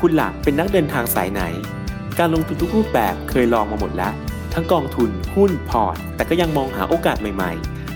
[0.00, 1.42] คุณล่ะเป็นนักเดินทางสายไหน
[2.18, 4.12] การลงทุนทุกรูปแบบเคยลองมาหมดแล้ว
[4.54, 7.73] ทั้งกองทุนหุ้นพอร์ต แต่ก็ยังมองหาโอกาสใหม่ๆ